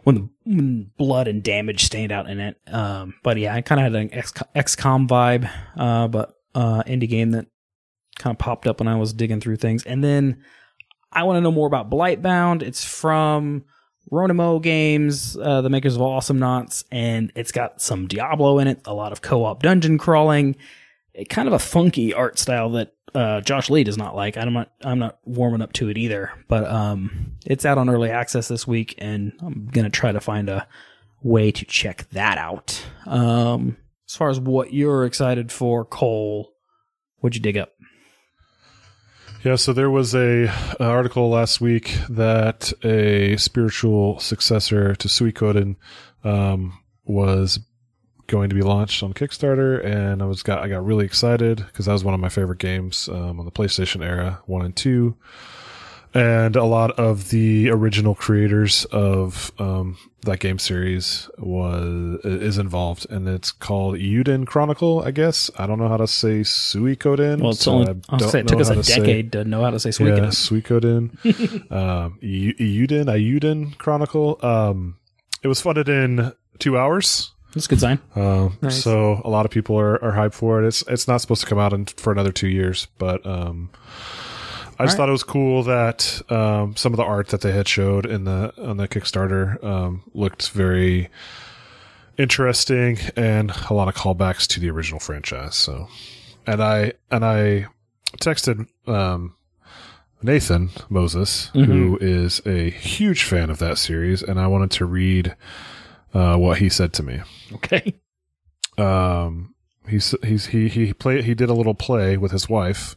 [0.05, 2.57] when the when blood and damage stand out in it.
[2.69, 5.51] Um, but yeah, I kind of had an X, XCOM vibe.
[5.77, 7.47] Uh, but uh, indie game that
[8.18, 9.84] kind of popped up when I was digging through things.
[9.84, 10.43] And then
[11.12, 12.62] I want to know more about Blightbound.
[12.62, 13.64] It's from
[14.10, 18.94] Ronimo Games, uh, the makers of Awesomenauts, and it's got some Diablo in it, a
[18.94, 20.56] lot of co-op dungeon crawling,
[21.14, 24.36] it, kind of a funky art style that uh, Josh Lee does not like.
[24.36, 28.10] I'm not I'm not warming up to it either, but um, it's out on early
[28.10, 30.66] access this week, and I'm gonna try to find a
[31.22, 32.84] way to check that out.
[33.06, 33.76] Um,
[34.09, 36.52] as far as what you're excited for, Cole,
[37.18, 37.72] what'd you dig up?
[39.44, 40.44] Yeah, so there was a,
[40.78, 45.74] a article last week that a spiritual successor to Suikoden
[46.23, 47.59] um, was
[48.28, 51.86] going to be launched on Kickstarter, and I was got I got really excited because
[51.86, 55.16] that was one of my favorite games um, on the PlayStation era, one and two,
[56.14, 63.06] and a lot of the original creators of um, that game series was is involved,
[63.10, 65.02] and it's called Eiyuden Chronicle.
[65.05, 67.40] I guess I don't know how to say Suikoden.
[67.40, 69.32] Well, it's so only I I'll don't say it took us a to say- decade
[69.32, 71.10] to know how to say yeah, Suikoden.
[71.22, 71.72] Suikoden.
[71.72, 74.39] um, Eu- Eiyuden, Eiyuden Chronicle.
[74.44, 74.97] Um,
[75.43, 77.32] it was funded in two hours.
[77.55, 77.98] That's a good sign.
[78.16, 78.82] Um, Nice.
[78.82, 80.66] so a lot of people are, are hyped for it.
[80.66, 83.68] It's it's not supposed to come out in, for another two years, but um,
[84.78, 84.97] I just Alright.
[84.97, 88.24] thought it was cool that um, some of the art that they had showed in
[88.24, 91.09] the on the Kickstarter um, looked very
[92.19, 95.55] interesting and a lot of callbacks to the original franchise.
[95.55, 95.89] So,
[96.47, 97.66] and I and I
[98.19, 99.35] texted um,
[100.23, 105.36] Nathan Moses, who is a huge fan of that series, and I wanted to read
[106.15, 107.20] uh, what he said to me
[107.55, 107.94] Okay.
[108.77, 109.55] um
[109.89, 112.97] he's he's he he played he did a little play with his wife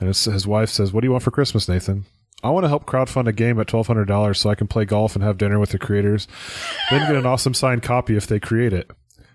[0.00, 2.06] and his, his wife says what do you want for christmas nathan?
[2.42, 5.22] I want to help crowdfund a game at $1200 so i can play golf and
[5.22, 6.26] have dinner with the creators
[6.90, 8.90] then get an awesome signed copy if they create it.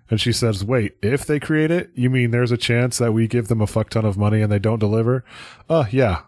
[0.09, 3.27] And she says wait if they create it you mean there's a chance that we
[3.27, 5.23] give them a fuck ton of money and they don't deliver?
[5.69, 6.21] Uh yeah.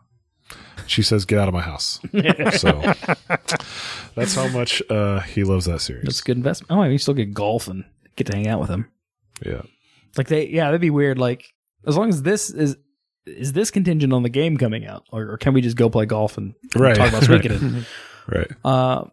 [0.86, 2.00] She says get out of my house.
[2.58, 2.94] So
[4.16, 6.04] that's how much uh he loves that series.
[6.06, 6.72] That's a good investment.
[6.72, 7.84] Oh, I mean, you still get golf and
[8.16, 8.90] get to hang out with him.
[9.46, 9.62] yeah.
[10.16, 11.20] Like they, yeah, that'd be weird.
[11.20, 11.54] Like
[11.86, 12.78] as long as this is
[13.28, 16.06] is this contingent on the game coming out, or, or can we just go play
[16.06, 16.96] golf and Right.
[16.96, 17.42] talk about Right.
[17.44, 17.86] Suikoden?
[18.28, 19.06] right Uh,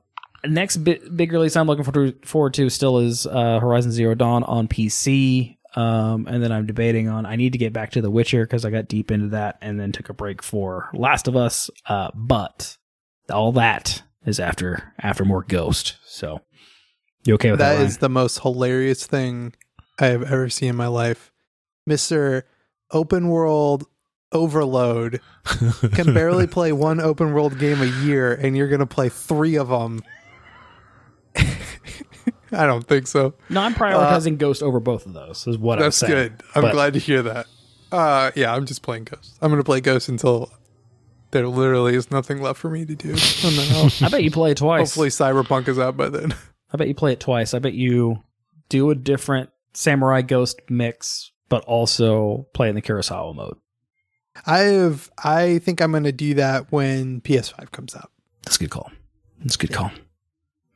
[0.47, 4.15] next bit, big release I'm looking forward to, forward to still is uh, Horizon Zero
[4.15, 5.57] Dawn on PC.
[5.77, 8.65] Um, and then I'm debating on I need to get back to The Witcher because
[8.65, 11.69] I got deep into that and then took a break for Last of Us.
[11.86, 12.77] Uh, but
[13.28, 15.97] all that is after after more Ghost.
[16.07, 16.41] So
[17.24, 17.70] you okay with that?
[17.70, 17.86] That Ryan?
[17.89, 19.53] is the most hilarious thing
[19.99, 21.32] I have ever seen in my life.
[21.91, 22.43] Mr.
[22.93, 23.86] Open World
[24.35, 25.20] Overload
[25.93, 29.55] can barely play one open world game a year, and you're going to play three
[29.56, 30.02] of them.
[32.52, 33.35] I don't think so.
[33.51, 35.47] no, I'm prioritizing Ghost over both of those.
[35.47, 36.12] Is what I'm Uh, That's saying.
[36.12, 36.43] good.
[36.55, 37.47] I'm But- glad to hear that.
[37.90, 39.36] Uh, yeah, I'm just playing Ghost.
[39.40, 40.51] I'm going to play Ghost until
[41.31, 43.11] there literally is nothing left for me to do.
[43.11, 44.89] And then I'll, I bet you play it twice.
[44.89, 46.35] hopefully Cyberpunk is out by then.
[46.73, 47.55] I bet you play it twice.
[47.55, 48.23] I bet you
[48.69, 53.56] do a different Samurai Ghost mix, but also play in the Kurosawa mode.
[54.47, 55.11] I have.
[55.23, 58.11] I think I'm going to do that when PS5 comes out
[58.43, 58.90] That's a good call.
[59.40, 59.90] That's a good call.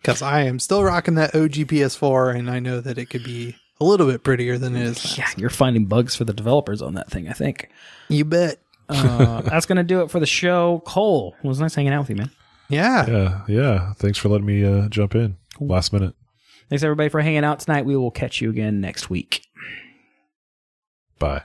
[0.01, 3.56] because I am still rocking that OG PS4, and I know that it could be
[3.80, 5.18] a little bit prettier than it is.
[5.18, 5.24] now.
[5.24, 7.68] Yeah, you're finding bugs for the developers on that thing, I think.
[8.09, 8.59] You bet.
[8.89, 10.82] Uh, that's going to do it for the show.
[10.86, 12.30] Cole, it was nice hanging out with you, man.
[12.68, 13.06] Yeah.
[13.09, 13.93] Yeah, yeah.
[13.94, 16.14] Thanks for letting me uh, jump in last minute.
[16.68, 17.86] Thanks, everybody, for hanging out tonight.
[17.86, 19.43] We will catch you again next week.
[21.18, 21.43] Bye.